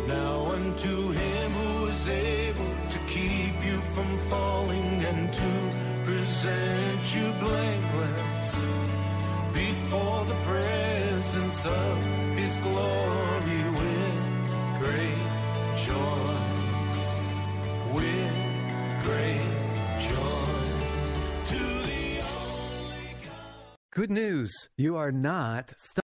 Now 0.09 0.45
unto 0.51 1.11
him 1.11 1.51
who 1.53 1.85
is 1.85 2.09
able 2.09 2.75
to 2.89 2.97
keep 3.07 3.65
you 3.65 3.79
from 3.93 4.17
falling 4.27 4.90
the 10.31 10.37
presence 10.45 11.65
of 11.65 11.97
his 12.37 12.59
glory 12.59 13.63
with 13.79 14.17
great 14.79 15.27
joy. 15.87 16.37
With 17.95 18.35
great 19.03 19.51
joy. 20.07 20.53
To 21.51 21.63
the 21.89 22.03
only 22.35 23.15
Good 23.91 24.11
news. 24.11 24.69
You 24.77 24.95
are 24.95 25.11
not 25.11 25.73
stuck. 25.77 26.10